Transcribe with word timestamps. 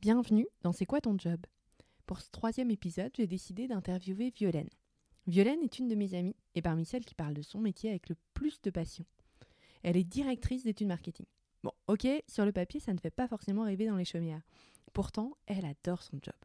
Bienvenue 0.00 0.46
dans 0.62 0.70
C'est 0.70 0.86
quoi 0.86 1.00
ton 1.00 1.18
job? 1.18 1.44
Pour 2.06 2.20
ce 2.20 2.30
troisième 2.30 2.70
épisode, 2.70 3.10
j'ai 3.16 3.26
décidé 3.26 3.66
d'interviewer 3.66 4.30
Violaine. 4.30 4.68
Violaine 5.26 5.60
est 5.60 5.80
une 5.80 5.88
de 5.88 5.96
mes 5.96 6.14
amies 6.14 6.36
et 6.54 6.62
parmi 6.62 6.84
celles 6.84 7.04
qui 7.04 7.16
parlent 7.16 7.34
de 7.34 7.42
son 7.42 7.58
métier 7.58 7.90
avec 7.90 8.08
le 8.08 8.14
plus 8.32 8.60
de 8.62 8.70
passion. 8.70 9.04
Elle 9.82 9.96
est 9.96 10.04
directrice 10.04 10.62
d'études 10.62 10.86
marketing. 10.86 11.26
Bon, 11.64 11.72
ok, 11.88 12.06
sur 12.28 12.44
le 12.44 12.52
papier, 12.52 12.78
ça 12.78 12.94
ne 12.94 13.00
fait 13.00 13.10
pas 13.10 13.26
forcément 13.26 13.64
rêver 13.64 13.86
dans 13.86 13.96
les 13.96 14.04
chaumières. 14.04 14.46
Pourtant, 14.92 15.36
elle 15.46 15.64
adore 15.64 16.04
son 16.04 16.20
job. 16.22 16.36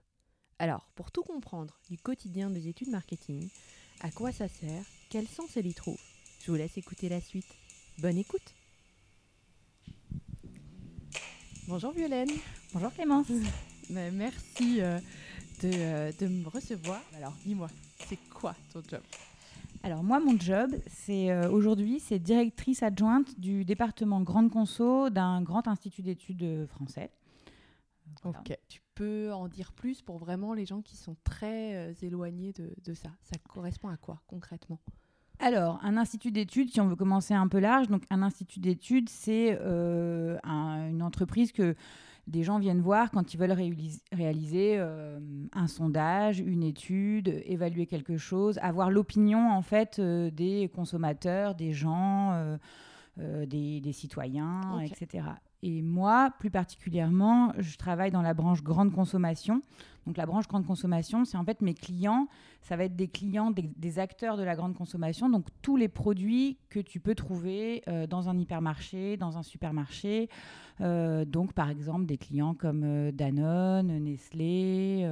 Alors, 0.58 0.90
pour 0.96 1.12
tout 1.12 1.22
comprendre 1.22 1.80
du 1.92 2.00
quotidien 2.00 2.50
des 2.50 2.68
études 2.68 2.90
marketing, 2.90 3.48
à 4.00 4.10
quoi 4.10 4.32
ça 4.32 4.48
sert, 4.48 4.84
quel 5.12 5.28
sens 5.28 5.56
elle 5.58 5.68
y 5.68 5.76
trouve, 5.76 6.02
je 6.40 6.50
vous 6.50 6.58
laisse 6.58 6.80
écouter 6.80 7.08
la 7.08 7.22
suite. 7.22 7.54
Bonne 8.00 8.18
écoute 8.18 8.56
Bonjour 11.68 11.92
Violaine 11.92 12.32
Bonjour 12.74 12.94
Clémence. 12.94 13.28
Mais 13.90 14.12
merci 14.12 14.82
euh, 14.82 15.00
de, 15.62 15.70
euh, 15.73 16.12
de 16.20 16.27
me 16.27 16.48
recevoir. 16.48 17.02
Alors 17.16 17.34
dis-moi, 17.46 17.68
c'est 17.98 18.18
quoi 18.30 18.55
ton 18.72 18.82
job? 18.90 19.02
Alors 19.84 20.04
moi, 20.04 20.20
mon 20.20 20.40
job, 20.40 20.72
c'est 20.88 21.30
euh, 21.32 21.49
aujourd'hui, 21.52 21.99
c'est 21.99 22.20
directrice 22.20 22.82
adjointe 22.84 23.40
du 23.40 23.66
département 23.66 24.22
Grande 24.22 24.49
Conso 24.49 25.09
d'un 25.09 25.41
grand 25.41 25.68
institut 25.68 26.02
d'études 26.02 26.66
français. 26.68 27.12
Voilà. 28.23 28.40
Ok. 28.40 28.58
Tu 28.70 28.82
peux 28.96 29.34
en 29.34 29.48
dire 29.49 29.74
plus 29.74 30.02
pour 30.02 30.18
vraiment 30.18 30.54
les 30.54 30.66
gens 30.66 30.82
qui 30.82 30.96
sont 30.96 31.16
très 31.24 31.94
éloignés 32.02 32.54
de, 32.54 32.74
de 32.85 32.94
ça? 32.94 33.10
Ça 33.24 33.38
correspond 33.49 33.90
à 33.90 33.98
quoi 33.98 34.21
concrètement? 34.27 34.80
Alors, 35.40 35.80
un 35.84 35.98
institut 35.98 36.32
d'études, 36.32 36.70
si 36.71 36.80
on 36.80 36.88
veut 36.88 36.96
commencer 36.96 37.34
un 37.34 37.48
peu 37.49 37.60
large, 37.60 37.90
donc 37.90 38.04
un 38.10 38.21
institut 38.21 38.60
d'études, 38.60 39.10
c'est 39.10 39.58
euh, 39.60 40.38
un- 40.44 40.88
une 40.90 41.02
entreprise 41.02 41.52
que 41.52 41.76
des 42.27 42.44
gens 42.44 42.59
viennent 42.59 42.82
voir 42.82 43.12
quand 43.12 43.34
ils 43.34 43.38
veulent 43.38 43.55
réaliser 44.12 44.77
euh, 44.77 45.20
un 45.52 45.68
sondage, 45.68 46.40
une 46.40 46.63
étude, 46.63 47.41
évaluer 47.46 47.85
quelque 47.85 48.18
chose, 48.18 48.57
avoir 48.62 48.90
l'opinion 48.90 49.52
en 49.52 49.62
fait 49.62 49.99
euh, 49.99 50.32
des 50.32 50.70
consommateurs, 50.74 51.54
des 51.55 51.74
gens, 51.74 52.32
euh, 52.32 53.46
des, 53.46 53.82
des 53.82 53.91
citoyens, 53.91 54.79
etc. 54.82 55.26
Et 55.66 55.82
moi, 55.82 56.30
plus 56.40 56.52
particulièrement, 56.52 57.54
je 57.58 57.78
travaille 57.78 58.12
dans 58.12 58.22
la 58.22 58.34
branche 58.34 58.62
grande 58.62 58.92
consommation. 58.92 59.62
Donc 60.06 60.18
la 60.18 60.26
branche 60.26 60.46
grande 60.50 60.66
consommation, 60.66 61.24
c'est 61.24 61.38
en 61.38 61.46
fait 61.46 61.62
mes 61.62 61.74
clients, 61.74 62.28
ça 62.62 62.76
va 62.76 62.84
être 62.84 62.98
des 62.98 63.08
clients, 63.08 63.50
des, 63.50 63.72
des 63.78 64.00
acteurs 64.00 64.36
de 64.36 64.44
la 64.44 64.58
grande 64.58 64.75
consommation, 64.75 65.30
donc 65.30 65.46
tous 65.62 65.78
les 65.78 65.88
produits 65.88 66.58
que 66.69 66.81
tu 66.81 67.00
peux 67.00 67.16
trouver 67.16 67.81
euh, 67.88 68.06
dans 68.06 68.28
un 68.28 68.38
hypermarché, 68.38 69.16
dans 69.16 69.38
un 69.38 69.44
supermarché. 69.44 70.28
Euh, 70.81 71.24
donc 71.24 71.53
par 71.53 71.69
exemple 71.69 72.06
des 72.06 72.18
clients 72.18 72.56
comme 72.56 72.81
euh, 72.84 73.12
Danone, 73.14 74.03
Nestlé, 74.03 75.08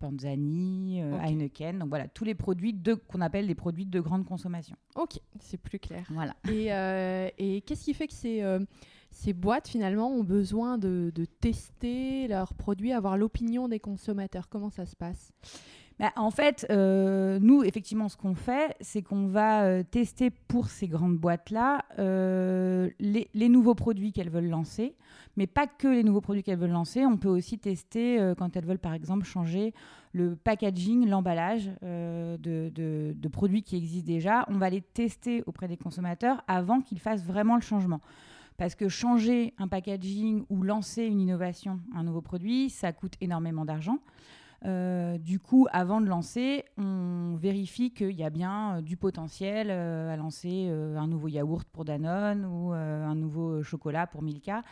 Panzani, 0.00 1.00
euh, 1.00 1.14
Ok. 1.14 1.20
Heineken. 1.24 1.78
Donc 1.78 1.90
voilà, 1.90 2.08
tous 2.08 2.24
les 2.24 2.34
produits 2.34 2.76
qu'on 3.06 3.20
appelle 3.20 3.46
des 3.46 3.54
produits 3.54 3.86
de 3.86 4.00
grande 4.00 4.24
consommation. 4.24 4.74
Ok, 4.96 5.20
c'est 5.38 5.60
plus 5.60 5.78
clair. 5.78 6.04
Voilà. 6.10 6.34
Et, 6.50 6.70
et 7.38 7.60
qu'est-ce 7.60 7.84
qui 7.84 7.94
fait 7.94 8.08
que 8.08 8.14
ces, 8.14 8.42
euh, 8.42 8.58
ces 9.18 9.32
boîtes 9.32 9.66
finalement 9.66 10.12
ont 10.12 10.22
besoin 10.22 10.78
de, 10.78 11.12
tester 11.40 12.28
leurs 12.28 12.54
produits, 12.54 12.92
avoir 12.92 13.16
l'opinion 13.16 13.66
des 13.66 13.80
consommateurs 13.80 14.48
Comment 14.48 14.70
ça 14.70 14.86
se 14.86 14.94
passe? 14.94 15.32
Bah, 15.98 16.12
en 16.14 16.30
fait, 16.30 16.64
euh, 16.70 17.40
nous, 17.42 17.64
effectivement, 17.64 18.08
ce 18.08 18.16
qu'on 18.16 18.36
fait, 18.36 18.76
c'est 18.80 19.02
qu'on 19.02 19.26
va 19.26 19.64
euh, 19.64 19.82
tester 19.82 20.30
pour 20.30 20.68
ces 20.68 20.86
grandes 20.86 21.16
boîtes-là 21.16 21.84
euh, 21.98 22.88
les, 23.00 23.48
nouveaux 23.48 23.74
produits 23.74 24.12
qu'elles 24.12 24.30
veulent 24.30 24.48
lancer, 24.48 24.94
mais 25.36 25.48
pas 25.48 25.66
que 25.66 25.88
les 25.88 26.04
nouveaux 26.04 26.20
produits 26.20 26.44
qu'elles 26.44 26.60
veulent 26.60 26.70
lancer. 26.70 27.04
On 27.04 27.16
peut 27.16 27.28
aussi 27.28 27.58
tester 27.58 28.34
quand 28.38 28.56
elles 28.56 28.66
veulent, 28.66 28.78
par 28.78 28.94
exemple, 28.94 29.26
changer 29.26 29.74
le 30.12 30.36
packaging, 30.36 31.08
l'emballage 31.08 31.72
de 31.82 33.28
produits 33.28 33.64
qui 33.64 33.76
existent 33.76 34.06
déjà. 34.06 34.46
On 34.48 34.58
va 34.58 34.70
les 34.70 34.80
tester 34.80 35.42
auprès 35.46 35.66
des 35.66 35.76
consommateurs 35.76 36.44
avant 36.46 36.80
qu'ils 36.80 37.00
fassent 37.00 37.24
vraiment 37.24 37.56
le 37.56 37.62
changement. 37.62 38.00
Parce 38.58 38.74
que 38.74 38.88
changer 38.88 39.54
un 39.58 39.68
packaging 39.68 40.44
ou 40.50 40.62
lancer 40.64 41.04
une 41.04 41.20
innovation, 41.20 41.78
un 41.94 42.02
nouveau 42.02 42.20
produit, 42.20 42.70
ça 42.70 42.92
coûte 42.92 43.14
énormément 43.20 43.64
d'argent. 43.64 44.00
Euh, 44.64 45.18
du 45.18 45.38
coup, 45.38 45.68
avant 45.70 46.00
de 46.00 46.06
lancer, 46.06 46.64
on 46.76 47.36
vérifie 47.36 47.92
qu'il 47.92 48.12
y 48.12 48.24
a 48.24 48.30
bien 48.30 48.78
euh, 48.78 48.80
du 48.80 48.96
potentiel 48.96 49.68
euh, 49.70 50.12
à 50.12 50.16
lancer 50.16 50.68
un 50.68 51.06
nouveau 51.06 51.28
yaourt 51.28 51.68
pour 51.70 51.84
Danone 51.84 52.44
ou 52.44 52.72
un 52.72 53.14
nouveau 53.14 53.62
chocolat 53.62 54.06
pour 54.06 54.22
Milka. 54.22 54.62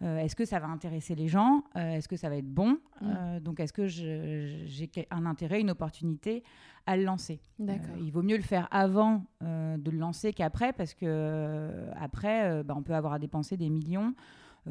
Est-ce 0.00 0.34
que 0.34 0.44
ça 0.44 0.58
va 0.58 0.66
intéresser 0.66 1.14
les 1.14 1.28
gens? 1.28 1.62
Est-ce 1.76 2.08
que 2.08 2.16
ça 2.16 2.28
va 2.28 2.36
être 2.36 2.52
bon? 2.52 2.78
Mm. 3.00 3.38
Donc, 3.40 3.60
est-ce 3.60 3.72
que 3.72 3.86
j'ai 3.86 4.88
un 5.12 5.26
intérêt, 5.26 5.60
une 5.60 5.70
opportunité 5.70 6.42
à 6.86 6.96
le 6.96 7.04
lancer? 7.04 7.40
Il 7.60 8.10
vaut 8.10 8.22
mieux 8.22 8.36
le 8.36 8.42
faire 8.42 8.66
avant 8.72 9.24
de 9.40 9.90
le 9.90 9.98
lancer 9.98 10.32
qu'après, 10.32 10.72
parce 10.72 10.94
que 10.94 11.70
après, 11.94 12.64
bah, 12.64 12.74
on 12.76 12.82
peut 12.82 12.94
avoir 12.94 13.12
à 13.12 13.20
dépenser 13.20 13.56
des 13.56 13.70
millions 13.70 14.14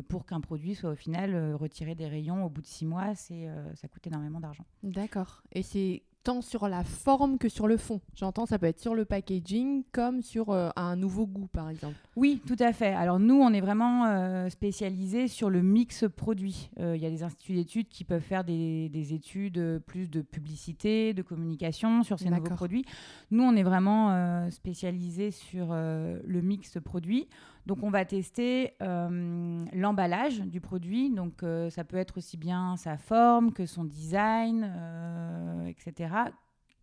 pour 0.08 0.26
qu'un 0.26 0.42
produit 0.42 0.76
soit 0.76 0.92
au 0.92 0.96
final 0.96 1.34
euh, 1.34 1.56
retiré 1.56 1.96
des 1.96 2.08
rayons 2.08 2.46
au 2.46 2.50
bout 2.50 2.62
de 2.62 2.68
six 2.68 2.86
mois. 2.86 3.16
C'est, 3.16 3.48
euh, 3.48 3.76
ça 3.76 3.88
coûte 3.88 4.06
énormément 4.08 4.40
d'argent. 4.40 4.66
D'accord. 4.84 5.44
Et 5.52 5.64
c'est 5.64 6.04
tant 6.24 6.42
sur 6.42 6.68
la 6.68 6.84
forme 6.84 7.40
que 7.40 7.50
sur 7.50 7.68
le 7.68 7.78
fond. 7.78 8.00
J'entends, 8.14 8.46
ça 8.46 8.60
peut 8.60 8.68
être 8.68 8.80
sur 8.80 8.94
le 8.94 9.06
packaging 9.06 9.84
comme 9.92 10.22
sur 10.22 10.52
euh, 10.52 10.70
un 10.76 10.96
nouveau 10.96 11.26
goût, 11.26 11.48
par 11.48 11.68
exemple. 11.68 11.96
Oui, 12.16 12.40
tout 12.46 12.58
à 12.60 12.74
fait. 12.74 12.94
Alors 12.94 13.20
nous, 13.20 13.34
on 13.34 13.52
est 13.52 13.60
vraiment 13.60 14.06
euh, 14.06 14.48
spécialisé 14.50 15.28
sur 15.28 15.50
le 15.50 15.64
mix 15.64 16.06
produit. 16.16 16.70
Euh, 16.80 16.96
Il 16.96 17.02
y 17.02 17.08
a 17.08 17.10
des 17.10 17.24
instituts 17.24 17.56
d'études 17.56 17.90
qui 17.90 18.04
peuvent 18.04 18.22
faire 18.22 18.44
des, 18.44 18.90
des 18.90 19.16
études 19.16 19.58
euh, 19.58 19.80
plus 19.80 20.12
de 20.12 20.22
publicité, 20.22 21.16
de 21.16 21.24
communication 21.24 22.04
sur 22.04 22.20
ces 22.20 22.30
nouveaux 22.30 22.56
produits. 22.56 22.86
Nous, 23.32 23.42
on 23.42 23.56
est 23.56 23.64
vraiment 23.64 24.12
euh, 24.12 24.52
spécialisé 24.52 25.32
sur 25.32 25.70
euh, 25.72 26.20
le 26.24 26.42
mix 26.42 26.78
produit. 26.84 27.28
Donc 27.68 27.84
on 27.84 27.92
va 27.92 28.06
tester 28.06 28.74
euh, 28.82 29.66
l'emballage 29.74 30.40
du 30.42 30.60
produit. 30.62 31.10
Donc 31.12 31.44
euh, 31.44 31.70
ça 31.70 31.84
peut 31.84 31.98
être 31.98 32.18
aussi 32.18 32.38
bien 32.38 32.76
sa 32.76 32.98
forme 32.98 33.54
que 33.54 33.66
son 33.66 33.84
design, 33.84 34.64
euh, 34.76 35.66
etc. 35.68 36.14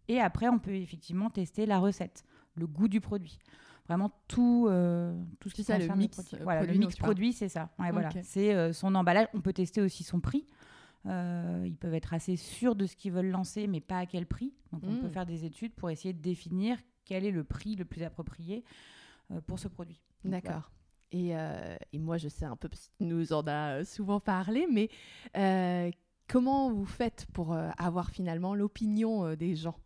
Et 0.08 0.20
après, 0.20 0.48
on 0.48 0.58
peut 0.58 0.74
effectivement 0.74 1.30
tester 1.30 1.66
la 1.66 1.78
recette, 1.78 2.24
le 2.54 2.66
goût 2.66 2.88
du 2.88 3.00
produit. 3.00 3.38
Vraiment 3.86 4.10
tout, 4.28 4.68
tout 5.40 5.48
ce 5.48 5.54
qui 5.54 5.64
ça, 5.64 5.78
le 5.78 5.88
mix, 5.96 6.16
produit. 6.20 6.44
Voilà, 6.44 6.60
le 6.60 6.66
produit 6.66 6.78
mix 6.86 6.96
produit, 6.96 7.32
c'est 7.32 7.48
ça. 7.48 7.70
Ouais, 7.78 7.90
voilà. 7.90 8.10
C'est 8.22 8.72
son 8.74 8.94
emballage. 8.94 9.28
On 9.32 9.40
peut 9.40 9.54
tester 9.54 9.80
aussi 9.80 10.04
son 10.04 10.20
prix. 10.20 10.46
Euh, 11.06 11.64
ils 11.66 11.76
peuvent 11.76 11.94
être 11.94 12.12
assez 12.12 12.36
sûrs 12.36 12.74
de 12.74 12.84
ce 12.84 12.96
qu'ils 12.96 13.12
veulent 13.12 13.30
lancer, 13.30 13.66
mais 13.66 13.80
pas 13.80 13.98
à 13.98 14.06
quel 14.06 14.26
prix. 14.26 14.52
Donc, 14.72 14.82
on 14.86 14.92
Mm. 14.92 14.98
peut 15.00 15.08
faire 15.08 15.24
des 15.24 15.44
études 15.46 15.72
pour 15.74 15.88
essayer 15.88 16.12
de 16.12 16.20
définir 16.20 16.76
quel 17.06 17.24
est 17.24 17.30
le 17.30 17.44
prix 17.44 17.76
le 17.76 17.86
plus 17.86 18.02
approprié 18.02 18.62
pour 19.46 19.58
ce 19.58 19.68
produit. 19.68 20.00
Voilà. 20.22 20.40
D'accord. 20.40 20.70
Et, 21.10 21.30
euh, 21.36 21.76
et 21.92 21.98
moi, 21.98 22.18
je 22.18 22.28
sais 22.28 22.44
un 22.44 22.56
peu, 22.56 22.68
parce 22.68 22.88
que 22.88 22.92
tu 22.98 23.04
nous 23.04 23.32
en 23.32 23.46
as 23.46 23.80
euh, 23.80 23.84
souvent 23.84 24.20
parlé, 24.20 24.66
mais 24.70 24.90
euh, 25.36 25.90
comment 26.28 26.70
vous 26.70 26.84
faites 26.84 27.26
pour 27.32 27.54
euh, 27.54 27.70
avoir 27.78 28.10
finalement 28.10 28.54
l'opinion 28.54 29.24
euh, 29.24 29.36
des 29.36 29.54
gens? 29.54 29.76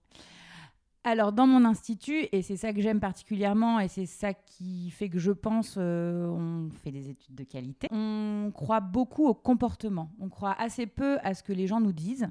Alors, 1.05 1.33
dans 1.33 1.47
mon 1.49 1.65
institut, 1.65 2.27
et 2.31 2.43
c'est 2.43 2.57
ça 2.57 2.73
que 2.73 2.81
j'aime 2.81 3.01
particulièrement, 3.01 3.81
et 3.81 3.89
c'est 3.89 4.07
ça 4.07 4.35
qui 4.35 4.91
fait 4.91 5.09
que 5.09 5.19
je 5.19 5.33
pense, 5.33 5.75
euh, 5.77 6.27
on 6.27 6.71
fait 6.71 6.93
des 6.93 7.11
études 7.11 7.35
de 7.35 7.45
qualité, 7.45 7.89
on 7.91 8.53
croit 8.55 8.81
beaucoup 8.81 9.27
au 9.27 9.35
comportement. 9.35 10.11
On 10.21 10.29
croit 10.29 10.55
assez 10.61 10.87
peu 10.87 11.19
à 11.23 11.35
ce 11.35 11.43
que 11.43 11.53
les 11.53 11.67
gens 11.67 11.81
nous 11.81 11.93
disent. 11.93 12.29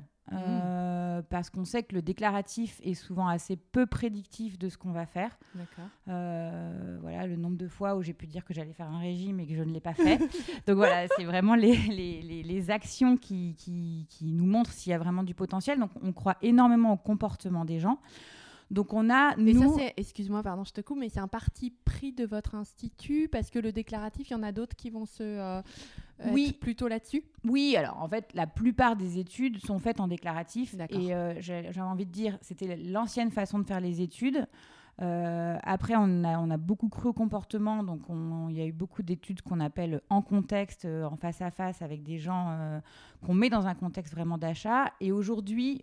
Euh, 1.21 1.23
Parce 1.29 1.49
qu'on 1.49 1.65
sait 1.65 1.83
que 1.83 1.95
le 1.95 2.01
déclaratif 2.01 2.79
est 2.83 2.93
souvent 2.93 3.27
assez 3.27 3.55
peu 3.55 3.85
prédictif 3.85 4.57
de 4.59 4.69
ce 4.69 4.77
qu'on 4.77 4.91
va 4.91 5.05
faire. 5.05 5.37
D'accord. 5.55 5.85
Euh, 6.07 6.97
voilà 7.01 7.27
le 7.27 7.35
nombre 7.35 7.57
de 7.57 7.67
fois 7.67 7.95
où 7.95 8.01
j'ai 8.01 8.13
pu 8.13 8.27
dire 8.27 8.43
que 8.45 8.53
j'allais 8.53 8.73
faire 8.73 8.89
un 8.89 8.99
régime 8.99 9.39
et 9.39 9.47
que 9.47 9.55
je 9.55 9.63
ne 9.63 9.71
l'ai 9.73 9.79
pas 9.79 9.93
fait. 9.93 10.17
Donc 10.67 10.75
voilà, 10.77 11.07
c'est 11.17 11.23
vraiment 11.25 11.55
les, 11.55 11.75
les, 11.75 12.21
les- 12.21 12.43
les 12.43 12.69
actions 12.71 13.17
qui, 13.17 13.55
qui, 13.57 14.05
qui 14.09 14.31
nous 14.33 14.45
montrent 14.45 14.71
s'il 14.71 14.91
y 14.91 14.93
a 14.93 14.97
vraiment 14.99 15.23
du 15.23 15.33
potentiel. 15.35 15.79
Donc 15.79 15.91
on 16.01 16.11
croit 16.11 16.37
énormément 16.41 16.93
au 16.93 16.97
comportement 16.97 17.65
des 17.65 17.79
gens. 17.79 17.99
Donc 18.71 18.93
on 18.93 19.09
a, 19.09 19.35
Mais 19.35 19.51
nous... 19.51 19.77
ça, 19.77 19.83
excuse-moi, 19.97 20.41
pardon, 20.41 20.63
je 20.63 20.71
te 20.71 20.79
coupe, 20.79 20.97
mais 20.97 21.09
c'est 21.09 21.19
un 21.19 21.27
parti 21.27 21.73
pris 21.83 22.13
de 22.13 22.25
votre 22.25 22.55
institut 22.55 23.27
parce 23.29 23.49
que 23.49 23.59
le 23.59 23.73
déclaratif, 23.73 24.29
il 24.29 24.33
y 24.33 24.35
en 24.35 24.43
a 24.43 24.53
d'autres 24.53 24.77
qui 24.77 24.89
vont 24.89 25.05
se 25.05 25.21
euh, 25.21 25.61
Oui. 26.31 26.53
plutôt 26.53 26.87
là-dessus? 26.87 27.21
Oui, 27.43 27.75
alors 27.75 28.01
en 28.01 28.07
fait, 28.07 28.29
la 28.33 28.47
plupart 28.47 28.95
des 28.95 29.19
études 29.19 29.57
sont 29.59 29.77
faites 29.77 29.99
en 29.99 30.07
déclaratif. 30.07 30.73
D'accord. 30.75 31.01
Et 31.01 31.13
euh, 31.13 31.35
j'avais 31.41 31.81
envie 31.81 32.05
de 32.05 32.11
dire, 32.11 32.37
c'était 32.41 32.77
l'ancienne 32.77 33.29
façon 33.29 33.59
de 33.59 33.65
faire 33.65 33.81
les 33.81 34.01
études. 34.01 34.47
Euh, 35.01 35.57
après, 35.63 35.93
on 35.97 36.23
a, 36.23 36.37
on 36.39 36.49
a 36.51 36.57
beaucoup 36.57 36.89
cru 36.89 37.09
au 37.09 37.13
comportement, 37.13 37.83
donc 37.83 38.09
on- 38.09 38.49
il 38.49 38.57
y 38.57 38.61
a 38.61 38.65
eu 38.65 38.71
beaucoup 38.71 39.01
d'études 39.03 39.41
qu'on 39.41 39.59
appelle 39.59 40.01
en 40.09 40.21
contexte, 40.21 40.85
euh, 40.85 41.05
en 41.05 41.15
face 41.15 41.41
à 41.41 41.49
face, 41.49 41.81
avec 41.81 42.03
des 42.03 42.19
gens 42.19 42.49
euh, 42.51 42.79
qu'on 43.25 43.33
met 43.33 43.49
dans 43.49 43.65
un 43.67 43.73
contexte 43.75 44.13
vraiment 44.13 44.37
d'achat. 44.37 44.91
Et 44.99 45.11
aujourd'hui, 45.11 45.81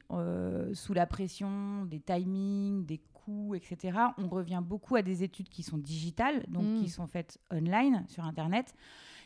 sous 0.74 0.94
la 0.94 1.06
pression 1.06 1.84
des 1.86 2.00
timings, 2.00 2.84
des 2.86 3.00
coûts, 3.14 3.54
etc., 3.54 3.98
on 4.18 4.28
revient 4.28 4.62
beaucoup 4.64 4.96
à 4.96 5.02
des 5.02 5.22
études 5.22 5.48
qui 5.48 5.62
sont 5.62 5.78
digitales, 5.78 6.44
donc 6.48 6.64
Mm. 6.64 6.74
qui 6.76 6.88
sont 6.88 7.06
faites 7.06 7.38
online 7.52 8.04
sur 8.08 8.24
Internet 8.24 8.74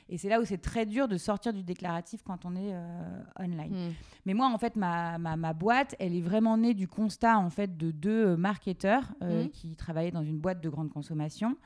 Et 0.08 0.18
c'est 0.18 0.28
là 0.28 0.40
où 0.40 0.44
c'est 0.44 0.58
très 0.58 0.84
dur 0.86 1.08
de 1.08 1.16
sortir 1.16 1.52
du 1.52 1.62
déclaratif 1.62 2.22
quand 2.22 2.44
on 2.44 2.54
est 2.54 2.72
euh, 2.74 3.22
online. 3.38 3.72
Hmm. 3.72 3.92
Mais 4.26 4.34
moi, 4.34 4.50
en 4.52 4.58
fait, 4.58 4.76
ma, 4.76 5.18
ma, 5.18 5.36
ma 5.36 5.52
boîte, 5.52 5.94
elle 5.98 6.14
est 6.14 6.20
vraiment 6.20 6.56
née 6.56 6.74
du 6.74 6.86
constat 6.88 7.38
en 7.38 7.50
fait 7.50 7.76
de 7.76 7.90
deux 7.90 8.26
euh, 8.28 8.36
marketeurs 8.36 9.12
euh, 9.22 9.44
Mhm. 9.44 9.50
qui 9.50 9.76
travaillaient 9.76 10.10
dans 10.10 10.22
une 10.24 10.38
boîte 10.38 10.60
de 10.62 10.68
grande 10.68 10.90
consommation 10.90 11.56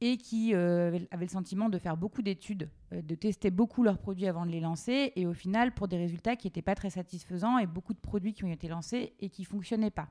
et 0.00 0.16
qui 0.16 0.54
euh, 0.54 0.88
avaient 0.88 1.08
avaient 1.10 1.24
le 1.24 1.30
sentiment 1.30 1.68
de 1.68 1.76
faire 1.78 1.96
beaucoup 1.96 2.22
d'études, 2.22 2.68
euh, 2.92 3.02
de 3.02 3.14
tester 3.16 3.50
beaucoup 3.50 3.82
leurs 3.82 3.98
produits 3.98 4.28
avant 4.28 4.46
de 4.46 4.50
les 4.52 4.60
lancer, 4.60 5.12
et 5.16 5.26
au 5.26 5.32
final, 5.32 5.72
pour 5.74 5.88
des 5.88 5.96
résultats 5.96 6.36
qui 6.36 6.46
n'étaient 6.46 6.62
pas 6.62 6.76
très 6.76 6.90
satisfaisants, 6.90 7.58
et 7.58 7.66
beaucoup 7.66 7.94
de 7.94 7.98
produits 7.98 8.32
qui 8.32 8.44
ont 8.44 8.52
été 8.52 8.68
lancés 8.68 9.14
et 9.18 9.28
qui 9.28 9.42
ne 9.42 9.46
fonctionnaient 9.46 9.90
pas. 9.90 10.08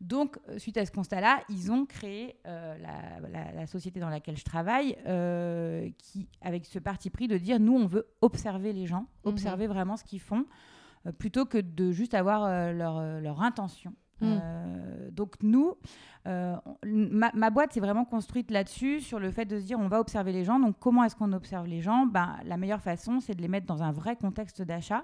Donc, 0.00 0.38
euh, 0.48 0.58
suite 0.58 0.76
à 0.76 0.84
ce 0.84 0.90
constat-là, 0.92 1.40
ils 1.48 1.72
ont 1.72 1.86
créé 1.86 2.36
euh, 2.46 2.76
la, 2.78 3.28
la- 3.30 3.52
la 3.52 3.66
société 3.66 3.98
dans 3.98 4.10
laquelle 4.10 4.36
je 4.36 4.44
travaille, 4.44 4.96
euh, 5.06 5.88
qui, 5.98 6.28
avec 6.42 6.66
ce 6.66 6.78
parti 6.78 7.08
pris 7.10 7.28
de 7.28 7.38
dire, 7.38 7.58
nous, 7.58 7.74
on 7.74 7.86
veut 7.86 8.06
observer 8.20 8.72
les 8.74 8.86
gens, 8.86 9.06
Mhm. 9.24 9.32
observer 9.32 9.66
vraiment 9.66 9.96
ce 9.96 10.04
qu'ils 10.04 10.20
font, 10.20 10.44
euh, 11.06 11.12
plutôt 11.12 11.46
que 11.46 11.58
de 11.58 11.92
juste 11.92 12.12
avoir 12.14 12.72
leur, 12.74 13.00
leur 13.20 13.40
intention. 13.42 13.94
Mhm. 14.20 14.40
Euh, 14.42 15.10
donc 15.10 15.34
nous, 15.42 15.74
euh, 16.26 16.56
ma, 16.84 17.30
ma 17.34 17.50
boîte 17.50 17.72
s'est 17.72 17.80
vraiment 17.80 18.04
construite 18.04 18.50
là-dessus, 18.50 19.00
sur 19.00 19.18
le 19.18 19.30
fait 19.30 19.44
de 19.44 19.58
se 19.60 19.64
dire 19.66 19.78
on 19.78 19.88
va 19.88 20.00
observer 20.00 20.32
les 20.32 20.44
gens. 20.44 20.58
Donc 20.58 20.76
comment 20.80 21.04
est-ce 21.04 21.14
qu'on 21.16 21.32
observe 21.32 21.66
les 21.66 21.80
gens? 21.82 22.06
Ben, 22.06 22.36
La 22.44 22.56
meilleure 22.56 22.80
façon, 22.80 23.20
c'est 23.20 23.34
de 23.34 23.42
les 23.42 23.48
mettre 23.48 23.66
dans 23.66 23.82
un 23.82 23.92
vrai 23.92 24.16
contexte 24.16 24.62
d'achat 24.62 25.02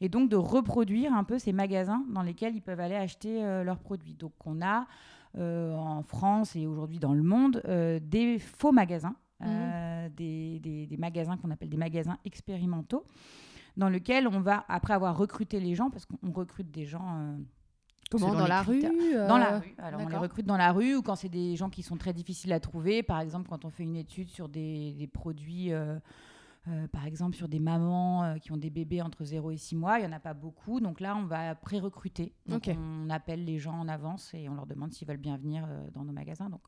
et 0.00 0.08
donc 0.08 0.28
de 0.28 0.36
reproduire 0.36 1.12
un 1.14 1.24
peu 1.24 1.38
ces 1.38 1.52
magasins 1.52 2.04
dans 2.12 2.22
lesquels 2.22 2.54
ils 2.54 2.62
peuvent 2.62 2.80
aller 2.80 2.94
acheter 2.96 3.44
euh, 3.44 3.64
leurs 3.64 3.78
produits. 3.78 4.14
Donc 4.14 4.32
on 4.44 4.60
a 4.62 4.86
en 5.36 6.02
France 6.04 6.54
et 6.54 6.64
aujourd'hui 6.68 7.00
dans 7.00 7.12
le 7.12 7.24
monde 7.24 7.60
des 8.02 8.38
faux 8.38 8.70
magasins, 8.70 9.16
des, 9.40 10.60
des- 10.60 10.86
des 10.86 10.96
magasins 10.96 11.36
qu'on 11.36 11.50
appelle 11.50 11.68
des 11.70 11.76
magasins 11.76 12.18
expérimentaux, 12.24 13.04
dans 13.76 13.88
lesquels 13.88 14.28
on 14.28 14.40
va, 14.40 14.64
après 14.68 14.94
avoir 14.94 15.18
recruté 15.18 15.58
les 15.58 15.74
gens, 15.74 15.90
parce 15.90 16.06
qu'on 16.06 16.30
recrute 16.30 16.70
des 16.70 16.84
gens... 16.86 17.34
euh, 18.14 18.18
Comment 18.18 18.34
dans 18.34 18.46
la 18.46 18.62
rue 18.62 18.80
critères. 18.80 19.28
Dans 19.28 19.38
la 19.38 19.54
euh, 19.54 19.58
rue. 19.58 19.74
Alors, 19.78 20.00
on 20.00 20.08
les 20.08 20.16
recrute 20.16 20.46
dans 20.46 20.56
la 20.56 20.72
rue 20.72 20.96
ou 20.96 21.02
quand 21.02 21.16
c'est 21.16 21.28
des 21.28 21.56
gens 21.56 21.70
qui 21.70 21.82
sont 21.82 21.96
très 21.96 22.12
difficiles 22.12 22.52
à 22.52 22.60
trouver. 22.60 23.02
Par 23.02 23.20
exemple, 23.20 23.48
quand 23.48 23.64
on 23.64 23.70
fait 23.70 23.82
une 23.84 23.96
étude 23.96 24.28
sur 24.28 24.48
des, 24.48 24.92
des 24.94 25.06
produits, 25.06 25.72
euh, 25.72 25.98
euh, 26.68 26.88
par 26.88 27.04
exemple, 27.04 27.36
sur 27.36 27.48
des 27.48 27.60
mamans 27.60 28.24
euh, 28.24 28.38
qui 28.38 28.50
ont 28.50 28.56
des 28.56 28.70
bébés 28.70 29.02
entre 29.02 29.24
0 29.24 29.50
et 29.50 29.56
6 29.58 29.76
mois, 29.76 29.98
il 29.98 30.02
n'y 30.02 30.08
en 30.08 30.16
a 30.16 30.20
pas 30.20 30.32
beaucoup. 30.32 30.80
Donc 30.80 31.00
là, 31.00 31.14
on 31.16 31.24
va 31.24 31.54
pré-recruter. 31.54 32.32
On 32.48 33.10
appelle 33.10 33.44
les 33.44 33.58
gens 33.58 33.74
en 33.74 33.88
avance 33.88 34.32
et 34.32 34.48
on 34.48 34.54
leur 34.54 34.66
demande 34.66 34.92
s'ils 34.92 35.06
veulent 35.06 35.16
bien 35.18 35.36
venir 35.36 35.64
euh, 35.68 35.90
dans 35.92 36.04
nos 36.04 36.12
magasins. 36.12 36.48
Donc, 36.48 36.62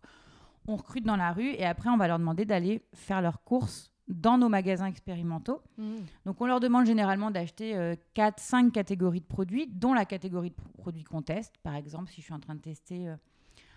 on 0.68 0.76
recrute 0.76 1.04
dans 1.04 1.16
la 1.16 1.32
rue 1.32 1.50
et 1.50 1.64
après, 1.64 1.88
on 1.88 1.96
va 1.96 2.08
leur 2.08 2.18
demander 2.18 2.44
d'aller 2.44 2.82
faire 2.92 3.22
leurs 3.22 3.42
courses 3.42 3.92
dans 4.08 4.38
nos 4.38 4.48
magasins 4.48 4.86
expérimentaux. 4.86 5.60
Hmm. 5.78 5.96
Donc 6.24 6.40
on 6.40 6.46
leur 6.46 6.60
demande 6.60 6.86
généralement 6.86 7.30
d'acheter 7.30 7.74
4-5 8.14 8.70
catégories 8.70 9.20
de 9.20 9.26
produits, 9.26 9.66
dont 9.66 9.94
la 9.94 10.04
catégorie 10.04 10.50
de 10.50 10.54
pro- 10.54 10.68
produits 10.78 11.04
qu'on 11.04 11.22
teste. 11.22 11.54
Par 11.62 11.74
exemple, 11.74 12.10
si 12.10 12.20
je 12.20 12.26
suis 12.26 12.34
en 12.34 12.40
train 12.40 12.54
de 12.54 12.60
tester 12.60 13.08
euh, 13.08 13.16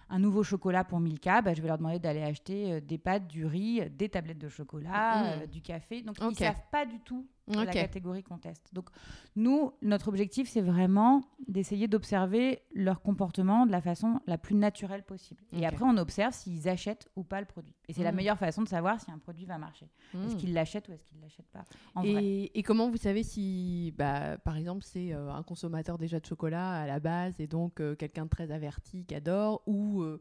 un 0.09 0.19
nouveau 0.19 0.43
chocolat 0.43 0.83
pour 0.83 0.99
Milka, 0.99 1.41
bah, 1.41 1.53
je 1.53 1.61
vais 1.61 1.67
leur 1.67 1.77
demander 1.77 1.99
d'aller 1.99 2.21
acheter 2.21 2.71
euh, 2.73 2.79
des 2.79 2.97
pâtes, 2.97 3.27
du 3.27 3.45
riz, 3.45 3.81
des 3.89 4.09
tablettes 4.09 4.37
de 4.39 4.49
chocolat, 4.49 5.23
Mhm. 5.37 5.41
euh, 5.41 5.45
du 5.47 5.61
café. 5.61 6.01
Donc 6.03 6.17
ils 6.19 6.25
ne 6.27 6.29
savent 6.47 6.63
pas 6.71 6.85
du 6.85 6.99
tout 6.99 7.25
la 7.57 7.63
Ok. 7.63 7.73
catégorie 7.73 8.23
qu'on 8.23 8.37
teste. 8.37 8.69
Donc 8.73 8.89
nous, 9.35 9.71
notre 9.81 10.07
objectif, 10.07 10.47
c'est 10.49 10.61
vraiment 10.61 11.23
d'essayer 11.47 11.87
d'observer 11.87 12.61
leur 12.73 13.01
comportement 13.01 13.65
de 13.65 13.71
la 13.71 13.81
façon 13.81 14.21
la 14.27 14.37
plus 14.37 14.55
naturelle 14.55 15.03
possible. 15.03 15.43
Et 15.53 15.65
après, 15.65 15.83
on 15.85 15.97
observe 15.97 16.33
s'ils 16.33 16.69
achètent 16.69 17.07
ou 17.15 17.23
pas 17.23 17.39
le 17.39 17.45
produit. 17.47 17.73
Et 17.87 17.93
c'est 17.93 18.03
la 18.03 18.11
Mhm. 18.11 18.17
meilleure 18.17 18.37
façon 18.37 18.61
de 18.61 18.67
savoir 18.67 18.99
si 19.01 19.09
un 19.11 19.17
produit 19.17 19.45
va 19.45 19.57
marcher. 19.57 19.89
Est-ce 20.13 20.35
Hmm. 20.35 20.37
qu'ils 20.37 20.53
l'achètent 20.53 20.87
ou 20.89 20.93
est-ce 20.93 21.03
qu'ils 21.05 21.17
ne 21.17 21.23
l'achètent 21.23 21.49
pas 21.51 21.63
en 21.95 22.03
vrai. 22.03 22.23
Et, 22.23 22.59
et 22.59 22.63
comment 22.63 22.89
vous 22.89 22.97
savez 22.97 23.23
si, 23.23 23.93
bah, 23.97 24.37
par 24.37 24.57
exemple, 24.57 24.83
c'est 24.83 25.13
euh, 25.13 25.31
un 25.31 25.43
consommateur 25.43 25.97
déjà 25.97 26.19
de 26.19 26.25
chocolat 26.25 26.71
à 26.81 26.87
la 26.87 26.99
base 26.99 27.39
et 27.39 27.47
donc 27.47 27.79
euh, 27.79 27.95
quelqu'un 27.95 28.25
de 28.25 28.29
très 28.29 28.51
averti 28.51 29.05
qui 29.05 29.15
adore 29.15 29.61
ou 29.65 30.01
euh, 30.01 30.19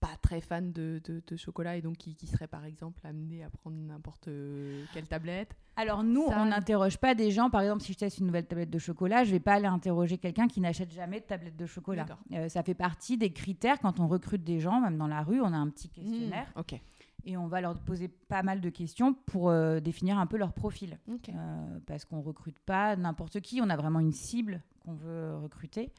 pas 0.00 0.14
très 0.20 0.40
fan 0.40 0.72
de, 0.72 1.00
de- 1.04 1.22
de 1.26 1.36
chocolat 1.36 1.76
et 1.76 1.82
donc 1.82 1.96
qui, 1.96 2.14
qui 2.14 2.26
serait 2.26 2.46
par 2.46 2.64
exemple 2.64 3.00
amené 3.06 3.42
à 3.42 3.50
prendre 3.50 3.76
n'importe 3.76 4.28
euh, 4.28 4.84
quelle 4.92 5.06
tablette 5.06 5.56
Alors 5.76 6.04
nous, 6.04 6.26
Ça- 6.28 6.42
on 6.42 6.46
n'interroge 6.46 6.98
pas 6.98 7.14
des 7.14 7.30
gens. 7.30 7.48
Par 7.50 7.62
exemple, 7.62 7.82
si 7.82 7.92
je 7.94 7.98
teste 7.98 8.18
une 8.18 8.26
nouvelle 8.26 8.46
tablette 8.46 8.70
de 8.70 8.78
chocolat, 8.78 9.24
je 9.24 9.30
vais 9.30 9.40
pas 9.40 9.54
aller 9.54 9.66
interroger 9.66 10.18
quelqu'un 10.18 10.48
qui 10.48 10.60
n'achète 10.60 10.92
jamais 10.92 11.20
de 11.20 11.24
tablette 11.24 11.56
de 11.56 11.66
chocolat. 11.66 12.06
Euh, 12.32 12.48
ça 12.48 12.62
fait 12.62 12.74
partie 12.74 13.16
des 13.16 13.30
critères 13.32 13.78
quand 13.80 13.98
on 14.00 14.06
recrute 14.06 14.44
des 14.44 14.60
gens, 14.60 14.80
même 14.80 14.98
dans 14.98 15.08
la 15.08 15.22
rue, 15.22 15.40
on 15.40 15.52
a 15.52 15.56
un 15.56 15.68
petit 15.70 15.88
questionnaire 15.88 16.46
Ok. 16.56 16.78
et 17.24 17.36
on 17.38 17.46
va 17.46 17.62
leur 17.62 17.78
poser 17.80 18.08
pas 18.08 18.42
mal 18.42 18.60
de 18.60 18.68
questions 18.68 19.14
pour 19.14 19.48
euh, 19.48 19.80
définir 19.80 20.18
un 20.18 20.26
peu 20.26 20.36
leur 20.36 20.52
profil. 20.52 20.98
Euh, 21.08 21.78
parce 21.86 22.04
qu'on 22.04 22.20
recrute 22.20 22.58
pas 22.58 22.96
n'importe 22.96 23.40
qui, 23.40 23.60
on 23.62 23.70
a 23.70 23.76
vraiment 23.76 24.00
une 24.00 24.12
cible 24.12 24.62
qu'on 24.80 24.92
veut 24.94 25.36
recruter. 25.38 25.90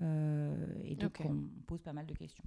Euh, 0.00 0.54
et 0.84 0.94
donc, 0.94 1.20
on 1.24 1.36
pose 1.66 1.82
pas 1.82 1.92
mal 1.92 2.06
de 2.06 2.14
questions. 2.14 2.44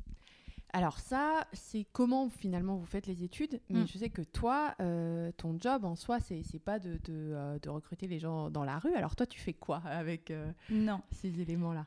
Alors 0.73 1.00
ça, 1.00 1.45
c'est 1.53 1.85
comment 1.91 2.29
finalement 2.29 2.77
vous 2.77 2.85
faites 2.85 3.06
les 3.07 3.23
études. 3.23 3.59
Mais 3.69 3.81
Mm. 3.81 3.88
je 3.88 3.97
sais 3.97 4.09
que 4.09 4.21
toi, 4.21 4.73
euh, 4.79 5.31
ton 5.38 5.57
job 5.59 5.83
en 5.85 5.95
soi, 5.95 6.19
c'est 6.19 6.44
pas 6.63 6.79
de, 6.79 6.94
de, 6.94 7.00
euh, 7.09 7.59
de 7.59 7.69
recruter 7.69 8.07
les 8.07 8.19
gens 8.19 8.50
dans 8.50 8.63
la 8.63 8.79
rue. 8.79 8.94
Alors 8.95 9.15
toi, 9.15 9.25
tu 9.25 9.39
fais 9.39 9.53
quoi 9.53 9.81
avec 9.85 10.31
euh, 10.31 10.50
Non. 10.69 11.01
ces 11.12 11.41
éléments-là? 11.41 11.85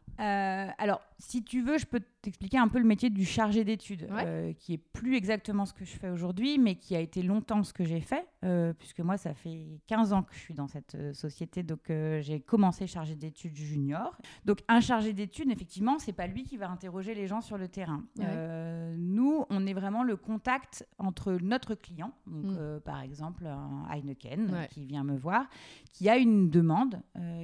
Alors, 0.79 1.01
si 1.19 1.43
tu 1.43 1.63
veux, 1.63 1.79
je 1.79 1.87
peux 1.87 2.01
t'expliquer 2.25 2.59
un 2.59 2.69
peu 2.69 2.79
le 2.79 2.85
métier 2.87 3.11
du 3.11 3.25
chargé 3.25 3.65
d'études, 3.65 4.09
Ouais. 4.11 4.25
euh, 4.27 4.53
qui 4.55 4.73
est 4.75 4.79
plus 4.79 5.15
exactement 5.15 5.67
ce 5.67 5.73
que 5.73 5.85
je 5.85 5.93
fais 5.97 6.09
aujourd'hui, 6.11 6.59
mais 6.59 6.75
qui 6.77 6.97
a 6.97 7.01
été 7.01 7.23
longtemps 7.23 7.63
ce 7.63 7.73
que 7.73 7.85
j'ai 7.85 8.01
fait, 8.01 8.27
euh, 8.45 8.73
puisque 8.73 9.01
moi, 9.01 9.17
ça 9.17 9.35
fait 9.35 9.79
15 9.87 10.13
ans 10.13 10.23
que 10.23 10.35
je 10.35 10.39
suis 10.39 10.55
dans 10.55 10.67
cette 10.67 10.95
euh, 10.95 11.13
société, 11.13 11.63
donc 11.63 11.81
j'ai 11.89 12.41
commencé 12.41 12.87
chargé 12.87 13.15
d'études 13.15 13.55
junior. 13.57 14.17
Donc, 14.45 14.61
un 14.69 14.81
chargé 14.81 15.13
d'études, 15.13 15.51
effectivement, 15.51 15.99
c'est 15.99 16.13
pas 16.13 16.27
lui 16.27 16.45
qui 16.45 16.57
va 16.57 16.71
interroger 16.71 17.15
les 17.15 17.27
gens 17.27 17.41
sur 17.41 17.59
le 17.59 17.69
terrain. 17.69 18.03
Ouais. 18.19 18.95
Nous, 18.97 19.45
on 19.51 19.67
est 19.67 19.75
vraiment 19.75 20.03
le 20.03 20.17
contact 20.17 20.87
entre 20.99 21.33
notre 21.43 21.75
client, 21.75 22.13
donc 22.27 22.53
Mm. 22.53 22.81
par 22.85 23.01
exemple 23.03 23.47
un 23.47 23.85
Heineken 23.91 24.51
Ouais. 24.51 24.69
qui 24.71 24.85
vient 24.85 25.05
me 25.05 25.17
voir, 25.17 25.47
qui 25.93 26.09
a 26.09 26.17
une 26.17 26.49
demande, 26.51 27.01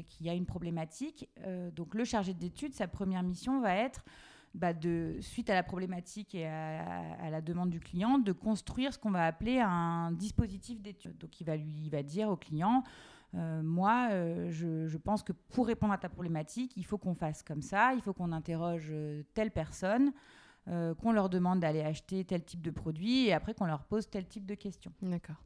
qui 0.09 0.29
a 0.29 0.35
une 0.35 0.47
problématique. 0.47 1.29
Donc 1.77 1.95
le 1.95 2.05
chargé 2.05 2.35
d'études, 2.35 2.75
sa 2.75 2.89
première 2.89 3.23
mission 3.23 3.61
va 3.61 3.75
être, 3.75 4.05
bah, 4.55 4.73
de, 4.73 5.17
suite 5.21 5.51
à 5.51 5.55
la 5.55 5.63
problématique 5.63 6.35
et 6.35 6.47
à, 6.47 7.15
à 7.21 7.31
la 7.31 7.41
demande 7.41 7.71
du 7.71 7.81
client, 7.81 8.19
de 8.19 8.33
construire 8.33 8.93
ce 8.93 8.99
qu'on 8.99 9.11
va 9.11 9.27
appeler 9.27 9.61
un 9.61 10.13
dispositif 10.13 10.81
d'étude. 10.81 11.17
Donc 11.19 11.41
il 11.41 11.45
va, 11.45 11.57
lui, 11.57 11.73
il 11.85 11.91
va 11.91 12.03
dire 12.03 12.29
au 12.29 12.37
client, 12.37 12.83
euh, 13.35 13.63
moi, 13.63 14.09
euh, 14.11 14.51
je, 14.51 14.89
je 14.89 14.99
pense 14.99 15.23
que 15.23 15.33
pour 15.33 15.67
répondre 15.67 15.93
à 15.93 15.99
ta 15.99 16.09
problématique, 16.09 16.73
il 16.77 16.85
faut 16.85 16.99
qu'on 16.99 17.15
fasse 17.15 17.43
comme 17.43 17.63
ça, 17.63 17.95
il 17.95 18.03
faut 18.03 18.13
qu'on 18.13 18.33
interroge 18.33 18.89
euh, 18.91 19.23
telle 19.35 19.53
personne, 19.53 20.13
euh, 20.69 20.95
qu'on 20.95 21.13
leur 21.13 21.29
demande 21.29 21.61
d'aller 21.61 21.83
acheter 21.83 22.25
tel 22.25 22.45
type 22.45 22.61
de 22.61 22.71
produit 22.71 23.27
et 23.27 23.33
après 23.33 23.55
qu'on 23.55 23.67
leur 23.67 23.85
pose 23.85 24.11
tel 24.11 24.27
type 24.27 24.47
de 24.47 24.55
questions. 24.55 24.93
D'accord. 25.01 25.37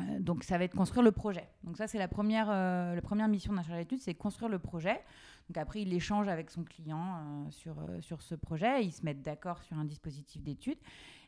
Euh, 0.00 0.18
donc 0.20 0.44
ça 0.44 0.58
va 0.58 0.64
être 0.64 0.74
construire 0.74 1.02
le 1.02 1.12
projet. 1.12 1.48
Donc 1.64 1.76
ça 1.76 1.86
c'est 1.86 1.98
la 1.98 2.08
première, 2.08 2.48
euh, 2.50 2.94
la 2.94 3.02
première 3.02 3.28
mission 3.28 3.52
d'un 3.52 3.62
chargé 3.62 3.82
d'études, 3.82 4.00
c'est 4.00 4.14
construire 4.14 4.48
le 4.48 4.58
projet. 4.58 5.00
Donc 5.48 5.56
après 5.56 5.82
il 5.82 5.92
échange 5.92 6.28
avec 6.28 6.50
son 6.50 6.62
client 6.62 6.98
euh, 6.98 7.50
sur, 7.50 7.78
euh, 7.78 8.00
sur 8.00 8.22
ce 8.22 8.34
projet, 8.34 8.84
ils 8.84 8.92
se 8.92 9.04
mettent 9.04 9.22
d'accord 9.22 9.62
sur 9.62 9.78
un 9.78 9.84
dispositif 9.84 10.42
d'études. 10.42 10.78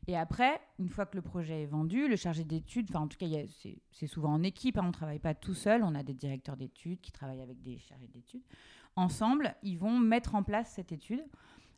Et 0.06 0.16
après, 0.16 0.60
une 0.78 0.88
fois 0.88 1.06
que 1.06 1.16
le 1.16 1.22
projet 1.22 1.62
est 1.62 1.66
vendu, 1.66 2.08
le 2.08 2.16
chargé 2.16 2.44
d'études, 2.44 2.86
enfin 2.90 3.00
en 3.00 3.08
tout 3.08 3.18
cas 3.18 3.26
c'est 3.92 4.06
souvent 4.06 4.32
en 4.32 4.42
équipe, 4.42 4.76
hein, 4.78 4.82
on 4.84 4.88
ne 4.88 4.92
travaille 4.92 5.18
pas 5.18 5.34
tout 5.34 5.54
seul, 5.54 5.82
on 5.82 5.94
a 5.94 6.02
des 6.02 6.14
directeurs 6.14 6.56
d'études 6.56 7.00
qui 7.00 7.12
travaillent 7.12 7.42
avec 7.42 7.62
des 7.62 7.78
chargés 7.78 8.08
d'études. 8.08 8.42
Ensemble, 8.96 9.54
ils 9.62 9.78
vont 9.78 9.98
mettre 9.98 10.34
en 10.34 10.42
place 10.42 10.72
cette 10.72 10.92
étude. 10.92 11.24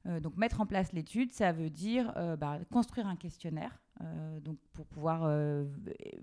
Euh, 0.07 0.19
donc 0.19 0.37
mettre 0.37 0.61
en 0.61 0.67
place 0.67 0.93
l'étude, 0.93 1.31
ça 1.31 1.53
veut 1.53 1.71
dire 1.71 2.13
bah, 2.39 2.59
construire 2.73 3.07
un 3.07 3.17
questionnaire, 3.17 3.82
euh, 4.01 4.41
donc 4.41 4.57
pour 4.73 4.87
pouvoir 4.87 5.23
euh, 5.25 5.65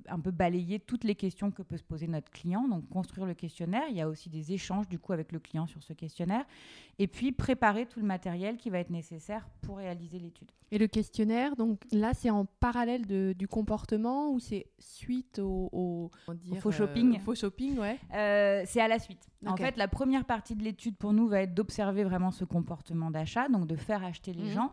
un 0.07 0.19
peu 0.19 0.31
balayer 0.31 0.79
toutes 0.79 1.03
les 1.03 1.15
questions 1.15 1.51
que 1.51 1.61
peut 1.61 1.77
se 1.77 1.83
poser 1.83 2.07
notre 2.07 2.31
client. 2.31 2.67
Donc 2.67 2.89
construire 2.89 3.25
le 3.27 3.35
questionnaire, 3.35 3.83
il 3.89 3.95
y 3.95 4.01
a 4.01 4.09
aussi 4.09 4.27
des 4.29 4.51
échanges 4.51 4.87
du 4.89 4.97
coup 4.99 5.13
avec 5.13 5.31
le 5.31 5.39
client 5.39 5.67
sur 5.67 5.81
ce 5.83 5.93
questionnaire, 5.93 6.45
et 6.97 7.07
puis 7.07 7.31
préparer 7.31 7.85
tout 7.85 7.99
le 7.99 8.05
matériel 8.05 8.57
qui 8.57 8.69
va 8.69 8.79
être 8.79 8.89
nécessaire 8.89 9.47
pour 9.61 9.77
réaliser 9.77 10.17
l'étude. 10.19 10.49
Et 10.71 10.77
le 10.77 10.87
questionnaire, 10.87 11.55
donc 11.55 11.81
là, 11.91 12.13
c'est 12.13 12.29
en 12.29 12.45
parallèle 12.45 13.05
de- 13.07 13.33
du 13.37 13.47
comportement 13.47 14.31
ou 14.31 14.39
c'est 14.39 14.67
suite 14.77 15.39
au, 15.39 16.11
faux 16.59 16.69
euh, 16.69 16.71
shopping. 16.71 17.15
au 17.15 17.19
faux 17.19 17.35
shopping, 17.35 17.77
ouais. 17.79 17.97
Euh, 18.13 18.63
c'est 18.65 18.81
à 18.81 18.87
la 18.87 18.99
suite. 18.99 19.27
En 19.45 19.55
fait, 19.55 19.77
la 19.77 19.87
première 19.87 20.25
partie 20.25 20.55
de 20.55 20.63
l'étude 20.63 20.95
pour 20.97 21.13
nous 21.13 21.27
va 21.27 21.41
être 21.41 21.53
d'observer 21.53 22.03
vraiment 22.03 22.31
ce 22.31 22.45
comportement 22.45 23.09
d'achat, 23.09 23.47
donc 23.47 23.67
de 23.67 23.75
faire 23.75 24.03
acheter 24.03 24.33
les 24.33 24.43
Mhm. 24.49 24.53
gens. 24.53 24.71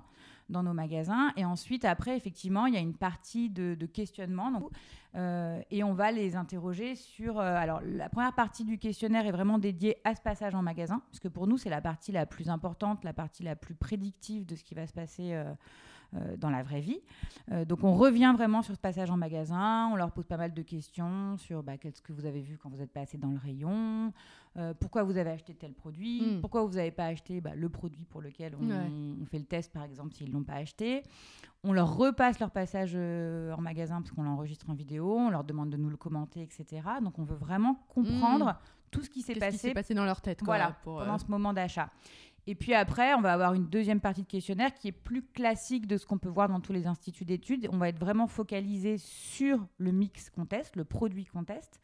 Dans 0.49 0.63
nos 0.63 0.73
magasins. 0.73 1.33
Et 1.37 1.45
ensuite, 1.45 1.85
après, 1.85 2.17
effectivement, 2.17 2.67
il 2.67 2.75
y 2.75 2.77
a 2.77 2.81
une 2.81 2.97
partie 2.97 3.51
de, 3.51 3.75
questionnement. 3.87 4.71
Euh, 5.15 5.61
et 5.71 5.83
on 5.83 5.95
va 5.95 6.13
les 6.13 6.37
interroger 6.37 6.95
sur. 6.95 7.39
Euh, 7.39 7.57
alors, 7.57 7.81
la 7.85 8.09
première 8.09 8.35
partie 8.35 8.65
du 8.65 8.79
questionnaire 8.79 9.27
est 9.27 9.33
vraiment 9.33 9.59
dédiée 9.59 9.97
à 10.05 10.15
ce 10.15 10.21
passage 10.21 10.55
en 10.55 10.63
magasin, 10.63 11.01
parce 11.11 11.21
que 11.21 11.29
pour 11.29 11.47
nous, 11.47 11.57
c'est 11.57 11.71
la 11.71 11.81
partie 11.81 12.13
la 12.13 12.27
plus 12.27 12.51
importante, 12.51 13.05
la 13.05 13.13
partie 13.13 13.43
la 13.43 13.57
plus 13.57 13.75
prédictive 13.75 14.45
de 14.45 14.57
ce 14.57 14.65
qui 14.65 14.75
va 14.75 14.87
se 14.87 14.93
passer. 14.93 15.33
Euh, 15.33 15.53
dans 16.39 16.51
la 16.51 16.63
vraie 16.63 16.81
vie. 16.81 17.01
donc 17.67 17.85
on 17.85 17.95
revient 17.95 18.33
vraiment 18.37 18.63
sur 18.63 18.75
ce 18.75 18.81
passage 18.81 19.11
en 19.11 19.17
magasin, 19.17 19.89
on 19.93 19.97
leur 19.97 20.13
pose 20.13 20.27
pas 20.27 20.37
mal 20.37 20.55
de 20.55 20.63
questions 20.63 21.37
sur 21.37 21.63
bah, 21.63 21.77
qu'est-ce 21.77 22.03
que 22.03 22.13
vous 22.13 22.27
avez 22.27 22.41
vu 22.41 22.59
quand 22.59 22.71
vous 22.71 22.81
êtes 22.81 22.93
passé 22.93 23.19
dans 23.19 23.31
le 23.31 23.39
rayon, 23.39 24.13
euh, 24.59 24.73
pourquoi 24.79 25.03
vous 25.03 25.19
avez 25.19 25.31
acheté 25.31 25.55
tel 25.55 25.75
produit, 25.75 26.23
hmm. 26.23 26.41
pourquoi 26.41 26.65
vous 26.65 26.75
n'avez 26.75 26.91
pas 26.91 27.07
acheté 27.07 27.41
bah, 27.41 27.55
le 27.55 27.69
produit 27.69 28.05
pour 28.05 28.23
lequel 28.23 28.57
on, 28.57 29.27
fait 29.27 29.39
le 29.39 29.45
test, 29.45 29.73
par 29.73 29.83
exemple, 29.83 30.15
s'ils 30.15 30.29
ne 30.29 30.33
l'ont 30.33 30.45
pas 30.45 30.55
acheté. 30.55 31.03
On 31.63 31.73
leur 31.73 31.97
repasse 31.97 32.39
leur 32.39 32.51
passage 32.51 32.93
euh, 32.95 33.53
en 33.53 33.61
magasin 33.61 34.01
parce 34.01 34.13
qu'on 34.13 34.23
l'enregistre 34.23 34.71
en 34.71 34.75
vidéo, 34.75 35.15
on 35.15 35.31
leur 35.31 35.45
demande 35.45 35.71
de 35.71 35.77
nous 35.77 35.91
le 35.91 35.97
commenter, 35.97 36.43
etc. 36.43 36.83
Donc 37.03 37.19
on 37.19 37.25
veut 37.25 37.37
vraiment 37.37 37.75
comprendre 37.89 38.47
hmm. 38.47 38.57
tout 38.91 39.03
ce 39.03 39.11
qui 39.11 39.21
s'est 39.21 39.35
passé. 39.35 39.75
passé 39.75 39.93
dans 39.93 40.07
leur 40.07 40.23
tête 40.23 40.41
voilà, 40.43 40.77
pendant 40.85 41.15
euh, 41.15 41.19
ce 41.19 41.27
moment 41.27 41.53
d'achat. 41.53 41.91
Et 42.49 42.55
puis 42.55 42.75
après, 42.75 43.15
on 43.15 43.21
va 43.21 43.33
avoir 43.33 43.55
une 43.55 43.67
deuxième 43.67 44.01
partie 44.01 44.23
de 44.23 44.29
questionnaire 44.29 44.73
qui 44.73 44.89
est 44.89 44.93
plus 44.93 45.23
classique 45.23 45.87
de 45.87 45.97
ce 45.97 46.07
qu'on 46.07 46.19
peut 46.19 46.29
voir 46.29 46.49
dans 46.49 46.61
tous 46.61 46.73
les 46.73 46.87
instituts 46.87 47.25
d'études. 47.25 47.69
On 47.73 47.79
va 47.79 47.89
être 47.89 47.99
vraiment 47.99 48.29
focalisé 48.29 48.99
sur 48.99 49.67
le 49.79 49.91
mix 49.91 50.31
qu'on 50.31 50.47
teste, 50.47 50.77
le 50.77 50.85
produit 50.85 51.25
qu'on 51.25 51.43
teste. 51.43 51.81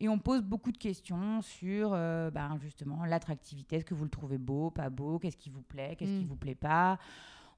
Et 0.00 0.08
on 0.08 0.18
pose 0.18 0.42
beaucoup 0.42 0.72
de 0.72 0.78
questions 0.78 1.40
sur 1.42 1.92
euh, 1.92 2.30
ben, 2.30 2.58
justement 2.60 3.04
l'attractivité. 3.04 3.76
Est-ce 3.76 3.84
que 3.84 3.94
vous 3.94 4.04
le 4.04 4.10
trouvez 4.10 4.38
beau, 4.38 4.70
pas 4.70 4.90
beau? 4.90 5.18
Qu'est-ce 5.18 5.36
qui 5.36 5.50
vous 5.50 5.62
plaît? 5.62 5.96
Qu'est-ce 5.98 6.10
qui 6.10 6.18
qui 6.18 6.24
mm. 6.24 6.28
vous 6.28 6.36
plaît 6.36 6.54
pas? 6.54 6.98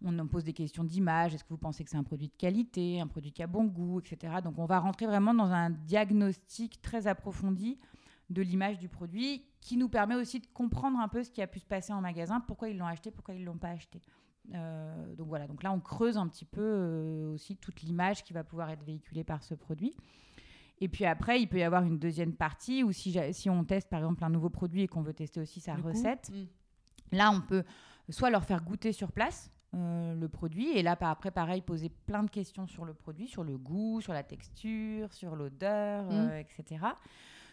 On 0.05 0.17
en 0.19 0.27
pose 0.29 0.45
des 0.45 0.53
questions 0.53 0.85
d'image. 0.85 1.35
Est-ce 1.35 1.43
que 1.43 1.49
vous 1.51 1.59
pensez 1.59 1.83
que 1.83 1.91
c'est 1.91 1.97
un 1.97 2.05
produit 2.05 2.29
de 2.29 2.37
qualité, 2.39 3.01
un 3.01 3.09
produit 3.09 3.33
qui 3.33 3.43
a 3.43 3.49
bon 3.49 3.65
goût, 3.65 4.01
etc. 4.01 4.35
Donc 4.43 4.59
on 4.59 4.67
va 4.67 4.79
rentrer 4.79 5.07
vraiment 5.07 5.35
dans 5.35 5.51
un 5.51 5.71
diagnostic 5.71 6.81
très 6.81 7.09
approfondi 7.09 7.79
de 8.31 8.43
l'image 8.43 8.79
du 8.79 8.89
produit 8.89 9.45
qui 9.61 9.77
nous 9.77 9.89
permet 9.89 10.15
aussi 10.15 10.41
de 10.41 10.47
comprendre 10.49 10.99
un 10.99 11.09
peu 11.09 11.23
ce 11.23 11.31
qui 11.31 11.43
a 11.43 11.47
pu 11.47 11.59
se 11.59 11.67
passer 11.67 11.93
en 11.93 12.01
magasin, 12.01 12.41
pourquoi 12.41 12.69
ils 12.69 12.77
l'ont 12.77 12.87
acheté, 12.87 13.11
pourquoi 13.11 13.35
ils 13.35 13.41
ne 13.41 13.47
l'ont 13.47 13.59
pas 13.59 13.71
acheté. 13.71 14.03
Euh, 14.55 15.15
donc 15.15 15.29
voilà, 15.29 15.47
donc 15.47 15.63
là 15.63 15.73
on 15.73 15.81
creuse 15.81 16.17
un 16.17 16.27
petit 16.27 16.45
peu 16.45 16.63
euh, 16.63 17.35
aussi 17.35 17.57
toute 17.57 17.83
l'image 17.83 18.25
qui 18.25 18.33
va 18.33 18.45
pouvoir 18.45 18.71
être 18.71 18.83
véhiculée 18.85 19.25
par 19.25 19.43
ce 19.43 19.55
produit. 19.55 19.95
Et 20.81 20.89
puis 20.89 21.05
après, 21.05 21.41
il 21.41 21.49
peut 21.49 21.59
y 21.59 21.65
avoir 21.65 21.83
une 21.83 21.99
deuxième 21.99 22.35
partie 22.35 22.85
où 22.85 22.93
si, 22.93 23.19
si 23.33 23.51
on 23.51 23.65
teste 23.65 23.89
par 23.89 23.99
exemple 23.99 24.25
un 24.25 24.31
nouveau 24.31 24.49
produit 24.49 24.83
et 24.83 24.89
qu'on 24.89 25.03
veut 25.03 25.15
tester 25.15 25.41
aussi 25.41 25.61
sa 25.61 25.75
recette, 25.75 26.31
mm. 26.31 27.17
là 27.17 27.31
on 27.33 27.41
peut 27.41 27.65
soit 28.11 28.31
leur 28.31 28.45
faire 28.45 28.63
goûter 28.63 28.93
sur 28.93 29.13
place 29.13 29.51
euh, 29.75 30.15
le 30.15 30.29
produit 30.29 30.71
et 30.71 30.83
là 30.83 30.97
après 31.01 31.31
pareil 31.31 31.61
poser 31.61 31.91
plein 31.91 32.23
de 32.23 32.31
questions 32.31 32.67
sur 32.67 32.85
le 32.85 32.95
produit, 32.95 33.27
sur 33.27 33.45
le 33.45 33.59
goût, 33.59 34.01
sur 34.01 34.15
la 34.15 34.23
texture, 34.23 35.13
sur 35.13 35.37
l'odeur, 35.37 36.05
mm. 36.05 36.13
euh, 36.13 36.39
etc. 36.39 36.87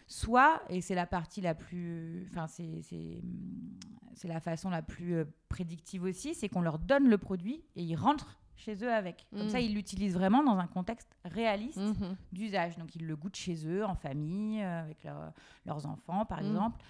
Soit, 0.06 0.62
et 0.68 0.80
c'est 0.80 0.94
la 0.94 1.06
partie 1.06 1.40
la 1.40 1.54
plus, 1.54 2.28
enfin 2.30 2.46
c'est 2.46 4.28
la 4.28 4.40
façon 4.40 4.70
la 4.70 4.82
plus 4.82 5.16
euh, 5.16 5.24
prédictive 5.48 6.04
aussi, 6.04 6.34
c'est 6.34 6.48
qu'on 6.48 6.60
leur 6.60 6.78
donne 6.78 7.08
le 7.08 7.18
produit 7.18 7.64
et 7.74 7.82
ils 7.82 7.96
rentrent 7.96 8.38
chez 8.56 8.82
eux 8.84 8.92
avec. 8.92 9.26
Comme 9.30 9.48
ça, 9.48 9.58
mm. 9.58 9.62
ils 9.62 9.74
l'utilisent 9.74 10.14
vraiment 10.14 10.42
dans 10.42 10.58
un 10.58 10.66
contexte 10.66 11.16
réaliste 11.24 11.78
mm-hmm. 11.78 12.16
d'usage. 12.32 12.78
Donc, 12.78 12.94
ils 12.96 13.06
le 13.06 13.16
goûtent 13.16 13.36
chez 13.36 13.66
eux, 13.66 13.84
en 13.84 13.94
famille, 13.94 14.62
euh, 14.62 14.82
avec 14.82 15.06
leurs 15.66 15.86
enfants, 15.86 16.24
par 16.24 16.42
mm. 16.42 16.46
exemple. 16.46 16.80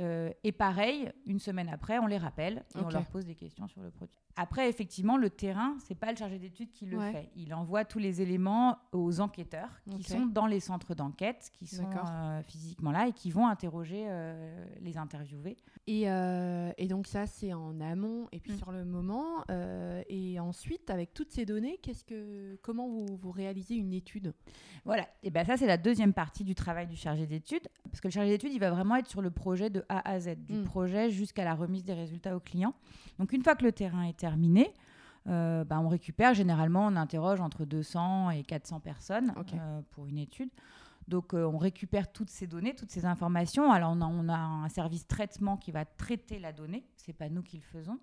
Euh, 0.00 0.30
et 0.42 0.52
pareil, 0.52 1.10
une 1.26 1.38
semaine 1.38 1.68
après, 1.68 1.98
on 1.98 2.06
les 2.06 2.18
rappelle 2.18 2.64
et 2.74 2.78
on 2.84 2.88
leur 2.88 3.06
pose 3.06 3.24
des 3.24 3.34
questions 3.34 3.68
sur 3.68 3.80
le 3.80 3.90
produit. 3.90 4.18
Après, 4.36 4.68
effectivement, 4.68 5.16
le 5.16 5.30
terrain, 5.30 5.76
c'est 5.86 5.94
pas 5.94 6.10
le 6.10 6.16
chargé 6.16 6.38
d'études 6.38 6.72
qui 6.72 6.86
le 6.86 6.98
fait. 6.98 7.30
Il 7.36 7.54
envoie 7.54 7.84
tous 7.84 8.00
les 8.00 8.20
éléments 8.20 8.78
aux 8.92 9.20
enquêteurs 9.20 9.80
qui 9.90 10.02
sont 10.02 10.26
dans 10.26 10.46
les 10.46 10.60
centres 10.60 10.94
d'enquête, 10.94 11.50
qui 11.52 11.66
sont 11.66 11.84
euh, 11.84 12.42
physiquement 12.42 12.90
là 12.90 13.06
et 13.06 13.12
qui 13.12 13.30
vont 13.30 13.46
interroger 13.46 14.06
euh, 14.08 14.64
les 14.80 14.98
interviewés. 14.98 15.56
Et, 15.86 16.02
et, 16.02 16.88
donc 16.88 17.06
ça, 17.06 17.26
c'est 17.26 17.52
en 17.52 17.80
amont 17.80 18.26
et 18.32 18.40
puis 18.40 18.52
mm. 18.52 18.56
sur 18.56 18.72
le 18.72 18.84
moment. 18.84 19.44
et 20.08 20.40
ensuite, 20.40 20.90
avec 20.90 21.14
toutes 21.14 21.30
ces 21.30 21.44
données, 21.44 21.78
qu'est-ce 21.82 22.04
que, 22.04 22.56
comment 22.62 22.88
vous, 22.88 23.16
vous 23.16 23.30
réalisez 23.30 23.76
une 23.76 23.92
étude? 23.92 24.34
Voilà. 24.84 25.06
Et 25.22 25.30
ben 25.30 25.44
ça, 25.44 25.56
c'est 25.56 25.66
la 25.66 25.76
deuxième 25.76 26.12
partie 26.12 26.44
du 26.44 26.54
travail 26.54 26.86
du 26.86 26.96
chargé 26.96 27.26
d'études, 27.26 27.68
parce 27.84 28.00
que 28.00 28.08
le 28.08 28.12
chargé 28.12 28.30
d'études, 28.30 28.52
il 28.52 28.60
va 28.60 28.70
vraiment 28.70 28.96
être 28.96 29.08
sur 29.08 29.22
le 29.22 29.30
projet 29.30 29.70
de 29.70 29.83
A 29.88 30.08
à 30.08 30.20
Z, 30.20 30.36
du 30.46 30.54
mm. 30.54 30.64
projet 30.64 31.10
jusqu'à 31.10 31.44
la 31.44 31.54
remise 31.54 31.84
des 31.84 31.94
résultats 31.94 32.36
au 32.36 32.40
client. 32.40 32.74
Donc 33.18 33.32
une 33.32 33.42
fois 33.42 33.54
que 33.54 33.64
le 33.64 33.72
terrain 33.72 34.04
est 34.04 34.16
terminé, 34.16 34.72
euh, 35.28 35.64
bah, 35.64 35.80
on 35.80 35.88
récupère, 35.88 36.34
généralement, 36.34 36.86
on 36.86 36.96
interroge 36.96 37.40
entre 37.40 37.64
200 37.64 38.30
et 38.30 38.42
400 38.42 38.80
personnes 38.80 39.32
euh, 39.54 39.80
pour 39.90 40.06
une 40.06 40.18
étude. 40.18 40.50
Donc, 41.08 41.34
euh, 41.34 41.44
on 41.44 41.58
récupère 41.58 42.10
toutes 42.12 42.30
ces 42.30 42.46
données, 42.46 42.74
toutes 42.74 42.90
ces 42.90 43.04
informations. 43.04 43.72
Alors, 43.72 43.92
on 43.94 44.00
a, 44.00 44.06
on 44.06 44.28
a 44.28 44.36
un 44.36 44.68
service 44.68 45.06
traitement 45.06 45.56
qui 45.56 45.70
va 45.70 45.84
traiter 45.84 46.38
la 46.38 46.52
donnée. 46.52 46.84
Ce 46.96 47.10
n'est 47.10 47.14
pas 47.14 47.28
nous 47.28 47.42
qui 47.42 47.56
le 47.56 47.62
faisons. 47.62 47.98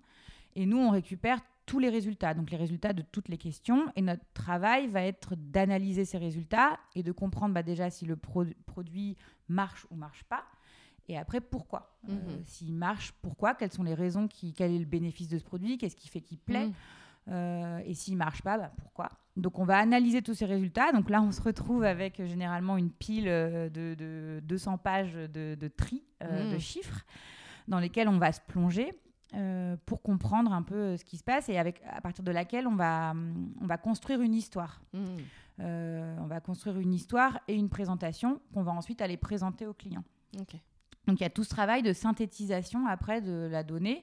Et 0.54 0.66
nous, 0.66 0.78
on 0.78 0.90
récupère 0.90 1.40
tous 1.64 1.78
les 1.78 1.88
résultats, 1.88 2.34
donc 2.34 2.50
les 2.50 2.56
résultats 2.56 2.92
de 2.92 3.02
toutes 3.02 3.28
les 3.28 3.38
questions. 3.38 3.86
Et 3.96 4.02
notre 4.02 4.24
travail 4.34 4.88
va 4.88 5.02
être 5.02 5.34
d'analyser 5.36 6.04
ces 6.04 6.18
résultats 6.18 6.78
et 6.94 7.02
de 7.02 7.12
comprendre 7.12 7.54
bah, 7.54 7.62
déjà 7.62 7.90
si 7.90 8.04
le 8.04 8.16
produit 8.16 9.16
marche 9.48 9.86
ou 9.90 9.96
marche 9.96 10.24
pas. 10.24 10.44
Et 11.08 11.18
après, 11.18 11.40
pourquoi 11.40 11.96
euh, 12.08 12.12
mhm. 12.12 12.44
S'il 12.44 12.74
marche, 12.74 13.12
pourquoi? 13.22 13.54
Quelles 13.54 13.72
sont 13.72 13.82
les 13.82 13.94
raisons 13.94 14.28
qui, 14.28 14.52
Quel 14.52 14.72
est 14.72 14.78
le 14.78 14.84
bénéfice 14.84 15.28
de 15.28 15.38
ce 15.38 15.44
produit? 15.44 15.78
Qu'est-ce 15.78 15.96
qui 15.96 16.08
fait 16.08 16.20
qu'il 16.20 16.38
plaît? 16.38 16.66
Mhm. 16.66 16.74
euh, 17.28 17.80
Et 17.84 17.94
s'il 17.94 18.16
marche 18.16 18.42
pas, 18.42 18.58
bah, 18.58 18.72
pourquoi? 18.76 19.08
Donc, 19.36 19.58
on 19.58 19.64
va 19.64 19.78
analyser 19.78 20.22
tous 20.22 20.34
ces 20.34 20.44
résultats. 20.44 20.92
Donc 20.92 21.10
là, 21.10 21.22
on 21.22 21.32
se 21.32 21.40
retrouve 21.40 21.84
avec 21.84 22.20
euh, 22.20 22.26
généralement 22.26 22.76
une 22.76 22.90
pile 22.90 23.24
de, 23.24 24.40
200 24.44 24.78
pages 24.78 25.14
de, 25.14 25.68
tri 25.68 26.04
de 26.20 26.54
mhm. 26.54 26.60
chiffres 26.60 27.04
dans 27.68 27.78
lesquels 27.78 28.08
on 28.08 28.18
va 28.18 28.32
se 28.32 28.40
plonger. 28.40 28.90
pour 29.86 30.02
comprendre 30.02 30.52
un 30.52 30.62
peu 30.62 30.96
ce 30.96 31.04
qui 31.04 31.16
se 31.16 31.24
passe 31.24 31.48
et 31.48 31.58
avec, 31.58 31.82
à 31.88 32.00
partir 32.00 32.22
de 32.22 32.30
laquelle 32.30 32.66
on 32.66 32.76
va, 32.76 33.14
on 33.60 33.66
va 33.66 33.78
construire 33.78 34.20
une 34.20 34.34
histoire. 34.34 34.82
on 35.58 36.26
va 36.26 36.40
construire 36.40 36.78
une 36.78 36.92
histoire 36.92 37.40
et 37.48 37.54
une 37.54 37.68
présentation 37.68 38.40
qu'on 38.52 38.62
va 38.62 38.72
ensuite 38.72 39.00
aller 39.00 39.16
présenter 39.16 39.66
aux 39.66 39.74
clients. 39.74 40.04
Ok. 40.40 40.56
Donc 41.06 41.20
il 41.20 41.22
y 41.22 41.26
a 41.26 41.30
tout 41.30 41.44
ce 41.44 41.50
travail 41.50 41.82
de 41.82 41.92
synthétisation 41.92 42.86
après 42.86 43.20
de 43.20 43.48
la 43.50 43.62
donnée 43.62 44.02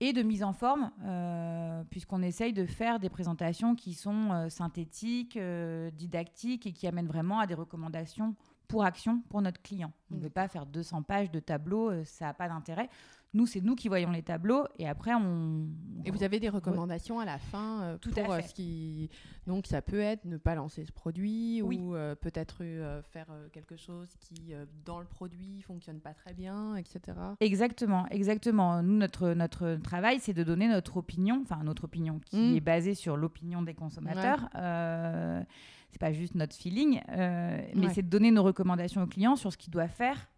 et 0.00 0.14
de 0.14 0.22
mise 0.22 0.42
en 0.42 0.54
forme, 0.54 0.90
euh, 1.04 1.84
puisqu'on 1.90 2.22
essaye 2.22 2.54
de 2.54 2.64
faire 2.64 2.98
des 2.98 3.10
présentations 3.10 3.74
qui 3.74 3.92
sont 3.92 4.32
euh, 4.32 4.48
synthétiques, 4.48 5.36
euh, 5.36 5.90
didactiques 5.90 6.66
et 6.66 6.72
qui 6.72 6.86
amènent 6.86 7.06
vraiment 7.06 7.38
à 7.38 7.46
des 7.46 7.54
recommandations 7.54 8.34
pour 8.66 8.84
action 8.84 9.22
pour 9.28 9.42
notre 9.42 9.60
client. 9.60 9.92
On 10.10 10.14
ne 10.14 10.20
veut 10.20 10.30
pas 10.30 10.48
faire 10.48 10.64
200 10.64 11.02
pages 11.02 11.30
de 11.30 11.40
tableaux, 11.40 11.92
ça 12.04 12.26
n'a 12.26 12.34
pas 12.34 12.48
d'intérêt. 12.48 12.88
Nous, 13.32 13.46
c'est 13.46 13.60
nous 13.60 13.76
qui 13.76 13.86
voyons 13.86 14.10
les 14.10 14.22
tableaux 14.22 14.64
et 14.78 14.88
après 14.88 15.14
on. 15.14 15.68
Et 16.04 16.10
vous 16.10 16.24
avez 16.24 16.40
des 16.40 16.48
recommandations 16.48 17.20
à 17.20 17.24
la 17.24 17.38
fin 17.38 17.82
euh, 17.82 17.98
Tout 17.98 18.10
pour 18.10 18.32
à 18.32 18.38
euh, 18.38 18.40
fait. 18.40 18.48
ce 18.48 18.54
qui. 18.54 19.08
Donc 19.46 19.68
ça 19.68 19.82
peut 19.82 20.00
être 20.00 20.24
ne 20.24 20.36
pas 20.36 20.56
lancer 20.56 20.84
ce 20.84 20.90
produit 20.90 21.62
ou 21.62 21.94
euh, 21.94 22.16
peut-être 22.16 22.64
faire 23.12 23.28
quelque 23.52 23.76
chose 23.76 24.08
qui 24.18 24.52
dans 24.84 24.98
le 24.98 25.06
produit 25.06 25.62
fonctionne 25.62 26.00
pas 26.00 26.12
très 26.12 26.34
bien, 26.34 26.74
etc. 26.74 27.00
Exactement, 27.38 28.06
exactement. 28.08 28.82
Nous, 28.82 28.96
notre 28.96 29.32
notre 29.34 29.76
travail, 29.76 30.18
c'est 30.18 30.34
de 30.34 30.42
donner 30.42 30.66
notre 30.66 30.96
opinion, 30.96 31.40
enfin 31.42 31.62
notre 31.62 31.84
opinion 31.84 32.18
qui 32.24 32.36
mmh. 32.36 32.56
est 32.56 32.60
basée 32.60 32.94
sur 32.94 33.16
l'opinion 33.16 33.62
des 33.62 33.74
consommateurs. 33.74 34.48
Ouais. 34.54 35.46
c'est 35.90 36.00
pas 36.00 36.12
juste 36.12 36.34
notre 36.34 36.56
feeling, 36.56 37.00
mais 37.08 37.94
c'est 37.94 38.02
de 38.02 38.10
donner 38.10 38.32
nos 38.32 38.42
recommandations 38.42 39.02
aux 39.02 39.08
clients 39.08 39.36
sur 39.36 39.52
ce 39.52 39.56
qu'ils 39.56 39.72
doivent 39.72 39.88
faire 39.88 40.28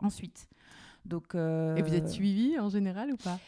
ensuite. 0.00 0.48
Donc, 1.08 1.34
Et 1.34 1.82
vous 1.82 1.94
êtes 1.94 2.04
euh, 2.04 2.08
suivi 2.08 2.58
en 2.58 2.68
général 2.68 3.12
ou 3.12 3.16
pas? 3.16 3.38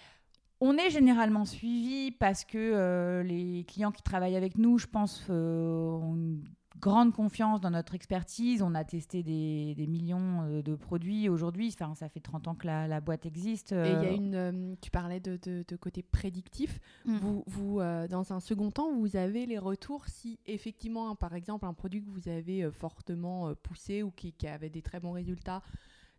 On 0.63 0.77
est 0.77 0.91
généralement 0.91 1.45
suivi 1.45 2.11
parce 2.11 2.45
que 2.45 2.59
euh, 2.59 3.23
les 3.23 3.65
clients 3.65 3.93
qui 3.93 4.03
travaillent 4.03 4.37
avec 4.37 4.59
nous, 4.59 4.79
je 4.79 4.87
pense, 4.87 5.25
euh, 5.31 5.91
ont 5.93 6.17
une 6.17 6.45
grande 6.79 7.15
confiance 7.15 7.61
dans 7.61 7.71
notre 7.71 7.95
expertise. 7.95 8.61
On 8.63 8.75
a 8.75 8.85
testé 8.85 9.23
des, 9.23 9.87
millions 9.87 10.63
de 10.63 10.75
produits 10.75 11.29
aujourd'hui. 11.29 11.75
Enfin, 11.75 11.95
ça 11.95 12.09
fait 12.09 12.21
30 12.21 12.49
ans 12.49 12.55
que 12.55 12.67
la, 12.67 13.01
boîte 13.01 13.25
existe. 13.27 13.73
Et 13.73 13.91
il 13.91 14.03
y 14.03 14.07
a 14.07 14.13
une. 14.13 14.77
tu 14.81 14.91
parlais 14.91 15.21
de, 15.21 15.77
côté 15.77 16.03
prédictif. 16.03 16.79
Mm. 17.05 17.17
Vous, 17.17 17.45
vous 17.47 17.79
dans 18.11 18.33
un 18.33 18.41
second 18.41 18.71
temps, 18.71 18.95
vous 18.95 19.17
avez 19.17 19.47
les 19.47 19.59
retours 19.59 20.09
si 20.09 20.39
effectivement, 20.47 21.15
par 21.17 21.35
exemple, 21.35 21.67
un 21.67 21.75
produit 21.75 22.03
que 22.03 22.11
vous 22.11 22.29
avez 22.29 22.71
fortement 22.71 23.55
poussé 23.63 24.03
ou 24.03 24.11
qui, 24.11 24.33
qui 24.33 24.47
avait 24.47 24.71
des 24.71 24.83
très 24.83 25.01
bons 25.01 25.13
résultats 25.13 25.63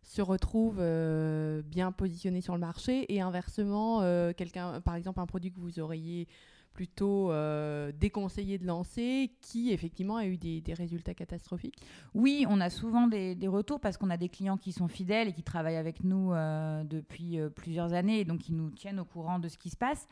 se 0.02 0.20
retrouve 0.20 0.78
euh, 0.80 1.62
bien 1.62 1.92
positionné 1.92 2.40
sur 2.40 2.54
le 2.54 2.60
marché 2.60 3.12
et 3.12 3.20
inversement, 3.20 4.00
euh, 4.02 4.32
quelqu'un, 4.32 4.80
par 4.80 4.96
exemple, 4.96 5.20
un 5.20 5.26
produit 5.26 5.52
que 5.52 5.60
vous 5.60 5.78
auriez 5.80 6.28
plutôt 6.72 7.30
euh, 7.30 7.92
déconseillé 7.92 8.58
de 8.58 8.66
lancer, 8.66 9.32
qui 9.40 9.72
effectivement 9.72 10.16
a 10.16 10.26
eu 10.26 10.36
des, 10.36 10.62
résultats 10.72 11.14
catastrophiques 11.14 11.76
Oui, 12.14 12.46
on 12.48 12.60
a 12.60 12.70
souvent 12.70 13.06
des, 13.06 13.36
retours 13.46 13.80
parce 13.80 13.98
qu'on 13.98 14.10
a 14.10 14.16
des 14.16 14.28
clients 14.28 14.56
qui 14.56 14.72
sont 14.72 14.88
fidèles 14.88 15.28
et 15.28 15.32
qui 15.32 15.42
travaillent 15.42 15.76
avec 15.76 16.02
nous 16.02 16.32
euh, 16.32 16.82
depuis 16.84 17.38
euh, 17.38 17.50
plusieurs 17.50 17.92
années 17.92 18.20
et 18.20 18.24
donc 18.24 18.40
qui 18.40 18.52
nous 18.52 18.70
tiennent 18.70 19.00
au 19.00 19.04
courant 19.04 19.38
de 19.38 19.48
ce 19.48 19.58
qui 19.58 19.68
se 19.68 19.76
passe. 19.76 20.08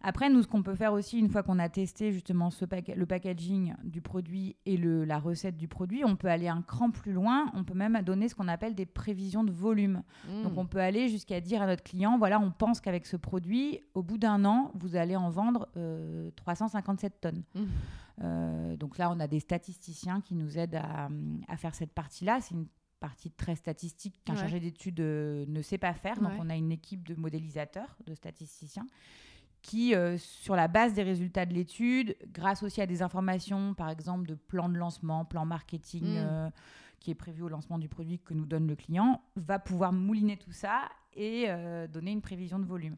Après, 0.00 0.30
nous, 0.30 0.42
ce 0.42 0.48
qu'on 0.48 0.62
peut 0.62 0.74
faire 0.74 0.92
aussi, 0.92 1.18
une 1.18 1.28
fois 1.28 1.42
qu'on 1.42 1.58
a 1.58 1.68
testé 1.68 2.12
justement 2.12 2.50
ce 2.50 2.64
le 2.94 3.06
packaging 3.06 3.74
du 3.82 4.00
produit 4.00 4.56
et 4.66 4.76
le, 4.76 5.04
la 5.04 5.18
recette 5.18 5.56
du 5.56 5.68
produit, 5.68 6.04
on 6.04 6.16
peut 6.16 6.28
aller 6.28 6.48
un 6.48 6.62
cran 6.62 6.90
plus 6.90 7.12
loin. 7.12 7.50
On 7.54 7.64
peut 7.64 7.74
même 7.74 8.00
donner 8.02 8.28
ce 8.28 8.34
qu'on 8.34 8.48
appelle 8.48 8.74
des 8.74 8.86
prévisions 8.86 9.42
de 9.42 9.50
volume. 9.50 10.02
Mmh. 10.28 10.42
Donc, 10.42 10.52
on 10.56 10.66
peut 10.66 10.80
aller 10.80 11.08
jusqu'à 11.08 11.40
dire 11.40 11.62
à 11.62 11.66
notre 11.66 11.82
client, 11.82 12.18
voilà, 12.18 12.40
on 12.40 12.50
pense 12.50 12.80
qu'avec 12.80 13.06
ce 13.06 13.16
produit, 13.16 13.80
au 13.94 14.02
bout 14.02 14.18
d'un 14.18 14.44
an, 14.44 14.70
vous 14.74 14.96
allez 14.96 15.16
en 15.16 15.30
vendre 15.30 15.68
357 16.36 17.20
tonnes. 17.20 17.42
Mmh. 17.54 17.64
Euh, 18.22 18.76
donc 18.76 18.98
là, 18.98 19.10
on 19.10 19.20
a 19.20 19.26
des 19.26 19.40
statisticiens 19.40 20.20
qui 20.20 20.34
nous 20.34 20.58
aident 20.58 20.80
à, 21.48 21.56
faire 21.56 21.74
cette 21.74 21.92
partie-là. 21.92 22.40
C'est 22.40 22.54
une 22.54 22.66
partie 23.00 23.30
très 23.30 23.54
statistique 23.54 24.20
qu'un 24.24 24.34
chargé 24.34 24.58
d'études 24.58 25.00
euh, 25.00 25.44
ne 25.46 25.62
sait 25.62 25.78
pas 25.78 25.94
faire. 25.94 26.20
Donc 26.20 26.32
on 26.38 26.50
a 26.50 26.56
une 26.56 26.72
équipe 26.72 27.06
de 27.06 27.14
modélisateurs, 27.14 27.96
de 28.06 28.14
statisticiens, 28.14 28.86
qui, 29.62 29.94
euh, 29.94 30.18
sur 30.18 30.56
la 30.56 30.68
base 30.68 30.94
des 30.94 31.02
résultats 31.02 31.46
de 31.46 31.54
l'étude, 31.54 32.16
grâce 32.32 32.62
aussi 32.62 32.80
à 32.80 32.86
des 32.86 33.02
informations, 33.02 33.74
par 33.74 33.90
exemple 33.90 34.26
de 34.26 34.34
plan 34.34 34.68
de 34.68 34.76
lancement, 34.76 35.24
plan 35.24 35.44
marketing 35.44 36.18
mmh. 36.20 36.50
qui 36.98 37.12
est 37.12 37.16
prévu 37.16 37.42
au 37.42 37.48
lancement 37.48 37.78
du 37.78 37.88
produit 37.88 38.18
que 38.18 38.34
nous 38.34 38.46
donne 38.46 38.66
le 38.66 38.74
client, 38.74 39.22
va 39.36 39.58
pouvoir 39.58 39.92
mouliner 39.92 40.36
tout 40.36 40.52
ça 40.52 40.88
et 41.14 41.48
donner 41.92 42.12
une 42.12 42.22
prévision 42.22 42.60
de 42.60 42.64
volume. 42.64 42.96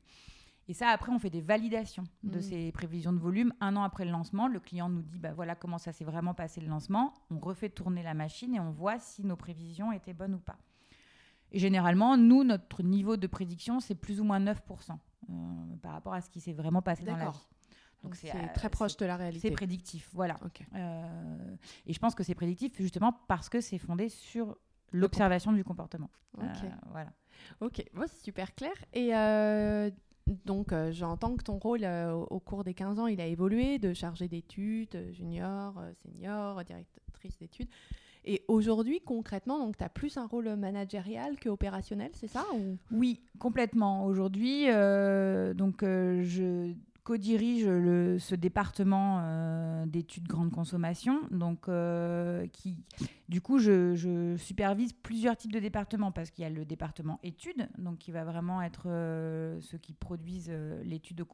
Et 0.70 0.72
ça, 0.72 0.90
après, 0.90 1.10
on 1.10 1.18
fait 1.18 1.30
des 1.30 1.40
validations 1.40 2.04
de 2.22 2.38
mm. 2.38 2.42
ces 2.42 2.70
prévisions 2.70 3.12
de 3.12 3.18
volume. 3.18 3.52
Un 3.60 3.74
an 3.74 3.82
après 3.82 4.04
le 4.04 4.12
lancement, 4.12 4.46
le 4.46 4.60
client 4.60 4.88
nous 4.88 5.02
dit 5.02 5.18
bah, 5.18 5.32
voilà 5.32 5.56
comment 5.56 5.78
ça 5.78 5.90
s'est 5.90 6.04
vraiment 6.04 6.32
passé 6.32 6.60
le 6.60 6.68
lancement. 6.68 7.12
On 7.28 7.40
refait 7.40 7.70
tourner 7.70 8.04
la 8.04 8.14
machine 8.14 8.54
et 8.54 8.60
on 8.60 8.70
voit 8.70 9.00
si 9.00 9.24
nos 9.24 9.34
prévisions 9.34 9.90
étaient 9.90 10.12
bonnes 10.12 10.34
ou 10.34 10.38
pas. 10.38 10.58
Et 11.50 11.58
généralement, 11.58 12.16
nous, 12.16 12.44
notre 12.44 12.84
niveau 12.84 13.16
de 13.16 13.26
prédiction, 13.26 13.80
c'est 13.80 13.96
plus 13.96 14.20
ou 14.20 14.24
moins 14.24 14.38
9% 14.38 14.52
euh, 14.92 15.34
par 15.82 15.90
rapport 15.90 16.14
à 16.14 16.20
ce 16.20 16.30
qui 16.30 16.38
s'est 16.38 16.52
vraiment 16.52 16.82
passé 16.82 17.04
dans 17.04 17.16
la 17.16 17.30
vie. 17.30 17.48
Donc 18.04 18.14
c'est 18.14 18.32
euh, 18.32 18.46
très 18.54 18.70
proche 18.70 18.96
de 18.96 19.06
la 19.06 19.16
réalité. 19.16 19.48
C'est 19.48 19.54
prédictif, 19.54 20.08
voilà. 20.12 20.38
Euh, 20.76 21.56
et 21.84 21.92
je 21.92 21.98
pense 21.98 22.14
que 22.14 22.22
c'est 22.22 22.36
prédictif 22.36 22.76
justement 22.76 23.12
parce 23.26 23.48
que 23.48 23.60
c'est 23.60 23.78
fondé 23.78 24.08
sur 24.08 24.56
l'observation 24.92 25.52
du 25.52 25.64
comportement. 25.64 26.10
Ok. 26.38 26.62
voilà. 26.92 27.12
Ok, 27.60 27.82
c'est 28.06 28.22
super 28.22 28.54
clair. 28.54 28.72
Et 28.92 29.12
donc, 30.44 30.72
euh, 30.72 30.92
j'entends 30.92 31.36
que 31.36 31.42
ton 31.42 31.58
rôle 31.58 31.84
euh, 31.84 32.12
au 32.12 32.40
cours 32.40 32.64
des 32.64 32.74
15 32.74 32.98
ans, 32.98 33.06
il 33.06 33.20
a 33.20 33.26
évolué 33.26 33.78
de 33.78 33.92
chargé 33.92 34.28
d'études, 34.28 34.94
euh, 34.94 35.12
junior, 35.12 35.74
senior, 36.02 36.62
directrice 36.64 37.38
d'études. 37.38 37.68
Et 38.24 38.44
aujourd'hui, 38.48 39.00
concrètement, 39.00 39.72
tu 39.72 39.82
as 39.82 39.88
plus 39.88 40.18
un 40.18 40.26
rôle 40.26 40.54
managérial 40.54 41.36
que 41.36 41.48
opérationnel, 41.48 42.10
c'est 42.12 42.28
ça 42.28 42.44
ou... 42.54 42.76
Oui, 42.92 43.22
complètement. 43.38 44.04
Aujourd'hui, 44.04 44.66
donc 45.54 45.78
je 45.80 46.74
co-dirige 47.10 47.64
ce 47.64 48.36
département 48.36 49.18
euh, 49.18 49.84
d'études 49.84 50.28
grande 50.28 50.52
consommation. 50.52 51.22
Donc, 51.32 51.68
euh, 51.68 52.46
qui, 52.52 52.76
du 53.28 53.40
coup, 53.40 53.58
je, 53.58 54.36
supervise 54.38 54.92
plusieurs 54.92 55.36
types 55.36 55.50
de 55.50 55.58
départements 55.58 56.12
parce 56.12 56.30
qu'il 56.30 56.44
y 56.44 56.46
a 56.46 56.50
le 56.50 56.64
département 56.64 57.18
études, 57.24 57.68
donc 57.78 57.98
qui 57.98 58.12
va 58.12 58.22
vraiment 58.22 58.62
être 58.62 58.84
euh, 58.86 59.60
ceux 59.60 59.78
qui 59.78 59.92
produisent 59.92 60.52
l'étude 60.84 61.24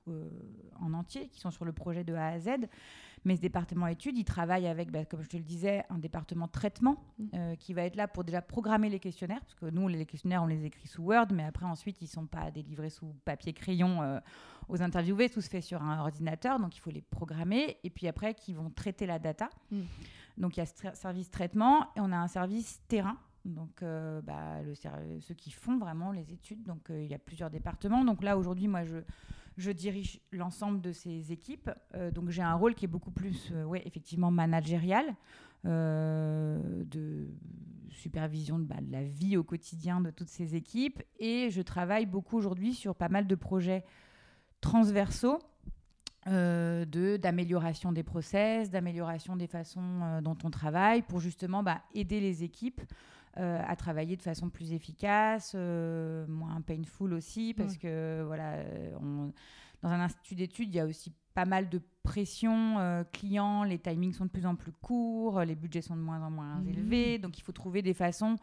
en 0.80 0.94
entier, 0.94 1.28
qui 1.28 1.40
sont 1.40 1.50
sur 1.50 1.66
le 1.66 1.72
projet 1.72 2.04
de 2.04 2.14
A 2.14 2.28
à 2.28 2.40
Z. 2.40 2.48
Mais 3.26 3.36
ce 3.36 3.42
département 3.42 3.86
études, 3.88 4.16
il 4.16 4.24
travaille 4.24 4.66
avec, 4.66 4.90
bah, 4.90 5.04
comme 5.04 5.20
je 5.22 5.28
te 5.28 5.36
le 5.36 5.42
disais, 5.42 5.84
un 5.90 5.98
département 5.98 6.48
traitement 6.48 6.96
mmh. 7.18 7.56
qui 7.58 7.74
va 7.74 7.82
être 7.82 7.96
là 7.96 8.08
pour 8.08 8.24
déjà 8.24 8.40
programmer 8.40 8.88
les 8.88 9.00
questionnaires, 9.00 9.40
parce 9.40 9.54
que 9.54 9.66
nous, 9.66 9.88
les 9.88 10.06
questionnaires, 10.06 10.42
on 10.42 10.46
les 10.46 10.64
écrit 10.64 10.88
sous 10.88 11.02
Word, 11.02 11.26
mais 11.34 11.44
après, 11.44 11.66
ensuite, 11.66 12.00
ils 12.00 12.04
ne 12.04 12.10
sont 12.10 12.26
pas 12.26 12.50
délivrés 12.50 12.88
sous 12.88 13.12
papier 13.24 13.52
crayon 13.52 14.20
aux 14.68 14.82
interviewés. 14.82 15.28
Tout 15.28 15.40
se 15.40 15.48
fait 15.48 15.60
sur 15.60 15.82
un 15.82 16.00
ordinateur, 16.00 16.58
donc 16.58 16.76
il 16.76 16.80
faut 16.80 16.90
les 16.90 17.02
programmer. 17.02 17.78
Et 17.84 17.90
puis 17.90 18.08
après, 18.08 18.34
qui 18.34 18.54
vont 18.54 18.70
traiter 18.70 19.06
la 19.06 19.18
data. 19.18 19.50
Hmm. 19.70 19.82
Donc 20.38 20.56
il 20.56 20.60
y 20.60 20.62
a 20.62 20.66
ce 20.66 20.94
service 20.94 21.30
traitement 21.30 21.88
et 21.96 22.00
on 22.00 22.12
a 22.12 22.16
un 22.16 22.28
service 22.28 22.80
terrain. 22.88 23.16
Donc 23.44 23.82
euh, 23.82 24.20
bah, 24.22 24.60
le, 24.62 24.74
ceux 24.74 25.34
qui 25.34 25.50
font 25.50 25.78
vraiment 25.78 26.12
les 26.12 26.32
études. 26.32 26.62
Donc 26.64 26.90
euh, 26.90 27.02
il 27.02 27.08
y 27.08 27.14
a 27.14 27.18
plusieurs 27.18 27.50
départements. 27.50 28.04
Donc 28.04 28.22
là, 28.22 28.36
aujourd'hui, 28.36 28.68
moi, 28.68 28.84
je, 28.84 28.98
je 29.56 29.70
dirige 29.70 30.20
l'ensemble 30.32 30.80
de 30.80 30.92
ces 30.92 31.32
équipes. 31.32 31.70
Euh, 31.94 32.10
donc 32.10 32.30
j'ai 32.30 32.42
un 32.42 32.54
rôle 32.54 32.74
qui 32.74 32.84
est 32.84 32.88
beaucoup 32.88 33.10
plus, 33.10 33.52
ouais, 33.66 33.82
effectivement, 33.86 34.30
managérial. 34.30 35.14
de 35.64 37.28
supervision 37.90 38.58
de, 38.58 38.64
bah, 38.64 38.76
de, 38.80 38.92
la 38.92 39.02
vie 39.02 39.36
au 39.36 39.42
quotidien 39.42 40.00
de 40.00 40.10
toutes 40.10 40.28
ces 40.28 40.54
équipes. 40.54 41.02
Et 41.18 41.50
je 41.50 41.62
travaille 41.62 42.06
beaucoup 42.06 42.36
aujourd'hui 42.36 42.74
sur 42.74 42.94
pas 42.94 43.08
mal 43.08 43.26
de 43.26 43.34
projets 43.34 43.84
transversaux 44.60 45.38
euh, 46.28 46.84
d'amélioration 47.18 47.92
des 47.92 48.02
process, 48.02 48.68
d'amélioration 48.70 49.36
des 49.36 49.46
façons 49.46 50.00
euh, 50.02 50.20
dont 50.20 50.36
on 50.42 50.50
travaille 50.50 51.02
pour 51.02 51.20
justement 51.20 51.62
bah, 51.62 51.82
aider 51.94 52.20
les 52.20 52.42
équipes 52.42 52.80
euh, 53.38 53.60
à 53.66 53.76
travailler 53.76 54.16
de 54.16 54.22
façon 54.22 54.50
plus 54.50 54.72
efficace, 54.72 55.52
euh, 55.54 56.26
moins 56.26 56.60
painful 56.60 57.12
aussi, 57.12 57.54
parce 57.54 57.76
que 57.76 58.22
voilà, 58.26 58.64
dans 59.82 59.90
un 59.90 60.00
institut 60.00 60.34
d'études, 60.34 60.68
il 60.74 60.76
y 60.76 60.80
a 60.80 60.86
aussi 60.86 61.12
pas 61.34 61.44
mal 61.44 61.68
de 61.68 61.80
pression 62.02 63.04
client, 63.12 63.64
les 63.64 63.78
timings 63.78 64.12
sont 64.12 64.24
de 64.24 64.30
plus 64.30 64.46
en 64.46 64.54
plus 64.54 64.72
courts, 64.72 65.42
les 65.42 65.54
budgets 65.54 65.82
sont 65.82 65.96
de 65.96 66.00
moins 66.00 66.22
en 66.22 66.30
moins 66.30 66.60
mmh. 66.60 66.68
élevés, 66.68 67.18
donc 67.18 67.38
il 67.38 67.42
faut 67.42 67.52
trouver 67.52 67.82
des 67.82 67.94
façons 67.94 68.36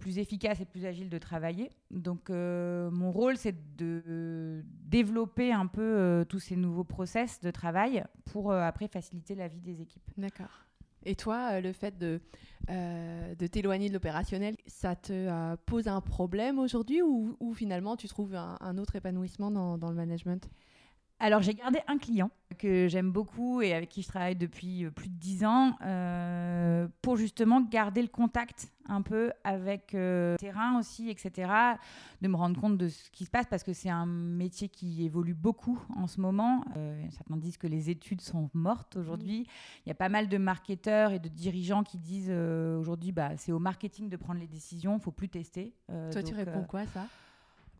plus 0.00 0.18
efficace 0.18 0.60
et 0.60 0.64
plus 0.64 0.84
agile 0.86 1.08
de 1.08 1.18
travailler. 1.18 1.70
Donc 1.92 2.30
euh, 2.30 2.90
mon 2.90 3.12
rôle, 3.12 3.36
c'est 3.36 3.54
de 3.76 4.64
développer 4.66 5.52
un 5.52 5.66
peu 5.66 5.82
euh, 5.82 6.24
tous 6.24 6.40
ces 6.40 6.56
nouveaux 6.56 6.84
process 6.84 7.40
de 7.40 7.52
travail 7.52 8.02
pour 8.24 8.50
euh, 8.50 8.62
après 8.62 8.88
faciliter 8.88 9.36
la 9.36 9.46
vie 9.46 9.60
des 9.60 9.80
équipes. 9.80 10.10
D'accord. 10.16 10.66
Et 11.04 11.14
toi, 11.14 11.60
le 11.60 11.72
fait 11.72 11.98
de, 11.98 12.20
de 12.68 13.46
t'éloigner 13.46 13.88
de 13.88 13.94
l'opérationnel, 13.94 14.56
ça 14.66 14.96
te 14.96 15.56
pose 15.66 15.88
un 15.88 16.00
problème 16.00 16.58
aujourd'hui 16.58 17.02
ou, 17.02 17.54
finalement 17.54 17.96
tu 17.96 18.08
trouves 18.08 18.34
un, 18.34 18.78
autre 18.78 18.96
épanouissement 18.96 19.50
dans, 19.50 19.78
dans 19.78 19.90
le 19.90 19.96
management? 19.96 20.48
Alors, 21.20 21.42
j'ai 21.42 21.52
gardé 21.52 21.80
un 21.86 21.98
client 21.98 22.30
que 22.58 22.88
j'aime 22.88 23.12
beaucoup 23.12 23.60
et 23.60 23.74
avec 23.74 23.90
qui 23.90 24.02
je 24.02 24.08
travaille 24.08 24.36
depuis 24.36 24.84
euh, 24.84 24.90
plus 24.90 25.08
de 25.10 25.14
dix 25.14 25.44
ans 25.44 25.76
euh, 25.84 26.88
pour 27.02 27.16
justement 27.16 27.60
garder 27.60 28.00
le 28.00 28.08
contact 28.08 28.72
un 28.86 29.02
peu 29.02 29.30
avec 29.44 29.94
euh, 29.94 30.32
le 30.32 30.38
terrain 30.38 30.78
aussi, 30.78 31.10
etc. 31.10 31.50
De 32.22 32.28
me 32.28 32.36
rendre 32.36 32.58
compte 32.58 32.78
de 32.78 32.88
ce 32.88 33.10
qui 33.10 33.26
se 33.26 33.30
passe 33.30 33.46
parce 33.46 33.62
que 33.62 33.74
c'est 33.74 33.90
un 33.90 34.06
métier 34.06 34.70
qui 34.70 35.04
évolue 35.04 35.34
beaucoup 35.34 35.78
en 35.94 36.06
ce 36.06 36.20
moment. 36.20 36.64
certains 37.10 37.36
disent 37.36 37.58
que 37.58 37.66
les 37.66 37.90
études 37.90 38.22
sont 38.22 38.50
mortes 38.54 38.96
aujourd'hui. 38.96 39.46
Il 39.84 39.88
y 39.90 39.92
a 39.92 39.94
pas 39.94 40.08
mal 40.08 40.28
de 40.28 40.38
marketeurs 40.38 41.12
et 41.12 41.18
de 41.18 41.28
dirigeants 41.28 41.84
qui 41.84 41.98
disent 41.98 42.30
aujourd'hui 42.30 43.12
bah, 43.12 43.36
c'est 43.36 43.52
au 43.52 43.58
marketing 43.58 44.08
de 44.08 44.16
prendre 44.16 44.40
les 44.40 44.48
décisions, 44.48 44.92
il 44.92 44.96
ne 44.98 45.02
faut 45.02 45.12
plus 45.12 45.28
tester. 45.28 45.74
Toi, 45.86 46.22
tu 46.22 46.34
réponds 46.34 46.64
quoi 46.64 46.86
ça? 46.86 47.06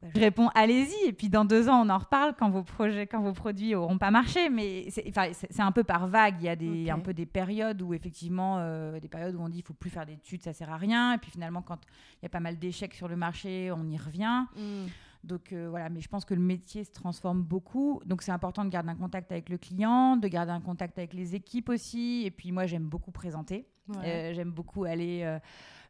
Je 0.03 0.21
réponds 0.21 0.49
allez-y 0.55 1.09
et 1.09 1.13
puis 1.13 1.29
dans 1.29 1.45
deux 1.45 1.69
ans 1.69 1.85
on 1.85 1.91
en 1.91 1.99
reparle 1.99 2.35
quand 2.39 2.49
vos 2.49 2.63
projets, 2.63 3.07
quand 3.07 3.21
vos 3.21 3.33
produits 3.33 3.75
auront 3.75 3.99
pas 3.99 4.11
marché. 4.11 4.49
Mais 4.49 4.89
c'est 4.91 5.61
un 5.61 5.73
peu 5.73 5.85
par 5.85 6.09
vague. 6.09 6.37
Il 6.41 6.45
y 6.45 6.49
a 6.49 6.57
des, 6.57 6.91
un 6.91 6.99
peu 6.99 7.13
des 7.13 7.27
périodes 7.27 7.83
où 7.83 7.93
effectivement 7.93 8.57
euh, 8.59 8.99
des 8.99 9.09
périodes 9.09 9.35
où 9.35 9.43
on 9.43 9.49
dit 9.49 9.59
il 9.59 9.65
faut 9.65 9.75
plus 9.75 9.91
faire 9.91 10.07
d'études, 10.07 10.43
ça 10.43 10.53
sert 10.53 10.73
à 10.73 10.79
rien. 10.79 11.15
Et 11.15 11.19
puis 11.19 11.31
finalement 11.31 11.63
quand 11.63 11.79
il 12.21 12.25
y 12.25 12.27
a 12.27 12.31
pas 12.31 12.41
mal 12.41 12.59
d'échecs 12.59 12.95
sur 12.95 13.09
le 13.09 13.17
marché, 13.17 13.71
on 13.73 13.87
y 13.89 13.99
revient. 13.99 14.45
Hmm. 14.57 14.87
Donc 15.25 15.53
euh, 15.53 15.69
voilà, 15.69 15.89
mais 15.91 16.01
je 16.01 16.09
pense 16.09 16.25
que 16.25 16.35
le 16.35 16.41
métier 16.41 16.85
se 16.85 16.93
transforme 16.93 17.43
beaucoup. 17.43 18.01
Donc 18.07 18.23
c'est 18.23 18.33
important 18.33 18.65
de 18.65 18.71
garder 18.71 18.91
un 18.91 18.97
contact 18.97 19.31
avec 19.33 19.49
le 19.49 19.59
client, 19.59 20.17
de 20.17 20.29
garder 20.29 20.53
un 20.53 20.61
contact 20.61 20.99
avec 20.99 21.13
les 21.13 21.35
équipes 21.35 21.69
aussi. 21.69 22.23
Et 22.25 22.31
puis 22.31 22.53
moi 22.53 22.67
j'aime 22.67 22.89
beaucoup 22.89 23.11
présenter. 23.11 23.67
Euh, 24.05 24.33
j'aime 24.35 24.53
beaucoup 24.53 24.85
aller 24.85 25.25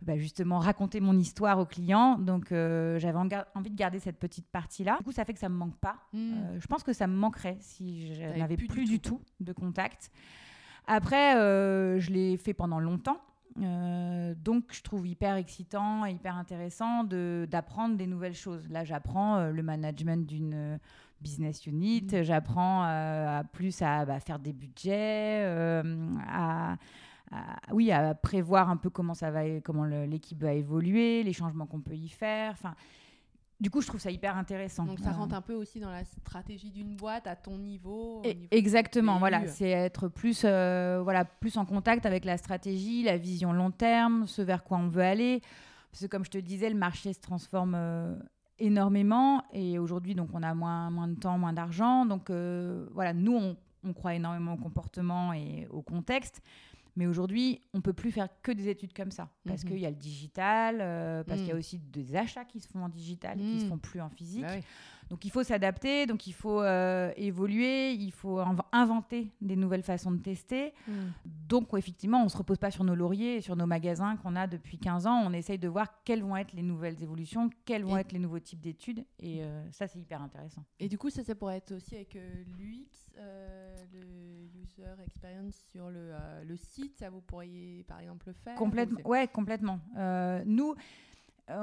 bah, 0.03 0.17
justement 0.17 0.59
raconter 0.59 1.01
mon 1.01 1.19
histoire 1.19 1.59
aux 1.59 1.67
clients. 1.67 2.19
Donc 2.19 2.53
euh, 2.53 2.99
j'avais 2.99 3.19
envie 3.19 3.71
de 3.71 3.77
garder 3.77 3.99
cette 3.99 4.19
petite 4.19 4.49
partie-là. 4.49 4.97
Du 4.99 5.05
coup, 5.05 5.13
ça 5.13 5.25
fait 5.25 5.35
que 5.35 5.39
ça 5.39 5.49
me 5.49 5.57
manque 5.57 5.77
pas. 5.77 5.97
Hmm. 6.13 6.33
Euh, 6.33 6.61
je 6.61 6.67
pense 6.67 6.83
que 6.83 6.93
ça 6.93 7.07
me 7.07 7.15
manquerait 7.15 7.59
si 7.61 8.15
je 8.15 8.23
n'avais 8.23 8.57
plus, 8.57 8.85
du, 8.87 9.01
tout. 9.01 9.21
de 9.41 9.53
contact. 9.53 10.11
Après, 10.87 11.37
euh, 11.37 12.01
je 12.01 12.11
l'ai 12.11 12.37
fait 12.39 12.55
pendant 12.55 12.81
longtemps. 12.81 13.21
Donc, 13.61 14.65
je 14.71 14.83
trouve 14.83 15.07
hyper 15.07 15.37
excitant 15.37 16.07
et 16.07 16.13
hyper 16.13 16.37
intéressant 16.37 17.05
d'apprendre 17.05 17.97
des 17.97 18.07
nouvelles 18.07 18.35
choses. 18.35 18.69
Là, 18.69 18.85
j'apprends 18.85 19.51
le 19.51 19.63
management 19.63 20.27
d'une 20.27 20.79
business 21.21 21.67
unit, 21.67 22.03
hmm. 22.03 22.23
j'apprends 22.23 22.83
à 22.83 23.43
plus 23.53 23.83
à 23.83 24.05
bah, 24.05 24.21
faire 24.21 24.39
des 24.39 24.53
budgets, 24.53 25.45
à, 26.27 26.77
oui, 27.73 27.93
à 27.93 28.15
prévoir 28.15 28.71
un 28.71 28.77
peu 28.77 28.91
comment 28.91 29.15
ça 29.15 29.31
va, 29.31 29.61
comment 29.61 29.85
l'équipe 29.85 30.41
va 30.41 30.53
évoluer, 30.53 31.23
les 31.23 31.33
changements 31.33 31.67
qu'on 31.67 31.81
peut 31.81 31.95
y 31.95 32.09
faire. 32.09 32.53
Enfin, 32.53 32.75
du 33.61 33.71
coup, 33.71 33.81
je 33.83 33.87
trouve 33.89 34.01
ça 34.01 34.11
hyper 34.11 34.37
intéressant. 34.37 34.85
Donc 34.87 34.99
ça 35.01 35.11
Euh, 35.11 35.13
rentre 35.13 35.35
un 35.35 35.41
peu 35.43 35.55
aussi 35.55 35.81
dans 35.81 35.91
la 35.91 36.05
stratégie 36.05 36.71
d'une 36.71 36.97
boîte 36.97 37.27
à 37.27 37.37
ton 37.37 37.59
niveau. 37.59 38.21
au 38.21 38.25
et- 38.25 38.35
niveau 38.35 38.49
Exactement, 38.51 39.19
voilà, 39.19 39.47
c'est 39.47 39.69
être 39.69 40.09
plus, 40.09 40.43
euh, 40.45 41.01
voilà, 41.03 41.25
plus 41.25 41.57
en 41.59 41.65
contact 41.67 42.07
avec 42.07 42.25
la 42.25 42.37
stratégie, 42.39 43.03
la 43.03 43.19
vision 43.19 43.53
long 43.53 43.71
terme, 43.71 44.27
ce 44.27 44.41
vers 44.43 44.65
quoi 44.65 44.79
on 44.79 44.89
veut 44.89 45.03
aller. 45.03 45.43
Parce 45.93 46.03
que 46.03 46.07
comme 46.07 46.25
je 46.25 46.31
te 46.31 46.39
disais, 46.39 46.71
le 46.71 46.77
marché 46.77 47.13
se 47.13 47.21
transforme 47.21 47.75
euh, 47.77 48.15
énormément 48.59 49.43
et 49.53 49.79
aujourd'hui, 49.79 50.15
donc, 50.15 50.29
on 50.33 50.43
a 50.43 50.55
moins, 50.55 50.91
moins 50.91 51.09
de 51.09 51.15
temps, 51.15 51.39
moins 51.39 51.53
d'argent. 51.53 52.07
Donc 52.07 52.31
euh, 52.31 52.87
voilà, 52.93 53.13
nous, 53.13 53.35
on, 53.37 53.57
on 53.85 53.93
croit 53.93 54.15
énormément 54.15 54.55
au 54.55 54.57
comportement 54.59 55.33
et 55.33 55.67
au 55.71 55.83
contexte. 55.83 56.43
Mais 56.97 57.07
aujourd'hui, 57.07 57.63
on 57.75 57.81
peut 57.81 57.93
plus 57.93 58.11
faire 58.11 58.29
que 58.43 58.53
des 58.53 58.69
études 58.69 58.93
comme 58.93 59.11
ça. 59.11 59.31
Parce 59.47 59.63
Mhm. 59.65 59.71
qu'il 59.71 59.79
y 59.79 59.87
a 59.87 59.91
le 59.91 59.97
digital, 59.97 60.79
euh, 60.81 61.25
parce 61.25 61.41
qu'il 61.41 61.49
y 61.49 61.53
a 61.53 61.55
Mhm. 61.55 61.59
aussi 61.61 61.79
des 61.79 62.17
achats 62.17 62.45
qui 62.45 62.61
se 62.61 62.69
font 62.69 62.83
en 62.85 62.89
digital, 62.89 63.39
qui 63.39 63.59
se 63.59 63.65
Mhm. 63.65 63.71
font 63.71 63.79
plus 63.79 64.01
en 64.01 64.09
physique. 64.11 64.43
Bah 64.43 64.55
oui. 64.57 64.63
Donc 65.11 65.25
il 65.25 65.31
faut 65.31 65.43
s'adapter, 65.43 66.07
donc 66.07 66.29
il 66.29 66.33
faut 66.33 66.63
euh, 66.63 67.13
évoluer, 67.17 67.93
il 67.93 68.13
faut 68.13 68.39
inv- 68.39 68.63
inventer 68.71 69.33
des 69.41 69.57
nouvelles 69.57 69.83
façons 69.83 70.13
de 70.13 70.19
tester. 70.23 70.73
Mm. 70.87 70.93
Donc 71.49 71.69
effectivement, 71.77 72.21
on 72.21 72.25
ne 72.25 72.29
se 72.29 72.37
repose 72.37 72.59
pas 72.59 72.71
sur 72.71 72.85
nos 72.85 72.95
lauriers 72.95 73.37
et 73.37 73.41
sur 73.41 73.57
nos 73.57 73.67
magasins 73.67 74.17
qu'on 74.19 74.37
a 74.37 74.47
depuis 74.47 74.79
15 74.79 75.07
ans. 75.09 75.21
On 75.27 75.33
essaye 75.33 75.59
de 75.59 75.67
voir 75.67 76.05
quelles 76.05 76.23
vont 76.23 76.37
être 76.37 76.53
les 76.53 76.63
nouvelles 76.63 77.03
évolutions, 77.03 77.51
quels 77.65 77.83
vont 77.85 77.97
Et- 77.97 78.01
être 78.03 78.13
les 78.13 78.21
nouveaux 78.21 78.39
types 78.39 78.61
d'études. 78.61 79.05
Et 79.19 79.43
euh, 79.43 79.63
ça, 79.73 79.89
c'est 79.89 79.99
hyper 79.99 80.23
intéressant. 80.23 80.63
Et 80.79 80.89
du 80.89 80.97
coup, 80.97 81.11
ça, 81.11 81.25
ça 81.25 81.35
pourrait 81.35 81.57
être 81.57 81.73
aussi 81.73 81.97
avec 81.97 82.15
euh, 82.15 82.45
l'UX, 82.57 83.11
euh, 83.19 83.77
le 83.93 84.61
User 84.63 85.03
Experience 85.05 85.57
sur 85.73 85.91
le, 85.91 86.13
le 86.47 86.57
site. 86.57 86.97
Ça, 86.99 87.11
vous 87.11 87.21
pourriez, 87.21 87.83
par 87.89 87.99
exemple, 87.99 88.29
le 88.29 88.33
faire 88.33 88.55
Complètement. 88.55 89.01
Ouais, 89.05 89.27
complètement. 89.27 89.81
Nous, 90.47 90.75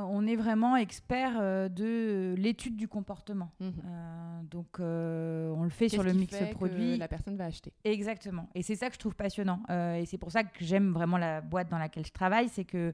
on 0.10 0.26
est 0.28 0.36
vraiment 0.36 0.76
experts 0.76 1.38
euh, 1.40 1.70
de 1.70 2.36
l'étude 2.38 2.76
du 2.76 2.88
comportement. 2.88 3.52
Mhm. 3.60 3.74
Euh, 3.86 4.42
donc 4.44 4.80
euh, 4.80 5.52
on 5.56 5.64
le 5.64 5.70
fait 5.70 5.90
sur 5.90 6.04
le 6.04 6.14
mix 6.14 6.36
fait 6.36 6.50
que 6.50 6.56
produit. 6.56 6.98
la 6.98 7.08
personne 7.08 7.38
va 7.38 7.46
acheter? 7.46 7.74
Exactement. 7.84 8.50
Et 8.56 8.64
c'est 8.64 8.76
ça 8.76 8.88
que 8.88 8.94
je 8.96 9.00
trouve 9.00 9.16
passionnant. 9.16 9.62
Euh, 9.70 9.96
et 9.96 10.06
c'est 10.06 10.18
pour 10.18 10.32
ça 10.32 10.44
que 10.44 10.64
j'aime 10.64 10.92
vraiment 10.94 11.18
la 11.18 11.42
boîte 11.42 11.70
dans 11.70 11.78
laquelle 11.78 12.06
je 12.06 12.12
travaille, 12.12 12.50
c'est 12.50 12.66
que 12.66 12.94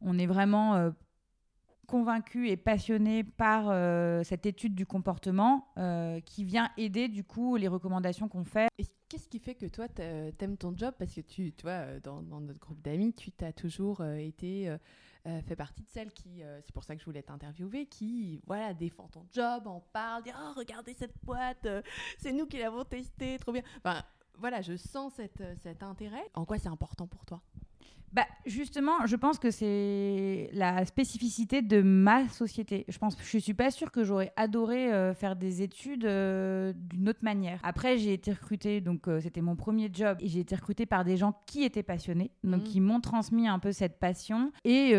on 0.00 0.18
est 0.18 0.26
vraiment 0.26 0.74
euh, 0.74 0.90
convaincu 1.86 2.48
et 2.48 2.56
passionné 2.56 3.22
par 3.22 3.66
euh, 3.68 4.22
cette 4.24 4.44
étude 4.44 4.74
du 4.74 4.86
comportement 4.86 5.68
euh, 5.78 6.20
qui 6.20 6.44
vient 6.44 6.70
aider 6.76 7.08
du 7.08 7.22
coup 7.22 7.56
les 7.56 7.68
recommandations 7.68 8.28
qu'on 8.28 8.44
fait. 8.44 8.68
Et 8.78 8.84
qu'est-ce 9.08 9.28
qui 9.28 9.38
fait 9.38 9.54
que 9.54 9.66
toi, 9.66 9.86
t'a- 9.86 10.32
t'aimes 10.32 10.56
ton 10.56 10.76
job? 10.76 10.94
Parce 10.98 11.14
que 11.14 11.20
tu, 11.20 11.52
tu 11.52 11.62
vois, 11.62 11.72
euh, 11.72 12.00
dans, 12.02 12.22
dans 12.22 12.40
notre 12.40 12.58
groupe 12.58 12.82
d'amis, 12.82 13.12
tu 13.14 13.30
t'as 13.30 13.52
toujours 13.52 14.00
euh, 14.00 14.16
été 14.16 14.68
euh, 15.26 15.42
fait 15.42 15.56
partie 15.56 15.82
de 15.82 15.88
celles 15.88 16.12
qui, 16.12 16.42
euh, 16.42 16.60
c'est 16.62 16.72
pour 16.72 16.84
ça 16.84 16.94
que 16.94 17.00
je 17.00 17.04
voulais 17.06 17.22
t'interviewer, 17.22 17.86
qui, 17.86 18.40
voilà, 18.46 18.72
défend 18.74 19.08
ton 19.08 19.26
job, 19.32 19.66
en 19.66 19.80
parle, 19.92 20.22
dit 20.22 20.30
oh 20.34 20.52
regardez 20.56 20.94
cette 20.94 21.14
boîte, 21.24 21.66
euh, 21.66 21.82
c'est 22.18 22.32
nous 22.32 22.46
qui 22.46 22.58
l'avons 22.58 22.84
testée, 22.84 23.38
trop 23.38 23.52
bien. 23.52 23.62
Enfin, 23.78 24.02
voilà, 24.38 24.60
je 24.62 24.76
sens 24.76 25.14
cette, 25.14 25.42
cet 25.62 25.82
intérêt. 25.82 26.24
En 26.34 26.44
quoi 26.44 26.58
c'est 26.58 26.68
important 26.68 27.06
pour 27.06 27.24
toi? 27.26 27.42
Bah, 28.12 28.24
justement, 28.46 29.04
je 29.04 29.14
pense 29.16 29.38
que 29.38 29.50
c'est 29.50 30.48
la 30.54 30.86
spécificité 30.86 31.60
de 31.60 31.82
ma 31.82 32.26
société. 32.28 32.86
Je 32.88 32.96
pense, 32.96 33.14
je 33.22 33.36
suis 33.38 33.52
pas 33.52 33.70
sûre 33.70 33.90
que 33.90 34.04
j'aurais 34.04 34.32
adoré 34.36 34.90
euh, 34.90 35.12
faire 35.12 35.36
des 35.36 35.60
études 35.60 36.06
euh, 36.06 36.72
d'une 36.74 37.10
autre 37.10 37.18
manière. 37.22 37.58
Après, 37.62 37.98
j'ai 37.98 38.14
été 38.14 38.32
recrutée, 38.32 38.80
donc 38.80 39.06
euh, 39.08 39.20
c'était 39.20 39.42
mon 39.42 39.54
premier 39.54 39.90
job, 39.92 40.16
et 40.20 40.28
j'ai 40.28 40.40
été 40.40 40.54
recrutée 40.54 40.86
par 40.86 41.04
des 41.04 41.18
gens 41.18 41.34
qui 41.44 41.64
étaient 41.64 41.82
passionnés, 41.82 42.30
donc 42.42 42.60
Mhm. 42.60 42.62
qui 42.62 42.80
m'ont 42.80 43.00
transmis 43.00 43.48
un 43.48 43.58
peu 43.58 43.72
cette 43.72 43.98
passion 43.98 44.50
et 44.64 44.94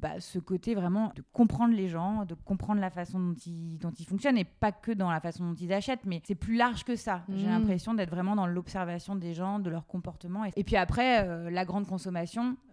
bah, 0.00 0.20
ce 0.20 0.38
côté 0.38 0.76
vraiment 0.76 1.12
de 1.16 1.24
comprendre 1.32 1.74
les 1.74 1.88
gens, 1.88 2.24
de 2.24 2.34
comprendre 2.34 2.80
la 2.80 2.90
façon 2.90 3.18
dont 3.18 3.34
ils, 3.46 3.78
dont 3.78 3.90
ils 3.98 4.04
fonctionnent, 4.06 4.38
et 4.38 4.44
pas 4.44 4.70
que 4.70 4.92
dans 4.92 5.10
la 5.10 5.20
façon 5.20 5.44
dont 5.44 5.54
ils 5.54 5.72
achètent, 5.72 6.04
mais 6.06 6.20
c'est 6.24 6.36
plus 6.36 6.54
large 6.56 6.84
que 6.84 6.94
ça. 6.94 7.24
J'ai 7.34 7.46
Mhm. 7.46 7.52
l'impression 7.52 7.94
d'être 7.94 8.10
vraiment 8.10 8.36
dans 8.36 8.46
l'observation 8.46 9.16
des 9.16 9.34
gens, 9.34 9.58
de 9.58 9.70
leur 9.70 9.86
comportement. 9.88 10.44
Et, 10.44 10.52
et 10.54 10.62
puis 10.62 10.76
après, 10.76 11.50
la 11.50 11.64
grande 11.64 11.86
consommation, 11.88 12.20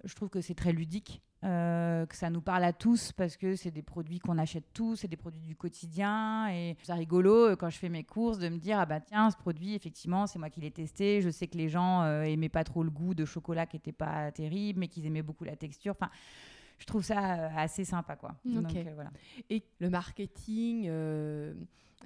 je 0.03 0.15
trouve 0.15 0.29
que 0.29 0.41
c'est 0.41 0.55
très 0.55 0.71
ludique. 0.71 1.21
euh, 1.43 2.05
que 2.07 2.15
ça 2.15 2.29
nous 2.29 2.41
parle 2.41 2.63
à 2.63 2.73
tous 2.73 3.11
parce 3.11 3.37
que 3.37 3.55
c'est 3.55 3.69
des 3.69 3.83
produits 3.83 4.17
qu'on 4.19 4.37
achète 4.39 4.65
tous, 4.73 4.95
c'est 4.97 5.07
des 5.07 5.17
produits 5.17 5.41
du 5.41 5.55
quotidien 5.55 6.49
et 6.49 6.75
c'est 6.81 6.93
rigolo 6.93 7.49
euh, 7.49 7.55
quand 7.55 7.69
je 7.69 7.77
fais 7.77 7.89
mes 7.89 8.03
courses 8.03 8.39
de 8.39 8.49
me 8.49 8.57
dire 8.57 8.79
ah 8.79 8.85
bah 8.87 8.99
tiens 8.99 9.29
ce 9.29 9.37
produit 9.37 9.75
effectivement 9.75 10.25
c'est 10.25 10.39
moi 10.39 10.49
qui 10.49 10.61
l'ai 10.61 10.71
testé, 10.71 11.21
je 11.21 11.29
sais 11.29 11.47
que 11.47 11.57
les 11.57 11.69
gens 11.69 12.01
euh, 12.01 12.23
aimaient 12.23 12.49
pas 12.49 12.63
trop 12.63 12.83
le 12.83 12.89
goût 12.89 13.13
de 13.13 13.23
chocolat 13.23 13.67
qui 13.67 13.77
était 13.77 13.91
pas 13.91 14.31
terrible 14.31 14.79
mais 14.79 14.87
qu'ils 14.87 15.05
aimaient 15.05 15.21
beaucoup 15.21 15.43
la 15.43 15.55
texture, 15.55 15.95
je 16.77 16.85
trouve 16.85 17.03
ça 17.03 17.33
euh, 17.35 17.49
assez 17.55 17.85
sympa 17.85 18.15
quoi. 18.15 18.35
Donc 18.45 18.75
euh, 18.75 18.91
voilà. 18.95 19.11
Et 19.49 19.63
le 19.79 19.89
marketing, 19.89 20.87
euh, 20.89 21.53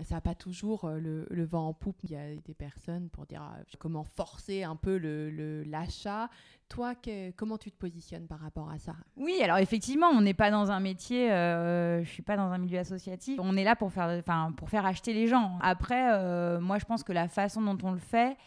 ça 0.03 0.15
n'a 0.15 0.21
pas 0.21 0.35
toujours 0.35 0.87
le, 0.89 1.27
le 1.29 1.43
vent 1.45 1.67
en 1.67 1.73
poupe. 1.73 1.97
Il 2.03 2.11
y 2.11 2.15
a 2.15 2.33
des 2.35 2.53
personnes 2.53 3.09
pour 3.09 3.25
dire 3.25 3.41
euh, 3.43 3.61
comment 3.79 4.03
forcer 4.05 4.63
un 4.63 4.75
peu 4.77 4.97
le- 4.97 5.29
le- 5.29 5.63
l'achat. 5.63 6.29
Toi, 6.69 6.95
que- 6.95 7.31
comment 7.31 7.57
tu 7.57 7.69
te 7.69 7.77
positionnes 7.77 8.27
par 8.27 8.39
rapport 8.39 8.69
à 8.71 8.79
ça? 8.79 8.95
Oui, 9.17 9.41
alors 9.43 9.57
effectivement, 9.57 10.07
on 10.07 10.21
n'est 10.21 10.33
pas 10.33 10.49
dans 10.51 10.71
un 10.71 10.79
métier, 10.79 11.29
euh, 11.29 12.01
je 12.05 12.09
suis 12.09 12.23
pas 12.23 12.37
dans 12.37 12.49
un 12.51 12.57
milieu 12.57 12.79
associatif. 12.79 13.37
On 13.43 13.57
est 13.57 13.65
là 13.65 13.75
pour 13.75 13.91
faire, 13.91 14.23
pour 14.55 14.69
faire 14.69 14.85
acheter 14.85 15.13
les 15.13 15.27
gens. 15.27 15.59
Après, 15.61 16.13
euh, 16.13 16.61
moi, 16.61 16.77
je 16.79 16.85
pense 16.85 17.03
que 17.03 17.11
la 17.11 17.27
façon 17.27 17.61
dont 17.61 17.77
on 17.83 17.91
le 17.91 17.99
fait 17.99 18.37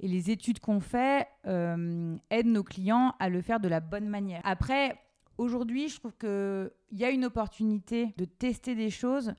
et 0.00 0.08
les 0.08 0.30
études 0.30 0.60
qu'on 0.60 0.80
fait 0.80 1.28
euh, 1.46 2.16
aident 2.30 2.46
nos 2.46 2.64
clients 2.64 3.14
à 3.18 3.28
le 3.28 3.42
faire 3.42 3.60
de 3.60 3.68
la 3.68 3.80
bonne 3.80 4.08
manière. 4.08 4.40
Après, 4.44 4.98
aujourd'hui, 5.38 5.88
je 5.88 5.98
trouve 5.98 6.12
qu'il 6.16 6.70
y 6.98 7.04
a 7.04 7.10
une 7.10 7.24
opportunité 7.24 8.14
de 8.16 8.24
tester 8.24 8.74
des 8.74 8.90
choses. 8.90 9.34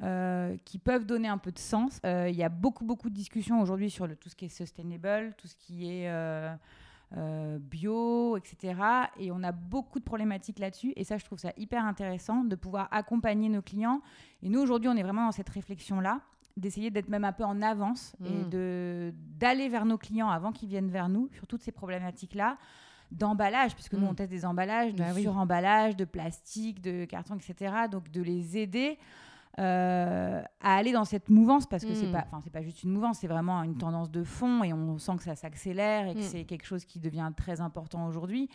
euh, 0.00 0.56
qui 0.64 0.78
peuvent 0.78 1.04
donner 1.06 1.26
un 1.26 1.38
peu 1.38 1.50
de 1.50 1.58
sens. 1.58 1.98
Euh, 2.06 2.28
Il 2.30 2.36
y 2.36 2.44
a 2.44 2.48
beaucoup, 2.48 2.84
beaucoup 2.84 3.10
de 3.10 3.14
discussions 3.16 3.60
aujourd'hui 3.60 3.90
sur 3.90 4.06
le, 4.06 4.14
tout 4.14 4.28
ce 4.28 4.36
qui 4.36 4.44
est 4.44 4.48
sustainable, 4.48 5.34
tout 5.36 5.48
ce 5.48 5.56
qui 5.56 5.90
est 5.90 6.08
euh, 7.16 7.58
bio, 7.58 8.36
etc. 8.36 8.80
Et 9.18 9.32
on 9.32 9.42
a 9.42 9.50
beaucoup 9.50 9.98
de 9.98 10.04
problématiques 10.04 10.58
là-dessus. 10.60 10.92
Et 10.94 11.02
ça, 11.02 11.16
je 11.18 11.24
trouve 11.24 11.38
ça 11.38 11.52
hyper 11.56 11.84
intéressant 11.84 12.44
de 12.44 12.54
pouvoir 12.54 12.86
accompagner 12.92 13.48
nos 13.48 13.62
clients. 13.62 14.00
Et 14.42 14.48
nous, 14.48 14.60
aujourd'hui, 14.60 14.88
on 14.88 14.96
est 14.96 15.02
vraiment 15.02 15.24
dans 15.26 15.32
cette 15.32 15.48
réflexion-là 15.48 16.20
d'essayer 16.56 16.90
d'être 16.90 17.08
même 17.08 17.24
un 17.24 17.32
peu 17.32 17.44
en 17.44 17.60
avance 17.62 18.14
et 18.24 18.30
Mm. 18.44 18.50
de 18.50 19.14
d'aller 19.38 19.68
vers 19.68 19.84
nos 19.84 19.96
clients 19.98 20.28
avant 20.28 20.52
qu'ils 20.52 20.68
viennent 20.68 20.90
vers 20.90 21.08
nous 21.08 21.28
sur 21.32 21.46
toutes 21.46 21.62
ces 21.62 21.72
problématiques-là 21.72 22.56
d'emballage, 23.10 23.74
puisque 23.74 23.94
nous 23.94 24.06
Mm. 24.06 24.10
on 24.10 24.14
teste 24.14 24.30
des 24.30 24.44
emballages, 24.44 24.92
de 24.94 24.98
Bah 24.98 25.10
oui. 25.14 25.22
suremballage, 25.22 25.96
de 25.96 26.04
plastique, 26.04 26.80
de 26.80 27.04
carton, 27.04 27.36
etc. 27.36 27.74
Donc 27.90 28.10
de 28.10 28.22
les 28.22 28.56
aider 28.58 28.98
euh, 29.58 30.40
à 30.60 30.76
aller 30.76 30.92
dans 30.92 31.04
cette 31.04 31.30
mouvance 31.30 31.66
parce 31.66 31.84
que 31.84 31.92
c'est 31.94 32.06
Mm. 32.06 32.12
pas, 32.12 32.24
enfin 32.28 32.40
c'est 32.44 32.52
pas 32.52 32.62
juste 32.62 32.84
une 32.84 32.90
mouvance, 32.92 33.18
c'est 33.18 33.26
vraiment 33.26 33.62
une 33.64 33.76
tendance 33.76 34.08
de 34.10 34.22
fond 34.22 34.62
et 34.62 34.72
on 34.72 34.98
sent 34.98 35.16
que 35.16 35.24
ça 35.24 35.34
s'accélère 35.34 36.06
et 36.06 36.14
que 36.14 36.20
Mm. 36.20 36.22
c'est 36.22 36.44
quelque 36.44 36.64
chose 36.66 36.84
qui 36.84 37.00
devient 37.00 37.30
très 37.36 37.60
important 37.60 38.06
aujourd'hui. 38.06 38.48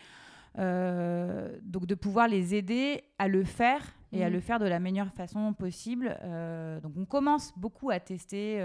Euh, 0.59 1.57
donc 1.63 1.87
de 1.87 1.95
pouvoir 1.95 2.27
les 2.27 2.53
aider 2.55 3.03
à 3.17 3.27
le 3.27 3.43
faire 3.43 3.81
et 4.11 4.23
à 4.23 4.29
Mm. 4.29 4.33
le 4.33 4.39
faire 4.39 4.59
de 4.59 4.65
la 4.65 4.79
meilleure 4.79 5.11
façon 5.11 5.51
possible. 5.53 6.15
Euh, 6.21 6.79
donc 6.79 6.93
on 6.95 7.05
commence 7.05 7.51
beaucoup 7.57 7.89
à 7.89 7.99
tester 7.99 8.61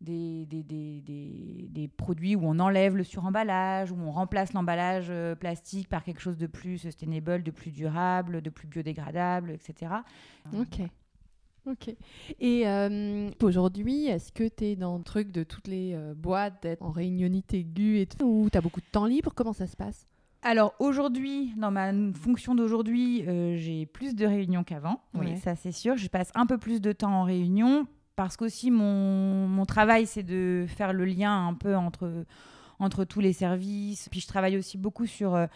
des, 0.00 0.46
des, 0.46 0.62
des, 0.62 1.02
des- 1.68 1.88
produits 1.88 2.34
où 2.36 2.40
on 2.44 2.58
enlève 2.58 2.96
le 2.96 3.04
suremballage, 3.04 3.92
où 3.92 3.96
on 4.00 4.10
remplace 4.10 4.52
l'emballage 4.52 5.08
euh, 5.10 5.34
plastique 5.34 5.88
par 5.88 6.02
quelque 6.04 6.20
chose 6.20 6.38
de 6.38 6.46
plus 6.46 6.78
sustainable, 6.78 7.42
de 7.42 7.50
plus 7.50 7.70
durable, 7.70 8.40
de 8.40 8.50
plus 8.50 8.66
biodégradable, 8.66 9.50
etc. 9.50 9.92
Ok. 10.58 10.80
Ok. 11.66 11.94
Et 12.40 12.66
euh, 12.66 13.30
aujourd'hui, 13.42 14.06
est-ce 14.06 14.32
que 14.32 14.48
tu 14.48 14.64
es 14.64 14.76
dans 14.76 14.96
le 14.96 15.02
truc 15.04 15.30
de 15.30 15.42
toutes 15.42 15.68
les 15.68 15.92
euh, 15.94 16.14
boîtes, 16.14 16.62
d'être 16.62 16.82
en 16.82 16.90
réunionnite 16.90 17.52
aiguë 17.52 17.98
et 18.00 18.06
tout, 18.06 18.24
ou 18.24 18.48
tu 18.50 18.56
as 18.56 18.62
beaucoup 18.62 18.80
de 18.80 18.86
temps 18.90 19.04
libre? 19.04 19.32
Comment 19.34 19.52
ça 19.52 19.66
se 19.66 19.76
passe? 19.76 20.06
Alors 20.42 20.72
aujourd'hui, 20.78 21.52
dans 21.58 21.70
ma 21.70 21.92
fonction 22.14 22.54
d'aujourd'hui, 22.54 23.24
euh, 23.28 23.56
j'ai 23.58 23.84
plus 23.84 24.14
de 24.14 24.24
réunions 24.24 24.64
qu'avant. 24.64 25.02
Oui, 25.14 25.36
ça 25.36 25.54
c'est 25.54 25.70
sûr. 25.72 25.98
Je 25.98 26.08
passe 26.08 26.30
un 26.34 26.46
peu 26.46 26.56
plus 26.56 26.80
de 26.80 26.92
temps 26.92 27.12
en 27.12 27.24
réunion 27.24 27.86
parce 28.16 28.36
qu'aussi 28.36 28.70
mon, 28.70 29.46
mon 29.48 29.66
travail, 29.66 30.06
c'est 30.06 30.22
de 30.22 30.66
faire 30.68 30.92
le 30.92 31.04
lien 31.04 31.46
un 31.48 31.54
peu 31.54 31.76
entre, 31.76 32.24
entre 32.78 33.04
tous 33.04 33.20
les 33.20 33.32
services. 33.32 34.08
Puis 34.10 34.20
je 34.20 34.26
travaille 34.26 34.56
aussi 34.56 34.78
beaucoup 34.78 35.06
sur 35.06 35.34
euh, 35.34 35.46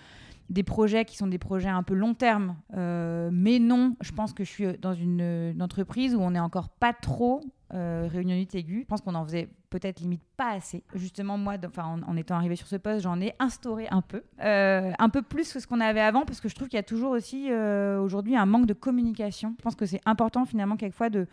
des 0.51 0.62
projets 0.62 1.05
qui 1.05 1.17
sont 1.17 1.27
des 1.27 1.38
projets 1.38 1.69
un 1.69 1.83
peu 1.83 1.95
long 1.95 2.14
terme. 2.14 2.57
Euh, 2.77 3.31
mais 3.33 3.59
non, 3.59 3.97
je 4.01 4.12
pense 4.12 4.33
que 4.33 4.45
je 4.45 4.51
suis 4.51 4.79
dans 4.79 4.95
une, 4.95 5.57
entreprise 5.61 6.14
où 6.14 6.21
on 6.21 6.33
n'est 6.33 6.40
encore 6.40 6.69
pas 6.69 6.93
trop 6.93 7.40
euh, 7.73 8.09
réunionnite 8.11 8.55
aiguë. 8.55 8.81
Je 8.83 8.87
pense 8.87 9.01
qu'on 9.01 9.14
en 9.14 9.25
faisait 9.25 9.49
peut-être 9.71 10.01
limite 10.01 10.23
pas 10.37 10.53
assez. 10.53 10.85
Justement, 10.95 11.38
moi, 11.38 11.55
enfin, 11.67 12.01
en, 12.07 12.17
étant 12.17 12.37
arrivée 12.37 12.57
sur 12.57 12.67
ce 12.67 12.77
poste, 12.77 13.03
j'en 13.03 13.21
ai 13.21 13.35
instauré 13.38 13.88
un 13.90 14.03
peu. 14.03 14.23
Euh, 14.40 14.93
un 14.99 15.09
peu 15.09 15.23
plus 15.23 15.53
que 15.53 15.59
ce 15.59 15.67
qu'on 15.67 15.81
avait 15.81 16.01
avant, 16.01 16.25
parce 16.25 16.40
que 16.40 16.49
je 16.49 16.55
trouve 16.55 16.69
qu'il 16.69 16.77
y 16.77 16.81
a 16.81 16.85
toujours 16.85 17.11
aussi 17.12 17.51
euh, 17.51 18.01
aujourd'hui 18.01 18.37
un 18.37 18.47
manque 18.47 18.67
de 18.67 18.75
communication. 18.75 19.55
Je 19.59 19.62
pense 19.62 19.75
que 19.75 19.87
c'est 19.87 20.01
important 20.07 20.45
finalement 20.45 20.77
quelquefois 20.77 21.11
de 21.11 21.27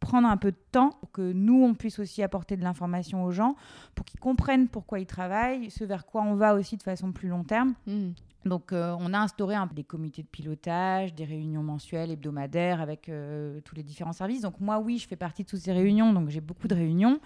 prendre 0.00 0.28
un 0.28 0.36
peu 0.36 0.52
de 0.52 0.58
temps 0.72 0.90
pour 1.00 1.10
que 1.10 1.32
nous, 1.32 1.62
on 1.62 1.74
puisse 1.74 1.98
aussi 1.98 2.22
apporter 2.22 2.56
de 2.56 2.62
l'information 2.62 3.24
aux 3.24 3.32
gens, 3.32 3.56
pour 3.94 4.04
qu'ils 4.04 4.20
comprennent 4.20 4.68
pourquoi 4.68 5.00
ils 5.00 5.06
travaillent, 5.06 5.70
ce 5.70 5.84
vers 5.84 6.06
quoi 6.06 6.22
on 6.22 6.34
va 6.34 6.54
aussi 6.54 6.76
de 6.76 6.82
façon 6.82 7.12
plus 7.12 7.28
long 7.28 7.44
terme. 7.44 7.74
Hmm. 7.86 8.10
Donc, 8.44 8.72
euh, 8.72 8.96
on 9.00 9.12
a 9.12 9.18
instauré 9.18 9.56
un, 9.56 9.66
des 9.66 9.84
comités 9.84 10.22
de 10.22 10.28
pilotage, 10.28 11.14
des 11.14 11.24
réunions 11.24 11.62
mensuelles, 11.62 12.10
hebdomadaires 12.10 12.80
avec 12.80 13.08
euh, 13.08 13.60
tous 13.64 13.74
les 13.74 13.82
différents 13.82 14.12
services. 14.12 14.42
Donc, 14.42 14.60
moi, 14.60 14.78
oui, 14.78 14.98
je 14.98 15.08
fais 15.08 15.16
partie 15.16 15.42
de 15.42 15.48
toutes 15.48 15.60
ces 15.60 15.72
réunions, 15.72 16.12
donc 16.12 16.28
j'ai 16.28 16.40
beaucoup 16.40 16.68
de 16.68 16.74
réunions. 16.74 17.20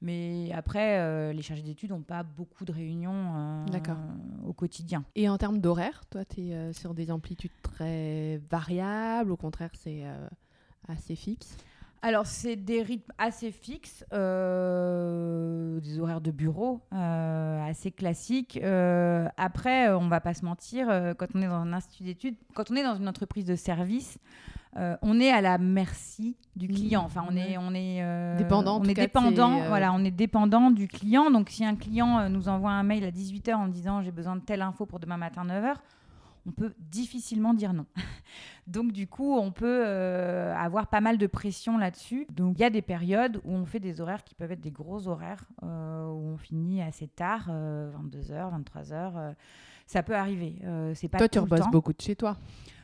Mais 0.00 0.52
après, 0.54 1.00
euh, 1.00 1.32
les 1.32 1.42
chargés 1.42 1.62
d'études 1.62 1.90
n'ont 1.90 2.02
pas 2.02 2.22
beaucoup 2.22 2.64
de 2.64 2.70
réunions 2.70 3.64
au 4.46 4.52
quotidien. 4.52 5.04
Et 5.16 5.28
en 5.28 5.38
termes 5.38 5.58
d'horaire, 5.58 6.02
toi, 6.10 6.24
tu 6.24 6.42
es 6.42 6.72
sur 6.72 6.94
des 6.94 7.10
amplitudes 7.10 7.50
très 7.62 8.40
variables, 8.48 9.32
au 9.32 9.36
contraire, 9.36 9.70
c'est 9.74 10.04
assez 10.86 11.16
fixe? 11.16 11.56
Alors, 12.00 12.26
c'est 12.26 12.54
des 12.54 12.82
rythmes 12.82 13.12
assez 13.18 13.50
fixes, 13.50 14.04
euh, 14.12 15.80
des 15.80 15.98
horaires 15.98 16.20
de 16.20 16.30
bureau 16.30 16.80
euh, 16.92 17.68
assez 17.68 17.90
classiques. 17.90 18.58
Euh, 18.62 19.26
après, 19.36 19.90
on 19.90 20.08
va 20.08 20.20
pas 20.20 20.34
se 20.34 20.44
mentir, 20.44 20.86
quand 21.18 21.26
on 21.34 21.42
est 21.42 21.48
dans 21.48 21.54
un 21.54 21.72
institut 21.72 22.04
d'études, 22.04 22.36
quand 22.54 22.70
on 22.70 22.76
est 22.76 22.84
dans 22.84 22.94
une 22.94 23.08
entreprise 23.08 23.44
de 23.44 23.56
service, 23.56 24.18
on 25.02 25.18
est 25.18 25.30
à 25.30 25.40
la 25.40 25.58
merci 25.58 26.36
du 26.54 26.68
client. 26.68 27.02
Enfin, 27.04 27.24
on 27.28 27.36
est, 27.36 27.58
on 27.58 27.74
est 27.74 28.36
dépendant. 28.36 28.80
On 28.80 28.84
est 28.84 28.94
dépendant. 28.94 29.60
Voilà, 29.66 29.92
on 29.92 30.04
est 30.04 30.12
dépendant 30.12 30.70
du 30.70 30.86
client. 30.86 31.32
Donc, 31.32 31.50
si 31.50 31.64
un 31.64 31.74
client 31.74 32.28
nous 32.28 32.48
envoie 32.48 32.70
un 32.70 32.84
mail 32.84 33.02
à 33.02 33.10
18 33.10 33.48
h 33.48 33.54
en 33.54 33.66
disant 33.66 34.02
j'ai 34.02 34.12
besoin 34.12 34.36
de 34.36 34.42
telle 34.42 34.62
info 34.62 34.86
pour 34.86 35.00
demain 35.00 35.16
matin 35.16 35.44
9 35.44 35.64
h 35.64 35.74
on 36.48 36.52
peut 36.52 36.72
difficilement 36.78 37.52
dire 37.52 37.74
non. 37.74 37.86
Donc 38.66 38.92
du 38.92 39.06
coup, 39.06 39.36
on 39.36 39.50
peut 39.50 39.82
euh, 39.86 40.54
avoir 40.54 40.88
pas 40.88 41.00
mal 41.00 41.18
de 41.18 41.26
pression 41.26 41.78
là-dessus. 41.78 42.26
Donc 42.30 42.58
il 42.58 42.62
y 42.62 42.64
a 42.64 42.70
des 42.70 42.82
périodes 42.82 43.40
où 43.44 43.52
on 43.52 43.66
fait 43.66 43.80
des 43.80 44.00
horaires 44.00 44.24
qui 44.24 44.34
peuvent 44.34 44.52
être 44.52 44.60
des 44.60 44.70
gros 44.70 45.08
horaires, 45.08 45.44
euh, 45.62 46.06
où 46.06 46.34
on 46.34 46.36
finit 46.36 46.82
assez 46.82 47.06
tard, 47.06 47.48
22h, 47.48 48.62
23h. 48.62 49.34
ça 49.86 50.02
peut 50.02 50.16
arriver. 50.16 50.56
Euh, 50.64 50.92
c'est 50.94 51.08
pas 51.08 51.18
toi, 51.18 51.28
tu 51.28 51.38
rebosses 51.38 51.70
beaucoup 51.70 51.92
de 51.92 52.00
chez 52.00 52.16
toi 52.16 52.36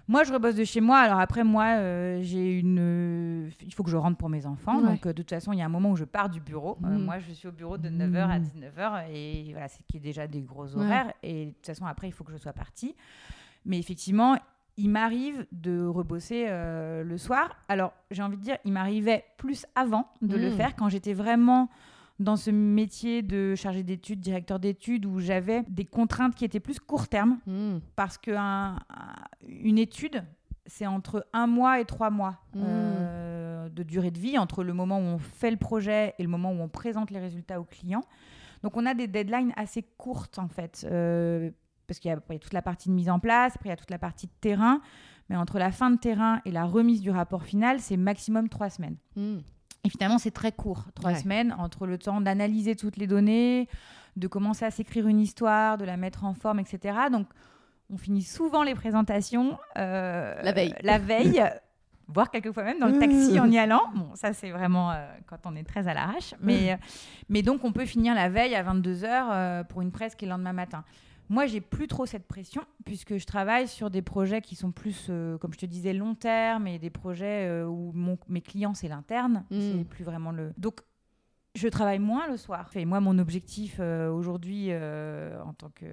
moi, 0.06 0.22
je 0.22 0.34
rebosse 0.34 0.54
de 0.54 0.64
chez 0.64 0.82
moi. 0.82 0.98
Alors 0.98 1.18
après, 1.18 1.44
moi, 1.44 2.20
j'ai 2.20 2.58
une. 2.58 3.50
il 3.62 3.72
faut 3.72 3.82
que 3.82 3.88
je 3.88 3.96
rentre 3.96 4.18
pour 4.18 4.28
mes 4.28 4.44
enfants. 4.44 4.82
Donc, 4.82 5.08
de 5.08 5.12
toute 5.12 5.30
façon, 5.30 5.54
il 5.54 5.58
y 5.58 5.62
a 5.62 5.64
un 5.64 5.70
moment 5.70 5.92
où 5.92 5.96
je 5.96 6.04
pars 6.04 6.28
du 6.28 6.40
bureau. 6.40 6.76
Mm. 6.82 6.98
moi, 6.98 7.18
je 7.20 7.32
suis 7.32 7.48
au 7.48 7.52
bureau 7.52 7.78
de 7.78 7.88
9h 7.88 8.28
à 8.28 8.38
19h. 8.38 9.08
Mm. 9.08 9.14
Et 9.14 9.52
voilà, 9.52 9.68
c'est 9.68 9.82
qui 9.86 9.96
est 9.96 10.00
déjà 10.00 10.26
des 10.26 10.42
gros 10.42 10.76
horaires. 10.76 11.10
Et 11.22 11.46
de 11.46 11.50
toute 11.52 11.64
façon, 11.64 11.86
après, 11.86 12.06
il 12.06 12.12
faut 12.12 12.22
que 12.22 12.32
je 12.32 12.36
sois 12.36 12.52
partie. 12.52 12.94
Mais 13.64 13.78
effectivement, 13.78 14.36
il 14.76 14.90
m'arrive 14.90 15.46
de 15.52 15.86
rebosser 15.86 16.46
euh, 16.48 17.04
le 17.04 17.18
soir. 17.18 17.56
Alors, 17.68 17.92
j'ai 18.10 18.22
envie 18.22 18.36
de 18.36 18.42
dire, 18.42 18.58
il 18.64 18.72
m'arrivait 18.72 19.24
plus 19.36 19.66
avant 19.74 20.08
de 20.22 20.36
le 20.36 20.50
hmm. 20.50 20.56
faire, 20.56 20.76
quand 20.76 20.88
j'étais 20.88 21.14
vraiment 21.14 21.68
dans 22.20 22.36
ce 22.36 22.50
métier 22.50 23.22
de 23.22 23.54
chargé 23.54 23.82
d'études, 23.82 24.20
directeur 24.20 24.58
d'études, 24.58 25.06
où 25.06 25.18
j'avais 25.18 25.62
des 25.68 25.84
contraintes 25.84 26.34
qui 26.34 26.44
étaient 26.44 26.60
plus 26.60 26.78
court 26.78 27.08
terme. 27.08 27.38
Hmm. 27.46 27.78
Parce 27.96 28.18
qu'une 28.18 28.78
une 29.48 29.78
étude, 29.78 30.24
c'est 30.66 30.86
entre 30.86 31.26
un 31.32 31.46
mois 31.46 31.80
et 31.80 31.84
trois 31.84 32.10
mois 32.10 32.40
hmm. 32.54 32.62
euh, 32.64 33.68
de 33.68 33.82
durée 33.82 34.10
de 34.10 34.18
vie, 34.18 34.38
entre 34.38 34.64
le 34.64 34.72
moment 34.72 34.98
où 34.98 35.02
on 35.02 35.18
fait 35.18 35.50
le 35.50 35.56
projet 35.56 36.14
et 36.18 36.22
le 36.22 36.28
moment 36.28 36.50
où 36.52 36.60
on 36.60 36.68
présente 36.68 37.10
les 37.10 37.20
résultats 37.20 37.60
aux 37.60 37.64
clients. 37.64 38.04
Donc 38.62 38.78
on 38.78 38.86
a 38.86 38.94
des 38.94 39.06
deadlines 39.06 39.52
assez 39.56 39.82
courtes 39.82 40.38
en 40.38 40.48
fait. 40.48 40.86
Euh, 40.90 41.50
parce 41.86 42.00
qu'il 42.00 42.10
y, 42.10 42.14
a 42.14 42.38
toute 42.38 42.52
la 42.52 42.62
partie 42.62 42.88
de 42.88 42.94
mise 42.94 43.10
en 43.10 43.18
place, 43.18 43.54
après 43.54 43.68
il 43.68 43.72
y 43.72 43.74
a 43.74 43.76
toute 43.76 43.90
la 43.90 43.98
partie 43.98 44.26
de 44.26 44.32
terrain. 44.40 44.80
Mais 45.30 45.36
entre 45.36 45.58
la 45.58 45.70
fin 45.70 45.90
de 45.90 45.96
terrain 45.96 46.40
et 46.44 46.50
la 46.50 46.64
remise 46.64 47.00
du 47.00 47.10
rapport 47.10 47.44
final, 47.44 47.80
c'est 47.80 47.96
maximum 47.96 48.48
trois 48.48 48.68
semaines. 48.68 48.96
Hmm. 49.16 49.38
Et 49.84 49.90
finalement, 49.90 50.18
c'est 50.18 50.30
très 50.30 50.52
court, 50.52 50.84
trois 50.94 51.14
semaines, 51.14 51.54
entre 51.58 51.86
le 51.86 51.98
temps 51.98 52.20
d'analyser 52.20 52.74
toutes 52.74 52.96
les 52.96 53.06
données, 53.06 53.68
de 54.16 54.26
commencer 54.26 54.64
à 54.64 54.70
s'écrire 54.70 55.06
une 55.06 55.20
histoire, 55.20 55.76
de 55.76 55.84
la 55.84 55.98
mettre 55.98 56.24
en 56.24 56.32
forme, 56.32 56.58
etc. 56.58 56.96
Donc, 57.12 57.26
on 57.90 57.98
finit 57.98 58.22
souvent 58.22 58.62
les 58.62 58.74
présentations 58.74 59.58
euh, 59.76 60.34
la 60.42 60.52
veille. 60.52 60.74
La 60.82 60.98
veille 60.98 61.44
voire 62.08 62.30
quelquefois 62.30 62.64
même 62.64 62.78
dans 62.78 62.88
le 62.88 62.98
taxi 62.98 63.38
en 63.38 63.50
y 63.50 63.58
allant. 63.58 63.82
Bon, 63.94 64.14
ça, 64.14 64.32
c'est 64.32 64.50
vraiment 64.50 64.90
euh, 64.90 65.06
quand 65.26 65.38
on 65.44 65.54
est 65.54 65.64
très 65.64 65.86
à 65.86 65.92
l'arrache. 65.92 66.34
Mais, 66.40 66.72
euh, 66.72 66.76
mais 67.28 67.42
donc, 67.42 67.62
on 67.62 67.72
peut 67.72 67.86
finir 67.86 68.14
la 68.14 68.30
veille 68.30 68.54
à 68.54 68.62
22h 68.62 69.66
pour 69.66 69.82
une 69.82 69.90
presse 69.90 70.14
qui 70.14 70.24
est 70.24 70.28
le 70.28 70.32
lendemain 70.32 70.54
matin. 70.54 70.84
Moi, 71.28 71.46
j'ai 71.46 71.60
plus 71.60 71.88
trop 71.88 72.06
cette 72.06 72.26
pression 72.26 72.62
puisque 72.84 73.16
je 73.16 73.26
travaille 73.26 73.68
sur 73.68 73.90
des 73.90 74.02
projets 74.02 74.42
qui 74.42 74.56
sont 74.56 74.72
plus, 74.72 75.06
euh, 75.08 75.38
comme 75.38 75.52
je 75.52 75.58
te 75.58 75.66
disais, 75.66 75.92
long 75.92 76.14
terme 76.14 76.66
et 76.66 76.78
des 76.78 76.90
projets 76.90 77.48
euh, 77.48 77.66
où 77.66 77.92
mon, 77.92 78.18
mes 78.28 78.42
clients, 78.42 78.74
c'est 78.74 78.88
l'interne. 78.88 79.44
Mm. 79.50 79.58
C'est 79.60 79.84
plus 79.84 80.04
vraiment 80.04 80.32
le. 80.32 80.52
Donc, 80.58 80.80
je 81.54 81.68
travaille 81.68 82.00
moins 82.00 82.26
le 82.28 82.36
soir. 82.36 82.68
Et 82.74 82.84
moi, 82.84 83.00
mon 83.00 83.18
objectif 83.18 83.76
euh, 83.78 84.10
aujourd'hui, 84.10 84.74
en 84.74 85.54
tant 85.54 85.70
que 85.70 85.86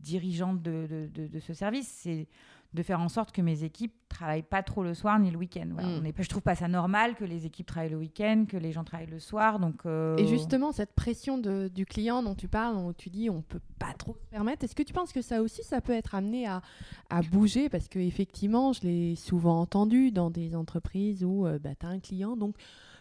dirigeante 0.00 0.62
de, 0.62 1.08
de, 1.12 1.38
ce 1.38 1.52
service, 1.52 1.88
c'est 1.88 2.26
de 2.74 2.82
faire 2.82 3.00
en 3.00 3.08
sorte 3.08 3.32
que 3.32 3.42
mes 3.42 3.64
équipes 3.64 3.94
travaillent 4.08 4.42
pas 4.42 4.62
trop 4.62 4.82
le 4.82 4.94
soir 4.94 5.18
ni 5.18 5.30
le 5.30 5.36
week-end. 5.36 5.68
Voilà. 5.72 6.00
Mm. 6.00 6.12
je 6.18 6.28
trouve 6.28 6.42
pas 6.42 6.54
ça 6.54 6.68
normal 6.68 7.14
que 7.14 7.24
les 7.24 7.46
équipes 7.46 7.66
travaillent 7.66 7.90
le 7.90 7.96
week-end, 7.96 8.44
que 8.48 8.56
les 8.56 8.72
gens 8.72 8.84
travaillent 8.84 9.06
le 9.06 9.18
soir. 9.18 9.58
Donc, 9.58 9.86
euh, 9.86 10.16
Et 10.16 10.26
justement, 10.26 10.72
cette 10.72 10.94
pression 10.94 11.38
de, 11.38 11.68
du 11.68 11.86
client 11.86 12.22
dont 12.22 12.34
tu 12.34 12.48
parles, 12.48 12.76
où 12.76 12.92
tu 12.92 13.10
dis 13.10 13.30
on 13.30 13.42
peut 13.42 13.60
pas 13.78 13.92
trop 13.94 14.14
se 14.14 14.26
permettre, 14.26 14.64
est-ce 14.64 14.74
que 14.74 14.82
tu 14.82 14.92
penses 14.92 15.12
que 15.12 15.22
ça 15.22 15.42
aussi, 15.42 15.62
ça 15.62 15.80
peut 15.80 15.92
être 15.92 16.14
amené 16.14 16.46
à, 16.46 16.62
à 17.10 17.22
bouger? 17.22 17.68
Parce 17.68 17.88
que 17.88 17.98
effectivement, 17.98 18.72
je 18.72 18.82
l'ai 18.82 19.16
souvent 19.16 19.60
entendu 19.60 20.10
dans 20.12 20.30
des 20.30 20.54
entreprises 20.54 21.24
où 21.24 21.46
euh, 21.46 21.58
bah, 21.58 21.74
tu 21.78 21.86
as 21.86 21.88
un 21.88 22.00
client, 22.00 22.36
donc 22.36 22.56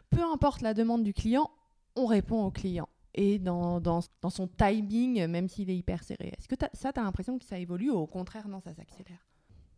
peu 0.10 0.22
importe 0.24 0.62
la 0.62 0.74
demande 0.74 1.04
du 1.04 1.14
client, 1.14 1.50
on 1.96 2.06
répond 2.06 2.44
au 2.44 2.52
client 2.52 2.88
et 3.16 3.40
dans, 3.40 3.80
dans, 3.80 4.02
dans, 4.22 4.30
son 4.30 4.48
timing, 4.48 5.26
même 5.28 5.48
s'il 5.48 5.70
est 5.70 5.78
hyper 5.78 6.04
serré. 6.04 6.34
Est-ce 6.38 6.48
que 6.48 6.56
ça, 6.74 6.92
tu 6.94 7.00
as 7.00 7.04
l'impression 7.04 7.40
que 7.40 7.46
ça 7.46 7.58
évolue 7.58 7.90
ou 7.90 7.96
au 7.96 8.08
contraire, 8.08 8.48
non, 8.48 8.60
ça 8.60 8.74
s'accélère? 8.74 9.26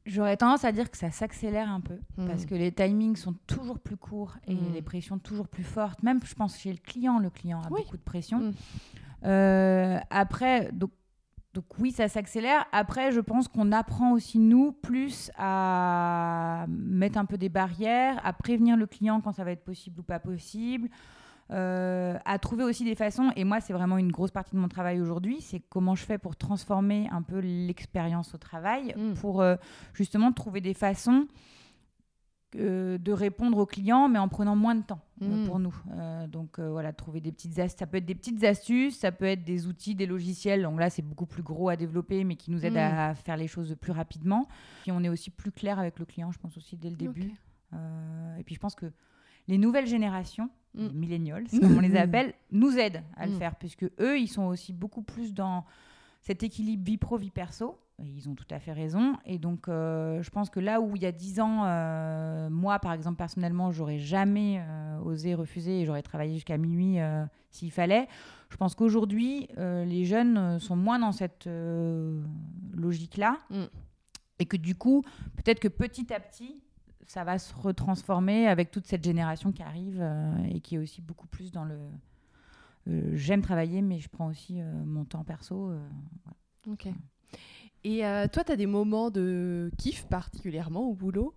J'aurais 0.08 0.38
tendance 0.38 0.63
à 0.63 0.72
dire 0.72 0.89
que 0.89 0.98
ça 0.98 1.12
s'accélère 1.12 1.70
un 1.70 1.82
peu 1.82 2.00
parce 2.15 2.43
hmm. 2.43 2.48
que 2.48 2.56
les 2.56 2.72
timings 2.72 3.17
sont 3.17 3.36
toujours 3.46 3.78
plus 3.78 3.98
courts 3.98 4.38
et 4.48 4.56
hmm. 4.56 4.74
les 4.74 4.82
pressions 4.82 5.20
toujours 5.20 5.50
plus 5.50 5.65
fortes. 5.65 6.02
Même, 6.02 6.22
je 6.24 6.34
pense, 6.34 6.58
chez 6.58 6.72
le 6.72 6.78
client, 6.78 7.20
le 7.20 7.30
client 7.30 7.62
a 7.62 7.67
beaucoup 7.67 7.98
de 7.98 8.02
pression. 8.02 8.39
Hmm. 8.39 8.52
Euh, 9.26 10.00
après, 10.10 10.72
donc, 10.72 10.91
donc 11.54 11.65
oui, 11.78 11.91
ça 11.91 12.08
s'accélère. 12.08 12.65
Après, 12.72 13.12
je 13.12 13.20
pense 13.20 13.50
qu'on 13.50 13.74
apprend 13.74 14.13
aussi, 14.13 14.39
nous, 14.39 14.72
plus 14.72 15.30
à 15.38 16.65
mettre 16.70 17.17
un 17.17 17.26
peu 17.26 17.38
des 17.38 17.50
barrières, 17.50 18.22
à 18.26 18.32
prévenir 18.32 18.78
le 18.78 18.88
client 18.88 19.20
quand 19.20 19.34
ça 19.34 19.43
va 19.43 19.52
être 19.52 19.65
possible 19.65 20.00
ou 20.00 20.04
pas 20.04 20.20
possible. 20.20 20.88
Euh, 21.50 22.18
à 22.26 22.40
trouver 22.40 22.66
aussi 22.66 22.84
des 22.84 22.96
façons, 22.96 23.32
et 23.38 23.46
moi 23.46 23.62
c'est 23.62 23.72
vraiment 23.72 23.98
une 23.98 24.12
grosse 24.12 24.32
partie 24.32 24.54
de 24.54 24.60
mon 24.60 24.68
travail 24.68 25.00
aujourd'hui, 25.00 25.40
c'est 25.40 25.62
comment 25.70 25.96
je 25.96 26.04
fais 26.04 26.18
pour 26.18 26.36
transformer 26.36 27.08
un 27.10 27.22
peu 27.22 27.40
l'expérience 27.40 28.36
au 28.36 28.38
travail, 28.38 28.94
mm. 28.98 29.14
pour 29.14 29.42
euh, 29.42 29.56
justement 29.94 30.34
trouver 30.34 30.60
des 30.60 30.74
façons 30.74 31.26
euh, 32.58 32.98
de 32.98 33.12
répondre 33.14 33.60
aux 33.60 33.66
clients, 33.66 34.10
mais 34.10 34.20
en 34.20 34.28
prenant 34.28 34.58
moins 34.58 34.76
de 34.76 34.82
temps 34.82 35.00
mm. 35.22 35.46
pour 35.46 35.60
nous. 35.60 35.74
donc 36.28 36.60
voilà, 36.60 36.92
trouver 36.92 37.22
des 37.22 37.32
petites 37.32 37.58
astuces, 37.60 37.80
ça 37.80 37.88
peut 37.88 37.98
être 37.98 38.06
des 38.06 38.16
petites 38.16 38.44
astuces, 38.44 39.00
ça 39.00 39.14
peut 39.14 39.26
être 39.26 39.46
des 39.46 39.68
outils, 39.68 39.96
des 39.96 40.06
logiciels, 40.06 40.64
donc 40.64 40.78
là 40.78 40.90
c'est 40.90 41.02
beaucoup 41.02 41.28
plus 41.28 41.44
gros 41.44 41.70
à 41.70 41.78
développer, 41.78 42.26
mais 42.26 42.36
qui 42.36 42.52
nous 42.52 42.66
aident 42.66 42.74
mm. 42.74 42.78
à 42.78 43.16
faire 43.16 43.38
les 43.38 43.48
choses 43.48 43.74
plus 43.80 43.94
rapidement. 43.94 44.50
Puis 44.82 44.92
on 44.92 45.02
est 45.02 45.10
aussi 45.10 45.30
plus 45.30 45.54
clair 45.54 45.80
avec 45.80 45.98
le 45.98 46.04
client, 46.04 46.30
je 46.34 46.40
pense 46.40 46.58
aussi 46.58 46.76
dès 46.76 46.90
le 46.90 46.98
début. 46.98 47.32
et 48.38 48.44
puis 48.44 48.54
je 48.54 48.60
pense 48.60 48.76
que 48.76 48.92
les 49.48 49.58
nouvelles 49.58 49.88
générations, 49.88 50.50
mm. 50.74 50.88
les 50.88 50.94
millennials, 50.94 51.46
comme 51.60 51.78
on 51.78 51.82
les 51.82 51.96
appelle, 51.96 52.34
nous 52.52 52.78
aident 52.78 53.04
à 53.16 53.26
le 53.26 53.34
mm. 53.34 53.38
faire, 53.38 53.56
puisque 53.56 53.86
eux, 54.00 54.20
ils 54.20 54.28
sont 54.28 54.46
aussi 54.46 54.74
beaucoup 54.74 55.02
plus 55.02 55.34
dans 55.34 55.66
cet 56.22 56.44
équilibre 56.44 56.84
vie 56.84 56.98
pro, 56.98 57.18
vie 57.18 57.32
perso. 57.32 57.80
Et 58.00 58.06
ils 58.06 58.30
ont 58.30 58.36
tout 58.36 58.46
à 58.52 58.60
fait 58.60 58.74
raison. 58.74 59.16
Et 59.26 59.40
donc, 59.40 59.68
euh, 59.68 60.22
je 60.22 60.30
pense 60.30 60.52
que 60.52 60.60
là 60.60 60.82
où 60.82 60.96
il 60.96 61.02
y 61.02 61.08
a 61.08 61.12
dix 61.12 61.40
ans, 61.40 61.64
euh, 61.66 62.48
moi, 62.48 62.78
par 62.78 62.94
exemple, 62.94 63.18
personnellement, 63.18 63.72
j'aurais 63.72 63.98
jamais 63.98 64.62
euh, 64.62 65.00
osé 65.00 65.34
refuser 65.34 65.82
et 65.82 65.86
j'aurais 65.86 66.04
travaillé 66.04 66.36
jusqu'à 66.36 66.58
minuit 66.58 66.98
s'il 67.50 67.72
fallait. 67.72 68.08
Je 68.50 68.58
pense 68.58 68.76
qu'aujourd'hui, 68.76 69.48
les 69.58 70.06
jeunes 70.06 70.60
sont 70.60 70.76
moins 70.76 71.00
dans 71.00 71.12
cette 71.12 71.50
logique-là. 72.76 73.40
Mm. 73.50 73.64
Et 74.40 74.46
que 74.46 74.58
du 74.58 74.76
coup, 74.76 75.02
peut-être 75.38 75.60
que 75.60 75.68
petit 75.68 76.14
à 76.14 76.20
petit, 76.20 76.62
ça 77.08 77.24
va 77.24 77.39
se 77.39 77.56
retransformer 77.56 78.48
avec 78.48 78.70
toute 78.70 78.86
cette 78.86 79.04
génération 79.04 79.52
qui 79.54 79.63
arrive 79.63 80.00
euh, 80.02 80.36
et 80.50 80.60
qui 80.60 80.76
est 80.76 80.78
aussi 80.78 81.02
beaucoup 81.02 81.28
plus 81.28 81.52
dans 81.52 81.63
le 81.63 81.80
euh, 82.89 83.12
j'aime 83.15 83.41
travailler, 83.41 83.82
mais 83.82 84.00
je 84.00 84.10
prends 84.10 84.28
aussi 84.28 84.62
euh, 84.62 84.72
mon 84.86 85.06
temps 85.06 85.24
perso. 85.24 85.72
Ok. 86.70 86.88
Et 87.84 88.02
toi, 88.34 88.43
tu 88.43 88.52
as 88.52 88.58
des 88.58 88.65
moments 88.65 89.10
de 89.10 89.72
kiff 89.78 90.06
particulièrement 90.08 90.82
au 90.82 90.93
boulot? 90.93 91.34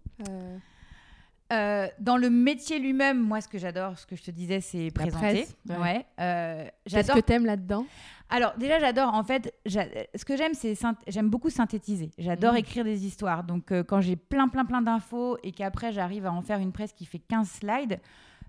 Dans 1.51 2.17
le 2.17 2.31
métier 2.31 2.79
lui-même, 2.79 3.21
moi, 3.21 3.41
ce 3.41 3.49
que 3.49 3.59
j'adore, 3.59 3.99
ce 3.99 4.07
que 4.07 4.17
je 4.17 4.23
te 4.23 4.31
disais, 4.31 4.61
c'est 4.61 4.91
présenter. 4.93 5.19
presse, 5.27 5.57
ouais. 5.69 5.77
ouais. 5.79 6.07
Euh, 6.21 6.69
Qu'est-ce 6.89 7.13
que 7.13 7.21
t'aimes 7.21 7.47
là-dedans? 7.47 7.85
Alors 8.33 8.53
déjà 8.57 8.79
j'adore 8.79 9.13
en 9.13 9.25
fait 9.25 9.53
ce 9.67 10.25
que 10.25 10.37
j'aime 10.37 10.55
c'est 10.55 10.75
j'aime 11.09 11.29
beaucoup 11.29 11.51
synthétiser. 11.51 12.13
J'adore 12.17 12.53
Mhm. 12.53 12.59
écrire 12.59 12.85
des 12.85 13.05
histoires. 13.05 13.43
Donc 13.43 13.73
euh, 13.73 13.83
quand 13.83 14.01
j'ai 14.01 14.15
plein 14.15 14.47
plein 14.47 14.65
plein 14.65 14.83
d'infos 14.83 15.37
et 15.43 15.51
qu'après 15.51 15.91
j'arrive 15.93 16.27
à 16.27 16.33
en 16.33 16.41
faire 16.41 16.61
une 16.61 16.71
presse 16.71 16.93
qui 16.93 17.07
fait 17.07 17.19
15 17.19 17.49
slides, 17.51 17.99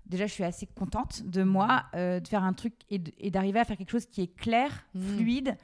déjà 0.06 0.26
je 0.28 0.32
suis 0.34 0.44
assez 0.44 0.66
contente 0.66 1.24
de 1.24 1.42
moi 1.42 1.82
euh, 1.96 2.20
de 2.20 2.28
faire 2.28 2.44
un 2.44 2.52
truc 2.52 2.74
et 2.90 3.30
d'arriver 3.32 3.58
à 3.58 3.64
faire 3.64 3.76
quelque 3.76 3.90
chose 3.90 4.06
qui 4.06 4.22
est 4.22 4.32
clair, 4.36 4.70
Mhm. 4.94 5.16
fluide 5.16 5.56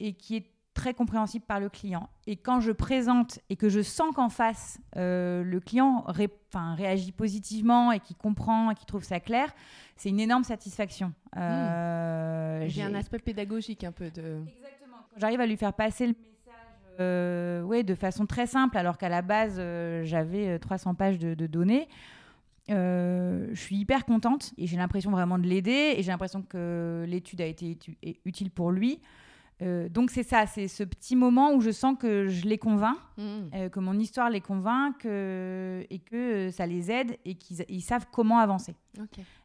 et 0.00 0.14
qui 0.14 0.36
est 0.36 0.46
très 0.78 0.94
compréhensible 0.94 1.44
par 1.44 1.58
le 1.60 1.68
client. 1.68 2.08
Et 2.26 2.36
quand 2.36 2.60
je 2.60 2.70
présente 2.72 3.40
et 3.50 3.56
que 3.56 3.68
je 3.68 3.80
sens 3.82 4.14
qu'en 4.14 4.28
face 4.28 4.78
euh, 4.96 5.42
le 5.42 5.58
client 5.60 6.04
ré- 6.06 6.30
réagit 6.76 7.12
positivement 7.12 7.90
et 7.92 7.98
qu'il 8.00 8.16
comprend 8.16 8.70
et 8.70 8.74
qu'il 8.76 8.86
trouve 8.86 9.02
ça 9.04 9.18
clair, 9.20 9.52
c'est 9.96 10.08
une 10.08 10.20
énorme 10.20 10.44
satisfaction. 10.44 11.12
Euh, 11.36 12.64
J'ai 12.68 12.82
un 12.82 12.94
aspect 12.94 13.18
pédagogique 13.18 13.82
un 13.84 13.92
peu 13.92 14.10
de. 14.10 14.20
Exactement. 14.56 14.98
Quand 15.12 15.20
j'arrive 15.20 15.40
à 15.40 15.46
lui 15.46 15.56
faire 15.56 15.72
passer 15.72 16.06
le 16.06 16.12
message 16.12 16.54
euh, 17.00 17.62
ouais, 17.62 17.82
de 17.82 17.94
façon 17.94 18.24
très 18.26 18.46
simple, 18.46 18.76
alors 18.78 18.98
qu'à 18.98 19.08
la 19.08 19.22
base, 19.22 19.56
j'avais 20.04 20.48
euh, 20.48 20.58
300 20.58 20.94
pages 20.94 21.18
de, 21.18 21.34
de 21.34 21.46
données, 21.46 21.88
euh, 22.70 23.48
je 23.52 23.60
suis 23.60 23.76
hyper 23.76 24.04
contente 24.04 24.52
et 24.58 24.66
j'ai 24.66 24.76
l'impression 24.76 25.10
vraiment 25.10 25.38
de 25.38 25.46
l'aider 25.46 25.94
et 25.96 26.02
j'ai 26.02 26.10
l'impression 26.12 26.42
que 26.42 27.04
l'étude 27.08 27.40
a 27.40 27.46
été 27.46 27.78
utile 28.24 28.50
pour 28.50 28.70
lui. 28.70 29.00
Euh, 29.60 29.88
donc 29.88 30.10
c'est 30.10 30.22
ça, 30.22 30.46
c'est 30.46 30.68
ce 30.68 30.84
petit 30.84 31.16
moment 31.16 31.52
où 31.52 31.60
je 31.60 31.70
sens 31.70 31.96
que 31.98 32.28
je 32.28 32.46
les 32.46 32.58
convainc, 32.58 32.96
Mm. 33.16 33.22
euh, 33.54 33.68
que 33.68 33.80
mon 33.80 33.98
histoire 33.98 34.30
les 34.30 34.40
convainc 34.40 34.96
que- 34.98 35.84
et 35.90 35.98
que 35.98 36.14
euh, 36.48 36.50
ça 36.52 36.64
les 36.66 36.90
aide 36.92 37.16
et 37.24 37.34
qu'ils 37.34 37.64
ils 37.68 37.80
savent 37.80 38.06
comment 38.12 38.38
avancer. 38.38 38.76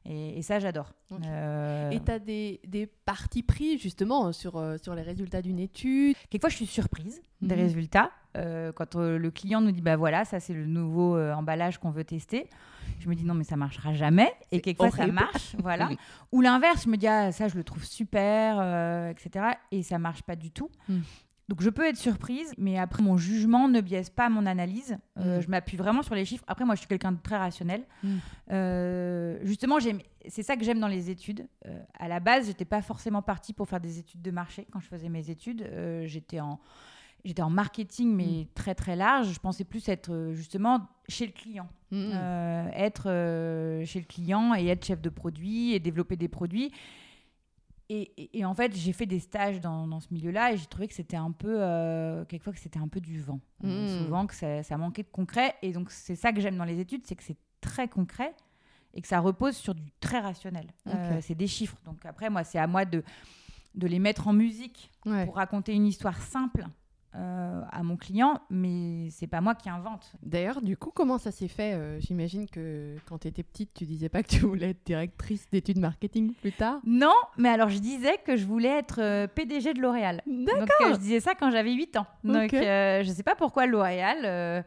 Et, 0.06 0.38
et 0.38 0.42
ça, 0.44 0.60
j'adore. 0.60 0.94
Ok. 1.12 1.20
Euh, 1.26 1.90
Et 1.92 2.00
tu 2.00 2.12
as 2.12 2.20
des, 2.20 2.60
des 2.68 2.86
partis 2.88 3.42
pris 3.44 3.78
justement 3.80 4.32
sur, 4.32 4.62
sur 4.82 4.94
les 4.96 5.02
résultats 5.02 5.42
d'une 5.42 5.60
étude? 5.60 6.16
Quelquefois, 6.30 6.50
je 6.50 6.56
suis 6.58 6.66
surprise 6.68 7.22
des 7.48 7.56
Mhm. 7.56 7.62
résultats. 7.62 8.12
Euh, 8.36 8.72
quand 8.72 8.96
euh, 8.96 9.20
le 9.20 9.30
client 9.30 9.62
nous 9.62 9.72
dit, 9.72 9.82
bah 9.82 9.96
voilà, 9.96 10.26
ça 10.26 10.40
c'est 10.40 10.54
le 10.54 10.66
nouveau 10.66 11.16
euh, 11.16 11.34
emballage 11.34 11.78
qu'on 11.78 11.92
veut 11.92 12.04
tester. 12.04 12.50
Je 13.00 13.08
me 13.08 13.14
dis, 13.14 13.24
non, 13.26 13.36
mais 13.36 13.44
ça 13.44 13.58
marchera 13.58 13.94
jamais. 13.94 14.34
Et 14.52 14.60
quelquefois, 14.60 14.90
ça 14.90 15.06
marche. 15.08 15.56
voilà. 15.60 15.90
Ou 16.32 16.42
l'inverse, 16.42 16.86
je 16.86 16.90
me 16.90 16.98
dis, 16.98 17.08
ah, 17.08 17.32
ça 17.32 17.48
je 17.48 17.56
le 17.56 17.64
trouve 17.64 17.84
super, 17.84 19.10
etc. 19.10 19.46
Et 19.72 19.84
ça 19.84 20.00
marche 20.00 20.24
pas 20.24 20.36
du 20.36 20.50
tout. 20.52 20.70
Mhm. 20.90 21.04
Donc 21.50 21.62
je 21.62 21.70
peux 21.70 21.86
être 21.86 21.98
surprise, 21.98 22.54
mais 22.58 22.80
après 22.80 23.04
mon 23.04 23.18
jugement 23.18 23.68
ne 23.68 23.82
biaise 23.82 24.10
pas 24.10 24.30
mon 24.30 24.46
analyse. 24.46 24.98
Mhm. 25.18 25.42
Je 25.42 25.48
m'appuie 25.50 25.76
vraiment 25.76 26.02
sur 26.02 26.16
les 26.16 26.24
chiffres. 26.24 26.44
Après 26.48 26.64
moi 26.64 26.74
je 26.76 26.80
suis 26.80 26.88
quelqu'un 26.88 27.12
de 27.12 27.20
très 27.22 27.36
rationnel. 27.38 27.84
Euh, 28.52 29.38
justement 29.44 29.78
c'est 30.28 30.42
ça 30.44 30.56
que 30.56 30.64
j'aime 30.64 30.80
dans 30.80 30.88
les 30.88 31.10
études. 31.10 31.46
À 32.00 32.08
la 32.08 32.20
base 32.22 32.48
j'étais 32.48 32.66
pas 32.66 32.82
forcément 32.82 33.22
partie 33.22 33.52
pour 33.54 33.68
faire 33.68 33.82
des 33.82 34.00
études 34.00 34.22
de 34.22 34.32
marché 34.32 34.66
quand 34.72 34.80
je 34.80 34.88
faisais 34.88 35.10
mes 35.10 35.30
études. 35.30 35.70
J'étais 36.06 36.40
en 36.40 36.60
j'étais 37.26 37.42
en 37.42 37.50
marketing 37.50 38.14
mais 38.14 38.48
très 38.56 38.76
très 38.76 38.96
large. 38.96 39.32
Je 39.34 39.40
pensais 39.40 39.64
plus 39.64 39.88
être 39.90 40.12
euh, 40.12 40.34
justement 40.34 40.88
chez 41.08 41.26
le 41.26 41.32
client. 41.32 41.68
Mm. 41.92 42.12
Euh, 42.14 42.68
être 42.74 43.10
euh, 43.10 43.86
chez 43.86 44.00
le 44.00 44.06
client 44.06 44.54
et 44.56 44.66
être 44.68 44.86
chef 44.86 45.02
de 45.02 45.10
produit 45.10 45.74
et 45.74 45.80
développer 45.80 46.16
des 46.16 46.28
produits. 46.28 46.72
Et, 47.90 48.12
et- 48.18 48.40
et 48.40 48.46
en 48.46 48.54
fait, 48.56 48.76
j'ai 48.76 48.94
fait 48.94 49.06
des 49.06 49.20
stages 49.20 49.60
dans, 49.60 49.88
dans 49.88 50.00
ce 50.00 50.08
milieu-là 50.12 50.54
et 50.54 50.58
j'ai 50.58 50.66
trouvé 50.66 50.88
que 50.88 50.94
c'était 50.94 51.18
un 51.18 51.32
peu, 51.32 51.58
euh, 51.60 52.24
quelquefois 52.26 52.54
que 52.54 52.60
c'était 52.60 52.80
un 52.80 52.88
peu 52.88 53.02
du 53.02 53.20
vent. 53.22 53.40
Euh, 53.64 54.00
Mm. 54.02 54.04
souvent 54.06 54.26
que 54.26 54.34
ça, 54.34 54.64
ça 54.64 54.78
manquait 54.78 55.04
de 55.04 55.10
concret. 55.10 55.56
Et 55.62 55.72
donc, 55.74 55.92
c'est 55.92 56.16
ça 56.16 56.32
que 56.32 56.40
j'aime 56.42 56.58
dans 56.58 56.64
les 56.66 56.80
études, 56.80 57.06
c'est 57.06 57.16
que 57.16 57.24
c'est 57.24 57.38
très 57.62 57.88
concret 57.88 58.34
et 58.94 59.02
que 59.02 59.08
ça 59.08 59.20
repose 59.20 59.56
sur 59.56 59.76
du 59.76 59.92
très 60.00 60.20
rationnel. 60.20 60.68
C'est 61.22 61.36
des 61.36 61.48
chiffres. 61.48 61.78
Donc 61.86 62.06
après, 62.06 62.30
moi, 62.30 62.44
c'est 62.44 62.60
à 62.60 62.68
moi 62.68 62.86
de, 62.86 63.04
de 63.76 63.88
les 63.88 64.00
mettre 64.00 64.28
en 64.28 64.34
musique 64.34 64.90
Ouais. 65.06 65.26
pour 65.26 65.36
raconter 65.36 65.74
une 65.74 65.86
histoire 65.86 66.22
simple 66.22 66.66
euh, 67.16 67.62
à 67.72 67.84
mon 67.84 67.96
client, 67.96 68.40
mais 68.50 69.10
c'est 69.12 69.28
pas 69.28 69.40
moi 69.42 69.54
qui 69.56 69.70
invente. 69.70 70.12
D'ailleurs, 70.24 70.62
du 70.62 70.78
coup, 70.78 70.92
comment 70.94 71.18
ça 71.18 71.32
s'est 71.32 71.48
fait 71.48 71.74
Euh, 71.74 72.00
J'imagine 72.00 72.48
que 72.50 72.96
quand 73.08 73.20
tu 73.20 73.28
étais 73.28 73.44
petite, 73.44 73.72
tu 73.74 73.86
disais 73.86 74.10
pas 74.10 74.24
que 74.24 74.30
tu 74.30 74.40
voulais 74.40 74.72
être 74.72 74.86
directrice 74.86 75.48
d'études 75.52 75.80
marketing 75.80 76.34
plus 76.34 76.52
tard? 76.52 76.80
Non, 76.86 77.14
mais 77.38 77.50
alors 77.50 77.70
je 77.70 77.80
disais 77.80 78.18
que 78.26 78.36
je 78.36 78.46
voulais 78.46 78.70
être 78.80 79.00
euh, 79.02 79.28
PDG 79.28 79.74
de 79.74 79.82
L'Oréal. 79.82 80.22
D'accord. 80.26 80.66
Donc 80.82 80.94
je 80.96 81.00
disais 81.00 81.20
ça 81.20 81.36
quand 81.36 81.52
j'avais 81.52 81.74
8 81.74 81.98
ans. 81.98 82.08
Donc 82.24 82.46
Ok. 82.46 82.54
euh, 82.56 83.04
je 83.04 83.10
sais 83.12 83.24
pas 83.24 83.36
pourquoi 83.36 83.66
L'Oréal, 83.68 84.64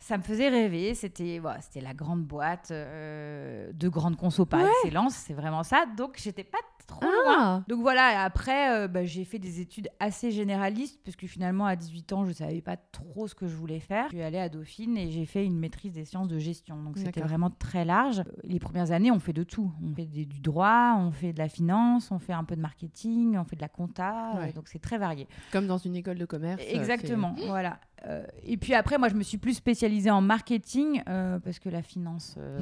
ça 0.00 0.18
me 0.18 0.22
faisait 0.22 0.48
rêver. 0.48 0.94
C'était 0.94 1.40
la 1.80 1.94
grande 1.94 2.22
boîte 2.24 2.68
euh, 2.70 3.70
de 3.72 3.88
grande 3.88 4.16
conso 4.16 4.44
par 4.46 4.60
excellence, 4.66 5.14
c'est 5.14 5.32
vraiment 5.34 5.62
ça. 5.62 5.84
Donc 5.96 6.16
j'étais 6.22 6.44
pas 6.44 6.58
trop 6.86 7.00
loin. 7.02 7.12
Ah 7.26 7.64
Donc 7.68 7.80
voilà, 7.80 8.12
et 8.12 8.16
après 8.16 8.70
euh, 8.70 8.88
bah, 8.88 9.04
j'ai 9.04 9.24
fait 9.24 9.38
des 9.38 9.60
études 9.60 9.88
assez 10.00 10.30
généralistes 10.30 11.00
parce 11.04 11.16
que 11.16 11.26
finalement 11.26 11.66
à 11.66 11.76
18 11.76 12.12
ans 12.12 12.24
je 12.24 12.32
savais 12.32 12.60
pas 12.60 12.76
trop 12.76 13.26
ce 13.28 13.34
que 13.34 13.46
je 13.46 13.54
voulais 13.56 13.80
faire. 13.80 14.04
Je 14.06 14.16
suis 14.16 14.22
allée 14.22 14.38
à 14.38 14.48
Dauphine 14.48 14.96
et 14.96 15.10
j'ai 15.10 15.26
fait 15.26 15.44
une 15.44 15.58
maîtrise 15.58 15.92
des 15.92 16.04
sciences 16.04 16.28
de 16.28 16.38
gestion. 16.38 16.82
Donc 16.82 16.98
c'était 16.98 17.20
vraiment 17.28 17.50
très 17.50 17.84
large. 17.84 18.22
Les 18.44 18.58
premières 18.58 18.90
années 18.92 19.10
on 19.10 19.18
fait 19.20 19.32
de 19.32 19.42
tout. 19.44 19.72
On 19.82 19.94
fait 19.94 20.06
des- 20.06 20.26
du 20.26 20.40
droit, 20.40 20.94
on 20.98 21.10
fait 21.10 21.32
de 21.32 21.38
la 21.38 21.48
finance, 21.48 22.10
on 22.10 22.18
fait 22.18 22.32
un 22.32 22.44
peu 22.44 22.56
de 22.56 22.60
marketing, 22.60 23.36
on 23.36 23.44
fait 23.44 23.56
de 23.56 23.62
la 23.62 23.68
compta. 23.68 24.32
Ouais. 24.36 24.48
euh, 24.48 24.52
donc 24.52 24.68
c'est 24.68 24.78
très 24.80 24.98
varié. 24.98 25.26
Comme 25.52 25.66
dans 25.66 25.78
une 25.78 25.96
école 25.96 26.18
de 26.18 26.24
commerce. 26.26 26.62
euh, 26.62 26.78
Exactement, 26.78 27.34
voilà. 27.46 27.78
Euh, 28.06 28.22
et 28.42 28.58
puis 28.58 28.74
après, 28.74 28.98
moi, 28.98 29.08
je 29.08 29.14
me 29.14 29.22
suis 29.22 29.38
plus 29.38 29.54
spécialisée 29.54 30.10
en 30.10 30.20
marketing 30.20 31.02
euh, 31.08 31.38
parce 31.38 31.58
que 31.58 31.70
la 31.70 31.80
finance, 31.80 32.34
euh, 32.38 32.60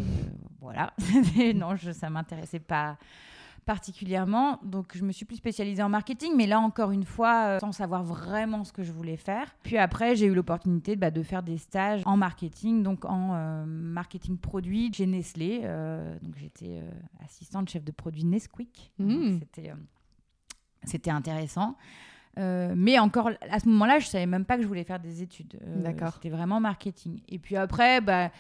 voilà, 0.61 0.93
non, 1.57 1.75
je, 1.75 1.91
ça 1.91 2.11
m'intéressait 2.11 2.61
pas 2.61 2.97
particulièrement. 3.65 4.59
Donc, 4.63 4.97
je 4.97 5.05
me 5.05 5.13
suis 5.13 5.25
plus 5.25 5.37
spécialisée 5.37 5.83
en 5.83 5.89
marketing, 5.89 6.33
mais 6.37 6.47
là, 6.47 6.61
encore 6.61 6.91
une 6.91 7.05
fois, 7.05 7.45
euh, 7.47 7.59
sans 7.61 7.73
savoir 7.73 8.03
vraiment 8.03 8.65
ce 8.65 8.73
que 8.73 8.83
je 8.83 8.93
voulais 8.93 9.17
faire. 9.17 9.47
Puis 9.63 9.79
après, 9.79 10.17
j'ai 10.17 10.27
eu 10.27 10.35
l'opportunité 10.35 10.97
bah, 10.97 11.11
de 11.11 11.23
faire 11.23 11.43
des 11.43 11.59
stages 11.59 12.03
en 12.05 12.17
marketing, 12.17 12.83
donc 12.83 13.05
en 13.05 13.31
euh, 13.35 13.65
marketing 13.67 14.39
produit 14.39 14.93
chez 14.93 15.07
Nestlé. 15.07 15.61
Euh, 15.65 16.17
donc, 16.21 16.35
j'étais 16.37 16.81
euh, 16.81 16.91
assistante 17.25 17.69
chef 17.69 17.85
de 17.85 17.93
produit 17.93 18.25
Nesquik. 18.25 18.93
Donc, 18.99 19.41
C'était 19.41 19.73
c'était 20.85 21.11
intéressant. 21.11 21.77
Euh, 22.39 22.73
mais 22.77 22.99
encore 22.99 23.31
à 23.51 23.61
ce 23.61 23.69
moment-là, 23.69 23.99
je 23.99 24.07
savais 24.07 24.27
même 24.27 24.45
pas 24.45 24.57
que 24.57 24.63
je 24.63 24.67
voulais 24.69 24.85
faire 24.85 25.01
des 25.01 25.23
études. 25.23 25.59
Euh, 25.63 25.83
D'accord. 25.83 26.15
C'était 26.15 26.31
vraiment 26.31 26.61
marketing. 26.61 27.21
Et 27.29 27.39
puis 27.39 27.57
après, 27.57 28.01
bah, 28.01 28.31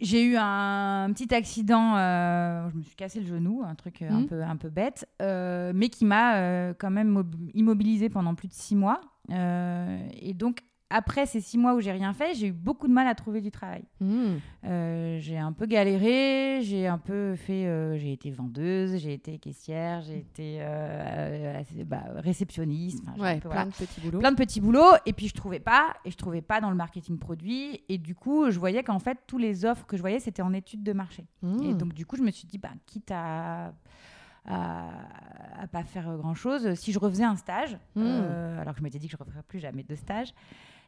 j'ai 0.00 0.24
eu 0.24 0.36
un 0.38 1.10
petit 1.12 1.34
accident. 1.34 1.96
euh, 1.96 2.68
je 2.70 2.76
me 2.76 2.82
suis 2.82 2.96
cassé 2.96 3.20
le 3.20 3.26
genou, 3.26 3.62
un 3.64 3.74
truc 3.74 4.02
euh, 4.02 4.10
un 4.10 4.20
Mhm. 4.20 4.26
peu 4.26 4.42
un 4.42 4.56
peu 4.56 4.68
bête, 4.70 5.08
euh, 5.22 5.72
mais 5.74 5.88
qui 5.88 6.04
m'a 6.04 6.36
euh, 6.36 6.74
quand 6.78 6.90
même 6.90 7.08
mob- 7.08 7.50
immobilisée 7.54 8.08
pendant 8.08 8.34
plus 8.34 8.48
de 8.48 8.54
six 8.54 8.74
mois. 8.76 9.00
Et 9.30 10.34
donc 10.34 10.60
après 10.90 11.26
ces 11.26 11.40
six 11.40 11.58
mois 11.58 11.74
où 11.74 11.80
j'ai 11.80 11.90
rien 11.92 12.12
fait, 12.12 12.34
j'ai 12.34 12.48
eu 12.48 12.52
beaucoup 12.52 12.86
de 12.86 12.92
mal 12.92 13.06
à 13.08 13.14
trouver 13.14 13.40
du 13.40 13.50
travail. 13.50 13.82
Mm. 14.00 14.34
Euh, 14.64 15.18
j'ai 15.18 15.38
un 15.38 15.52
peu 15.52 15.66
galéré, 15.66 16.60
j'ai 16.62 16.86
un 16.86 16.98
peu 16.98 17.34
fait, 17.36 17.66
euh, 17.66 17.96
j'ai 17.98 18.12
été 18.12 18.30
vendeuse, 18.30 18.96
j'ai 18.98 19.12
été 19.14 19.38
caissière, 19.38 20.02
j'ai 20.02 20.18
été 20.18 20.58
euh, 20.60 21.62
euh, 21.78 21.84
bah, 21.84 22.02
réceptionniste, 22.16 23.00
enfin, 23.02 23.12
j'ai 23.16 23.20
un 23.20 23.24
Ouais, 23.24 23.34
peu, 23.40 23.48
plein 23.48 23.64
voilà, 23.64 23.70
de 23.70 23.74
petits 23.76 24.00
boulots. 24.00 24.18
plein 24.20 24.30
de 24.32 24.36
petits 24.36 24.60
boulots, 24.60 24.92
et 25.06 25.12
puis 25.12 25.26
je 25.28 25.34
trouvais 25.34 25.58
pas, 25.60 25.94
et 26.04 26.10
je 26.10 26.16
trouvais 26.16 26.42
pas 26.42 26.60
dans 26.60 26.70
le 26.70 26.76
marketing 26.76 27.18
produit, 27.18 27.80
et 27.88 27.98
du 27.98 28.14
coup 28.14 28.50
je 28.50 28.58
voyais 28.60 28.82
qu'en 28.84 28.98
fait 29.00 29.18
tous 29.26 29.38
les 29.38 29.64
offres 29.64 29.86
que 29.86 29.96
je 29.96 30.02
voyais 30.02 30.20
c'était 30.20 30.42
en 30.42 30.52
études 30.52 30.82
de 30.82 30.92
marché, 30.92 31.24
et 31.62 31.74
donc 31.74 31.92
du 31.94 32.06
coup 32.06 32.16
je 32.16 32.22
me 32.22 32.30
suis 32.30 32.46
dit 32.46 32.58
bah 32.58 32.70
quitte 32.86 33.10
à 33.10 33.72
à, 34.46 34.90
à 35.58 35.66
pas 35.68 35.84
faire 35.84 36.18
grand 36.18 36.34
chose, 36.34 36.74
si 36.74 36.92
je 36.92 36.98
refaisais 36.98 37.24
un 37.24 37.36
stage, 37.36 37.78
Mm. 37.96 38.02
euh, 38.04 38.60
alors 38.60 38.74
que 38.74 38.80
je 38.80 38.84
m'étais 38.84 38.98
dit 38.98 39.06
que 39.08 39.12
je 39.12 39.16
referais 39.16 39.42
plus 39.48 39.58
jamais 39.58 39.82
de 39.84 39.94
stage, 39.94 40.34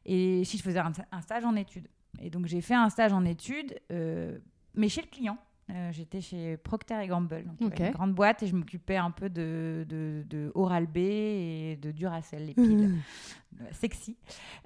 et 0.07 0.43
si 0.45 0.57
je 0.57 0.63
faisais 0.63 0.79
un, 0.79 0.93
un 1.13 1.21
stage 1.21 1.45
en 1.45 1.55
études. 1.57 1.89
Et 2.23 2.31
donc 2.31 2.47
j'ai 2.47 2.63
fait 2.63 2.75
un 2.75 2.89
stage 2.89 3.13
en 3.13 3.25
études, 3.27 3.79
euh, 3.93 4.39
mais 4.75 4.89
chez 4.89 5.03
le 5.03 5.09
client. 5.09 5.37
Euh, 5.69 5.91
J'étais 5.91 6.21
chez 6.21 6.57
Procter 6.59 7.05
Gamble, 7.09 7.45
donc 7.45 7.73
Ok. 7.73 7.81
une 7.81 7.91
grande 7.91 8.15
boîte, 8.15 8.41
et 8.45 8.47
je 8.47 8.55
m'occupais 8.55 8.97
un 8.99 9.11
peu 9.11 9.29
de, 9.29 9.85
de, 9.89 10.23
de 10.31 10.53
Oral-B 10.55 10.97
et 10.97 11.79
de 11.83 11.91
Duracell, 11.91 12.47
les 12.47 12.55
piles. 12.55 12.89
Mm. 12.91 13.03
Euh, 13.63 13.65
sexy. 13.73 14.17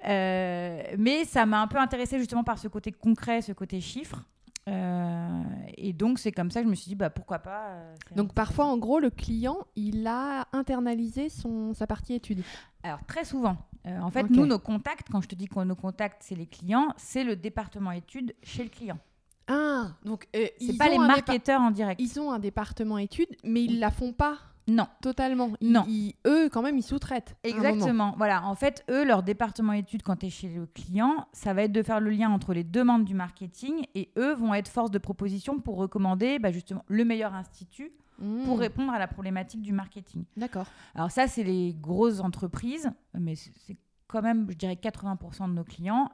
Euh, 0.07 0.83
mais 0.99 1.25
ça 1.25 1.45
m'a 1.47 1.59
un 1.61 1.67
peu 1.67 1.79
intéressée 1.79 2.19
justement 2.19 2.43
par 2.43 2.59
ce 2.59 2.67
côté 2.67 2.91
concret, 2.91 3.41
ce 3.41 3.51
côté 3.51 3.81
chiffre. 3.81 4.23
Euh, 4.69 5.41
et 5.75 5.91
donc 5.91 6.19
c'est 6.19 6.31
comme 6.31 6.51
ça 6.51 6.59
que 6.61 6.65
je 6.67 6.69
me 6.69 6.75
suis 6.75 6.89
dit 6.89 6.95
bah 6.95 7.09
pourquoi 7.09 7.39
pas. 7.39 7.69
euh, 7.69 7.95
Donc 8.15 8.33
parfois, 8.35 8.65
en 8.65 8.77
gros, 8.77 8.99
le 8.99 9.09
client, 9.09 9.57
il 9.75 10.05
a 10.05 10.47
internalisé 10.53 11.29
son, 11.29 11.73
sa 11.73 11.87
partie 11.87 12.13
études. 12.13 12.43
Alors 12.83 13.03
très 13.05 13.25
souvent. 13.25 13.57
Euh, 13.87 13.99
en 13.99 14.11
fait, 14.11 14.29
nous 14.29 14.45
nos 14.45 14.59
contacts, 14.59 15.07
quand 15.11 15.21
je 15.21 15.27
te 15.27 15.35
dis 15.35 15.47
qu'on 15.47 15.65
nos 15.65 15.75
contacts, 15.75 16.21
c'est 16.23 16.35
les 16.35 16.45
clients, 16.45 16.93
c'est 16.97 17.23
le 17.23 17.35
département 17.35 17.91
études 17.91 18.35
chez 18.43 18.63
le 18.63 18.69
client. 18.69 18.99
Ah, 19.47 19.87
donc 20.05 20.27
euh, 20.35 20.45
C'est 20.59 20.77
pas 20.77 20.87
les 20.89 20.97
marketeurs 20.97 21.61
en 21.61 21.71
direct. 21.71 21.99
Ils 21.99 22.19
ont 22.19 22.31
un 22.31 22.39
département 22.39 22.97
études, 22.97 23.35
mais 23.43 23.63
ils 23.63 23.79
la 23.79 23.89
font 23.91 24.13
pas. 24.13 24.37
Non. 24.67 24.85
Totalement. 25.01 25.49
Ils- 25.59 25.71
Non. 25.71 25.83
ils- 25.87 26.13
eux, 26.27 26.47
quand 26.49 26.61
même, 26.61 26.77
ils 26.77 26.83
sous-traitent. 26.83 27.35
Exactement. 27.43 28.13
Voilà. 28.17 28.45
En 28.45 28.53
fait, 28.55 28.85
eux, 28.89 29.03
leur 29.03 29.23
département 29.23 29.73
études 29.73 30.03
quand 30.03 30.17
tu 30.17 30.27
es 30.27 30.29
chez 30.29 30.47
le 30.49 30.67
client, 30.67 31.25
ça 31.33 31.53
va 31.53 31.63
être 31.63 31.71
de 31.71 31.81
faire 31.81 31.99
le 31.99 32.11
lien 32.11 32.29
entre 32.29 32.53
les 32.53 32.63
demandes 32.63 33.03
du 33.03 33.15
marketing 33.15 33.85
et 33.95 34.11
eux 34.17 34.33
vont 34.35 34.53
être 34.53 34.69
force 34.69 34.91
de 34.91 34.99
proposition 34.99 35.59
pour 35.59 35.77
recommander 35.77 36.37
bah, 36.37 36.51
justement 36.51 36.85
le 36.87 37.03
meilleur 37.03 37.33
institut 37.33 37.91
Mmh. 38.21 38.45
pour 38.45 38.59
répondre 38.59 38.91
à 38.93 38.99
la 38.99 39.07
problématique 39.07 39.61
du 39.61 39.73
marketing. 39.73 40.23
D'accord. 40.37 40.67
Alors 40.95 41.09
ça, 41.11 41.27
c'est 41.27 41.43
les 41.43 41.73
grosses 41.73 42.19
entreprises, 42.19 42.91
mais 43.13 43.35
c'est 43.35 43.77
quand 44.07 44.21
même, 44.21 44.45
je 44.49 44.55
dirais, 44.55 44.75
80% 44.75 45.47
de 45.49 45.53
nos 45.53 45.63
clients. 45.63 46.09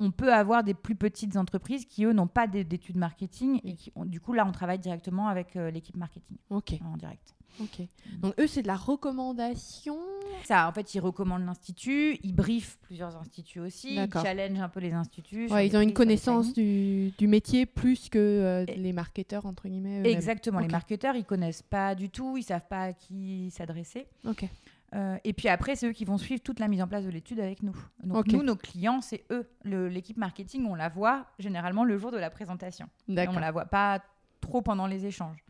On 0.00 0.12
peut 0.12 0.32
avoir 0.32 0.62
des 0.62 0.74
plus 0.74 0.94
petites 0.94 1.36
entreprises 1.36 1.84
qui, 1.84 2.04
eux, 2.04 2.12
n'ont 2.12 2.28
pas 2.28 2.46
d'é- 2.46 2.62
d'études 2.62 2.96
marketing 2.96 3.60
et 3.64 3.74
qui, 3.74 3.92
du 4.06 4.20
coup, 4.20 4.32
là, 4.32 4.46
on 4.46 4.52
travaille 4.52 4.78
directement 4.78 5.26
avec 5.26 5.56
euh, 5.56 5.70
l'équipe 5.72 5.96
marketing 5.96 6.36
Ok. 6.50 6.78
en 6.84 6.96
direct. 6.96 7.34
Ok. 7.60 7.86
Donc 8.20 8.34
eux, 8.38 8.46
c'est 8.46 8.62
de 8.62 8.66
la 8.66 8.76
recommandation. 8.76 9.98
Ça, 10.44 10.68
en 10.68 10.72
fait, 10.72 10.94
ils 10.94 11.00
recommandent 11.00 11.44
l'institut, 11.44 12.18
ils 12.22 12.34
briefent 12.34 12.78
plusieurs 12.82 13.16
instituts 13.16 13.60
aussi, 13.60 13.96
ils 13.96 14.08
challengent 14.12 14.60
un 14.60 14.68
peu 14.68 14.80
les 14.80 14.92
instituts. 14.92 15.48
Ouais, 15.50 15.66
ils 15.66 15.76
ont 15.76 15.80
une 15.80 15.92
connaissance 15.92 16.52
du, 16.52 17.12
du 17.18 17.26
métier 17.26 17.66
plus 17.66 18.08
que 18.08 18.18
euh, 18.18 18.64
les 18.64 18.92
marketeurs 18.92 19.46
entre 19.46 19.68
guillemets. 19.68 20.08
Exactement, 20.10 20.60
les 20.60 20.68
marketeurs, 20.68 21.16
ils 21.16 21.24
connaissent 21.24 21.62
pas 21.62 21.94
du 21.94 22.10
tout, 22.10 22.36
ils 22.36 22.44
savent 22.44 22.66
pas 22.68 22.82
à 22.84 22.92
qui 22.92 23.50
s'adresser. 23.50 24.06
Ok. 24.24 24.46
Euh, 24.94 25.18
et 25.24 25.32
puis 25.32 25.48
après, 25.48 25.76
c'est 25.76 25.86
eux 25.86 25.92
qui 25.92 26.04
vont 26.04 26.18
suivre 26.18 26.42
toute 26.42 26.60
la 26.60 26.68
mise 26.68 26.80
en 26.80 26.88
place 26.88 27.04
de 27.04 27.10
l'étude 27.10 27.40
avec 27.40 27.62
nous. 27.62 27.76
Donc 28.04 28.28
nous, 28.28 28.42
nos 28.42 28.56
clients, 28.56 29.00
c'est 29.00 29.24
eux. 29.30 29.46
L'équipe 29.64 30.16
marketing, 30.16 30.66
on 30.66 30.74
la 30.74 30.88
voit 30.88 31.26
généralement 31.38 31.84
le 31.84 31.98
jour 31.98 32.10
de 32.10 32.16
la 32.16 32.30
présentation. 32.30 32.88
D'accord. 33.06 33.36
on 33.36 33.40
la 33.40 33.50
voit 33.50 33.66
pas 33.66 34.02
trop 34.40 34.62
pendant 34.62 34.86
les 34.86 35.04
échanges. 35.04 35.44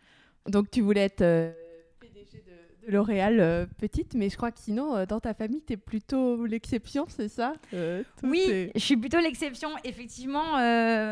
Donc 0.48 0.70
tu 0.70 0.80
voulais 0.80 1.02
être 1.04 1.22
euh, 1.22 1.52
de, 2.36 2.86
de 2.86 2.92
L'Oréal 2.92 3.38
euh, 3.40 3.66
petite, 3.78 4.14
mais 4.14 4.30
je 4.30 4.36
crois 4.36 4.50
que 4.50 4.58
sinon, 4.60 4.96
euh, 4.96 5.04
dans 5.06 5.20
ta 5.20 5.34
famille, 5.34 5.62
tu 5.66 5.74
es 5.74 5.76
plutôt 5.76 6.46
l'exception, 6.46 7.04
c'est 7.08 7.28
ça 7.28 7.52
Euh, 7.74 8.02
Oui, 8.22 8.40
est- 8.48 8.70
je 8.74 8.80
suis 8.80 8.96
plutôt 8.96 9.18
l'exception. 9.20 9.68
Effectivement, 9.84 10.52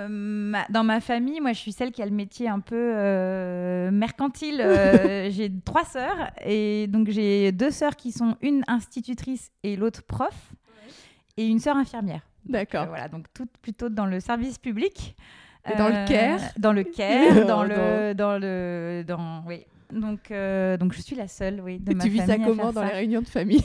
ma- 0.09 0.67
dans 0.71 0.85
ma 0.85 1.01
famille, 1.01 1.41
moi, 1.41 1.53
je 1.53 1.59
suis 1.59 1.73
celle 1.73 1.93
qui 1.93 2.01
a 2.03 2.07
le 2.07 2.13
métier 2.13 2.49
un 2.49 2.61
peu 2.61 3.91
mercantile. 3.91 4.59
J'ai 5.31 5.51
trois 5.65 5.85
sœurs 5.85 6.31
et 6.45 6.87
donc 6.89 7.09
j'ai 7.11 7.53
deux 7.53 7.71
sœurs 7.71 7.97
qui 7.97 8.13
sont 8.13 8.37
une 8.41 8.63
institutrice 8.69 9.51
et 9.63 9.77
l'autre 9.77 10.03
prof 10.03 10.53
et 11.37 11.47
une 11.47 11.59
sœur 11.59 11.77
infirmière. 11.77 12.23
D'accord. 12.45 12.87
Voilà, 12.87 13.09
donc 13.09 13.27
toutes 13.35 13.57
plutôt 13.61 13.89
dans 13.89 14.07
le 14.07 14.21
service 14.21 14.59
public. 14.59 15.17
Dans 15.77 15.89
le 15.89 16.07
Caire 16.07 16.41
Dans 16.59 16.73
le 16.73 16.85
Caire, 16.97 17.45
dans 17.45 17.57
Dans- 17.57 17.65
le, 17.65 18.15
dans 18.15 18.39
le, 18.39 19.03
dans, 19.07 19.43
oui. 19.47 19.67
Donc, 19.93 20.31
euh, 20.31 20.77
donc 20.77 20.93
je 20.93 21.01
suis 21.01 21.17
la 21.17 21.29
seule, 21.29 21.61
oui, 21.63 21.79
de 21.79 21.93
Et 21.93 21.95
ma 21.95 22.05
tu 22.05 22.11
vis 22.11 22.21
ça 22.27 22.37
comment 22.39 22.73
dans 22.73 22.81
ça. 22.83 22.87
les 22.87 22.93
réunions 22.93 23.23
de 23.23 23.29
famille? 23.29 23.65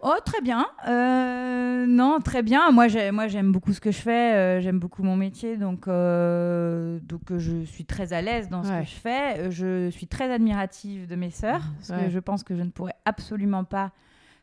Oh, 0.00 0.14
très 0.24 0.40
bien. 0.40 0.64
Euh, 0.86 1.84
non, 1.86 2.20
très 2.20 2.42
bien. 2.44 2.70
Moi, 2.70 2.86
j'ai- 2.86 3.10
moi, 3.10 3.26
j'aime 3.26 3.50
beaucoup 3.50 3.72
ce 3.72 3.80
que 3.80 3.90
je 3.90 3.98
fais. 3.98 4.34
euh, 4.34 4.60
j'aime 4.60 4.78
beaucoup 4.78 5.02
mon 5.02 5.16
métier, 5.16 5.56
donc, 5.56 5.88
euh, 5.88 7.00
donc 7.02 7.36
je 7.36 7.64
suis 7.64 7.84
très 7.84 8.12
à 8.12 8.22
l'aise 8.22 8.48
dans 8.48 8.62
ce 8.62 8.70
Ouais. 8.70 8.82
que 8.82 8.88
je 8.88 8.94
fais. 8.94 9.50
Je 9.50 9.90
suis 9.90 10.06
très 10.06 10.30
admirative 10.32 11.08
de 11.08 11.16
mes 11.16 11.30
sœurs, 11.30 11.62
parce 11.78 11.90
Ouais. 11.90 12.04
que 12.06 12.10
je 12.10 12.18
pense 12.20 12.44
que 12.44 12.54
je 12.54 12.62
ne 12.62 12.70
pourrais 12.70 12.94
absolument 13.06 13.64
pas 13.64 13.90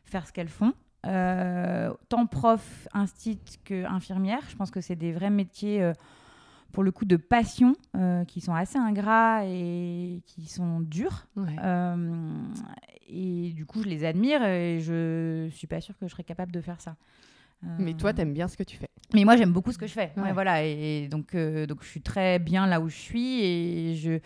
faire 0.04 0.26
ce 0.26 0.32
qu'elles 0.32 0.48
font. 0.50 0.74
Tant 1.02 2.26
prof, 2.26 2.88
instit 2.92 3.38
que 3.64 3.84
infirmière. 3.86 4.40
Je 4.48 4.56
pense 4.56 4.70
que 4.70 4.80
c'est 4.82 4.96
des 4.96 5.12
vrais 5.12 5.30
métiers. 5.30 5.92
Pour 6.76 6.84
le 6.84 6.92
coup 6.92 7.06
de 7.06 7.16
passion, 7.16 7.74
euh, 7.96 8.26
qui 8.26 8.42
sont 8.42 8.54
assez 8.54 8.76
ingrats 8.76 9.46
et 9.46 10.20
qui 10.26 10.44
sont 10.46 10.80
durs. 10.80 11.26
Ouais. 11.34 11.56
Euh, 11.64 12.34
et 13.08 13.52
du 13.54 13.64
coup, 13.64 13.82
je 13.82 13.88
les 13.88 14.04
admire 14.04 14.44
et 14.44 14.80
je 14.80 15.48
suis 15.52 15.66
pas 15.66 15.80
sûre 15.80 15.96
que 15.98 16.06
je 16.06 16.10
serais 16.12 16.22
capable 16.22 16.52
de 16.52 16.60
faire 16.60 16.82
ça. 16.82 16.96
Euh, 17.64 17.68
Mais 17.78 17.94
toi, 17.94 18.12
t'aimes 18.12 18.34
bien 18.34 18.46
ce 18.46 18.58
que 18.58 18.62
tu 18.62 18.76
fais. 18.76 18.90
Mais 19.14 19.24
moi, 19.24 19.38
j'aime 19.38 19.54
beaucoup 19.54 19.72
ce 19.72 19.78
que 19.78 19.86
je 19.86 19.94
fais. 19.94 20.12
Ouais, 20.18 20.24
Ouais. 20.24 20.32
voilà. 20.34 20.64
Et, 20.66 21.08
donc, 21.08 21.34
donc, 21.34 21.82
je 21.82 21.88
suis 21.88 22.02
très 22.02 22.38
bien 22.38 22.66
là 22.66 22.78
où 22.82 22.90
je 22.90 22.96
suis 22.96 23.40
et 23.40 23.94
je 23.94 24.18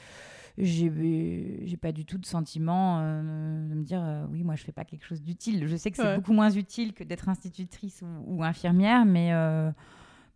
j'ai 0.59 1.61
j'ai 1.65 1.77
pas 1.77 1.93
du 1.93 2.05
tout 2.05 2.19
de 2.19 2.27
sentiment 2.27 2.99
euh, 3.01 3.69
de 3.69 3.75
me 3.77 3.83
dire 3.85 4.03
euh, 4.05 4.27
oui 4.31 4.43
moi 4.43 4.57
je 4.57 4.65
fais 4.65 4.73
pas 4.73 4.85
quelque 4.85 5.07
chose 5.07 5.23
d'utile 5.23 5.67
je 5.67 5.77
sais 5.77 5.91
que 5.91 5.97
c'est 5.97 6.03
Ouais. 6.03 6.17
beaucoup 6.17 6.35
moins 6.35 6.51
utile 6.51 6.93
que 6.93 7.03
d'être 7.05 7.29
institutrice 7.31 8.03
ou, 8.03 8.39
ou 8.41 8.43
infirmière 8.45 9.07
mais 9.07 9.33
euh, 9.33 9.71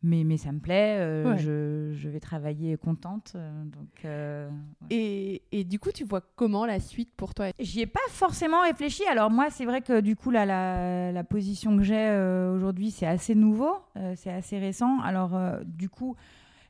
mais, 0.05 0.23
mais 0.23 0.37
ça 0.37 0.53
me 0.53 0.59
plaît 0.61 0.99
euh, 1.01 1.33
Ouais. 1.33 1.39
je, 1.39 1.93
je 1.99 2.09
vais 2.09 2.21
travailler 2.21 2.77
contente 2.77 3.33
euh, 3.35 3.65
donc 3.65 4.05
euh, 4.05 4.49
ouais. 4.49 4.87
Et, 4.91 5.43
et 5.51 5.65
du 5.65 5.79
coup, 5.79 5.91
tu 5.93 6.05
vois 6.05 6.21
comment 6.37 6.67
la 6.67 6.79
suite 6.79 7.11
pour 7.17 7.35
toi 7.35 7.47
J'y 7.59 7.81
ai 7.81 7.87
pas 7.87 8.01
forcément 8.11 8.63
réfléchi. 8.63 9.03
Alors 9.11 9.31
moi, 9.31 9.49
c'est 9.51 9.65
vrai 9.65 9.81
que 9.81 10.01
du 10.01 10.15
coup, 10.15 10.31
là, 10.31 10.45
la, 10.47 11.11
la 11.11 11.25
position 11.25 11.77
que 11.77 11.83
j'ai 11.83 12.11
aujourd'hui, 12.55 12.91
c'est 12.91 13.07
assez 13.07 13.35
nouveau, 13.35 13.75
c'est 14.15 14.31
assez 14.33 14.59
récent. 14.59 15.01
Alors 15.01 15.39
du 15.65 15.89
coup, 15.89 16.15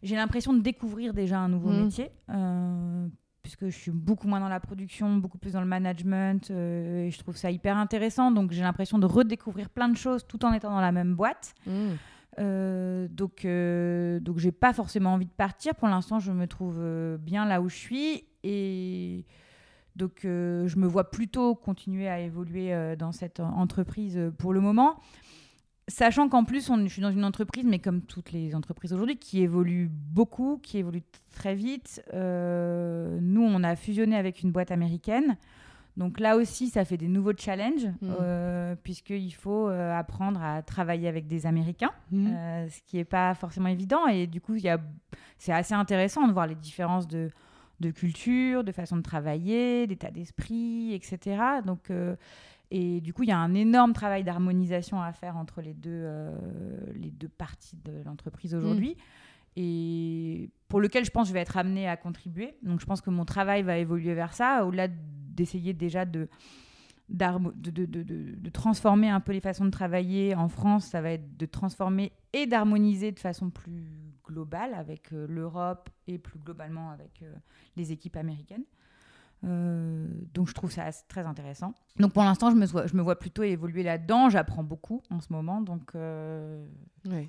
j'ai 0.03 0.16
l'impression 0.16 0.53
de 0.53 0.61
découvrir 0.61 1.12
déjà 1.12 1.39
un 1.41 1.49
nouveau 1.49 1.70
Mhm. 1.70 1.82
métier. 1.85 2.11
puisque 3.43 3.66
je 3.68 3.76
suis 3.76 3.91
beaucoup 3.91 4.26
moins 4.26 4.41
dans 4.41 4.49
la 4.49 4.59
production, 4.59 5.16
beaucoup 5.16 5.37
plus 5.37 5.53
dans 5.53 5.61
le 5.61 5.66
management, 5.66 6.51
et 6.51 7.11
je 7.11 7.18
trouve 7.18 7.37
ça 7.37 7.51
hyper 7.51 7.76
intéressant. 7.76 8.30
Donc 8.30 8.53
j'ai 8.53 8.62
l'impression 8.62 8.99
de 8.99 9.05
redécouvrir 9.05 9.68
plein 9.68 9.91
de 9.91 9.97
choses 9.99 10.26
tout 10.26 10.43
en 10.47 10.53
étant 10.55 10.70
dans 10.70 10.80
la 10.80 10.93
même 10.93 11.14
boîte. 11.14 11.55
Euh, 12.39 13.07
donc, 13.09 13.45
euh, 13.45 14.20
donc 14.20 14.39
j'ai 14.39 14.53
pas 14.53 14.72
forcément 14.72 15.14
envie 15.14 15.26
de 15.26 15.30
partir. 15.30 15.74
Pour 15.74 15.89
l'instant, 15.89 16.18
je 16.18 16.32
me 16.32 16.47
trouve 16.47 16.76
euh, 16.78 17.16
bien 17.18 17.45
là 17.45 17.61
où 17.61 17.68
je 17.68 17.76
suis 17.76 18.24
et 18.43 19.24
donc 19.97 20.24
euh, 20.24 20.66
je 20.66 20.76
me 20.76 20.87
vois 20.87 21.11
plutôt 21.11 21.55
continuer 21.55 22.09
à 22.09 22.20
évoluer 22.20 22.97
dans 22.97 23.12
cette 23.12 23.41
en- 23.41 23.57
entreprise 23.59 24.20
pour 24.39 24.53
le 24.53 24.61
moment. 24.61 25.01
Sachant 25.87 26.28
qu'en 26.30 26.45
plus, 26.45 26.70
on, 26.70 26.82
je 26.82 26.93
suis 26.93 27.03
dans 27.03 27.11
une 27.11 27.24
entreprise, 27.24 27.64
mais 27.66 27.78
comme 27.78 28.01
toutes 28.01 28.32
les 28.32 28.55
entreprises 28.55 28.93
aujourd'hui, 28.93 29.18
qui 29.18 29.43
évolue 29.43 29.91
beaucoup, 29.91 30.59
qui 30.62 30.78
évolue 30.78 31.03
très 31.30 31.55
vite. 31.55 32.03
Nous, 32.12 33.43
on 33.43 33.62
a 33.62 33.76
fusionné 33.76 34.16
avec 34.16 34.43
une 34.43 34.51
boîte 34.51 34.70
américaine. 34.70 35.37
Donc 35.97 36.18
là 36.18 36.36
aussi, 36.36 36.68
ça 36.70 36.84
fait 36.84 36.97
des 36.97 37.07
nouveaux 37.09 37.36
challenges, 37.36 37.86
Mhm. 38.03 38.14
euh, 38.20 38.74
puisqu'il 38.82 39.30
faut 39.32 39.68
euh, 39.68 39.97
apprendre 39.97 40.42
à 40.42 40.61
travailler 40.62 41.07
avec 41.07 41.28
des 41.28 41.47
Américains. 41.47 41.92
Mhm. 42.11 42.26
Euh, 42.34 42.68
ce 42.68 42.80
qui 42.86 42.97
n'est 42.97 43.05
pas 43.05 43.34
forcément 43.34 43.68
évident. 43.68 44.07
Et 44.09 44.26
du 44.26 44.40
coup, 44.40 44.57
c'est 45.38 45.53
assez 45.53 45.74
intéressant 45.74 46.26
de 46.26 46.32
voir 46.32 46.47
les 46.49 46.57
différences 46.57 47.07
de, 47.07 47.30
de 47.80 47.90
culture, 47.92 48.64
de 48.64 48.72
façon 48.72 48.97
de 48.97 49.03
travailler, 49.03 49.86
d'état 49.86 50.11
d'esprit, 50.11 50.92
etc. 50.95 51.40
Donc, 51.64 51.90
euh, 51.90 52.16
et 52.72 53.01
du 53.01 53.12
coup, 53.12 53.22
il 53.22 53.28
y 53.28 53.32
a 53.32 53.38
un 53.38 53.55
énorme 53.55 53.92
travail 53.92 54.24
d'harmonisation 54.24 55.01
à 55.01 55.12
faire 55.12 55.36
entre 55.36 55.61
les 55.62 55.74
deux, 55.74 56.09
les 56.97 57.11
deux 57.12 57.28
parties 57.28 57.76
de 57.84 58.03
l'entreprise 58.05 58.53
aujourd'hui. 58.55 58.97
Et 59.57 60.51
pour 60.68 60.80
lequel 60.80 61.05
je 61.05 61.11
pense 61.12 61.24
que 61.24 61.28
je 61.28 61.34
vais 61.34 61.40
être 61.40 61.57
amenée 61.57 61.88
à 61.88 61.97
contribuer. 61.97 62.57
Donc 62.62 62.80
je 62.80 62.86
pense 62.86 63.01
que 63.01 63.11
mon 63.11 63.24
travail 63.24 63.62
va 63.62 63.78
évoluer 63.78 64.14
vers 64.14 64.32
ça, 64.34 64.64
au-delà 64.66 64.88
d'essayer 65.35 65.72
déjà 65.72 66.05
de, 66.05 66.28
transformer 68.53 69.09
un 69.09 69.20
peu 69.20 69.32
les 69.32 69.41
façons 69.41 69.64
de 69.64 69.70
travailler 69.70 70.35
en 70.35 70.49
France, 70.49 70.87
ça 70.87 71.01
va 71.01 71.11
être 71.11 71.37
de 71.37 71.47
transformer 71.47 72.12
et 72.32 72.47
d'harmoniser 72.47 73.12
de 73.12 73.18
façon 73.18 73.51
plus 73.51 73.85
globale 74.24 74.74
avec 74.74 75.12
euh, 75.12 75.26
l'Europe 75.28 75.91
et 76.07 76.18
plus 76.18 76.39
globalement 76.39 76.91
avec 76.91 77.22
euh, 77.22 77.35
les 77.76 77.93
équipes 77.93 78.16
américaines. 78.16 78.64
Euh, 79.47 80.07
donc 80.32 80.49
je 80.49 80.55
trouve 80.55 80.70
ça 80.72 80.84
très 81.09 81.26
intéressant. 81.26 81.74
Donc 81.99 82.12
pour 82.12 82.22
l'instant, 82.24 82.51
je 82.51 82.57
me, 82.57 82.64
vois- 82.66 82.86
je 82.86 82.97
me 82.97 83.03
vois 83.03 83.18
plutôt 83.18 83.42
évoluer 83.42 83.82
là-dedans. 83.82 84.30
J'apprends 84.30 84.62
beaucoup 84.64 85.03
en 85.11 85.20
ce 85.20 85.26
moment. 85.30 85.61
Donc 85.61 85.90
euh. 85.95 86.64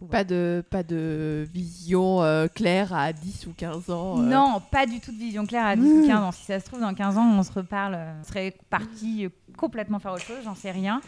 Pas, 0.10 0.24
de, 0.24 0.64
pas 0.70 0.84
de 0.84 1.46
vision 1.52 2.22
euh, 2.24 2.48
claire 2.48 2.94
à 2.94 3.12
10 3.12 3.48
ou 3.48 3.54
15 3.58 3.90
ans. 3.90 4.18
non, 4.18 4.62
pas 4.72 4.86
du 4.86 5.02
tout 5.02 5.12
de 5.12 5.18
vision 5.18 5.46
claire 5.46 5.66
à 5.66 5.76
10 5.76 5.82
ou 6.04 6.08
15 6.08 6.24
ans. 6.24 6.32
Si 6.32 6.46
ça 6.46 6.60
se 6.62 6.66
trouve, 6.66 6.80
dans 6.80 6.94
15 6.94 7.18
ans, 7.18 7.26
on 7.38 7.44
se 7.44 7.52
reparle. 7.52 7.98
On 8.22 8.24
serait 8.24 8.56
parti 8.70 9.28
complètement 9.58 10.00
faire 10.00 10.14
autre 10.14 10.24
chose. 10.24 10.38
J'en 10.46 10.56
sais 10.56 10.72
rien. 10.72 11.02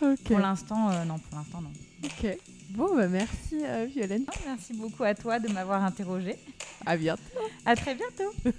Pour 0.00 0.38
l'instant, 0.40 0.90
non. 1.04 1.18
Pour 1.18 1.38
l'instant, 1.38 1.60
non. 1.62 1.70
Ok. 2.04 2.36
Bon, 2.70 2.94
bah 2.96 3.08
merci 3.08 3.56
Violaine. 3.94 4.24
Merci 4.46 4.74
beaucoup 4.74 5.02
à 5.04 5.14
toi 5.14 5.38
de 5.38 5.48
m'avoir 5.52 5.82
interrogée. 5.84 6.36
À 6.84 6.96
bientôt. 6.96 7.22
À 7.64 7.74
très 7.76 7.94
bientôt. 7.94 8.52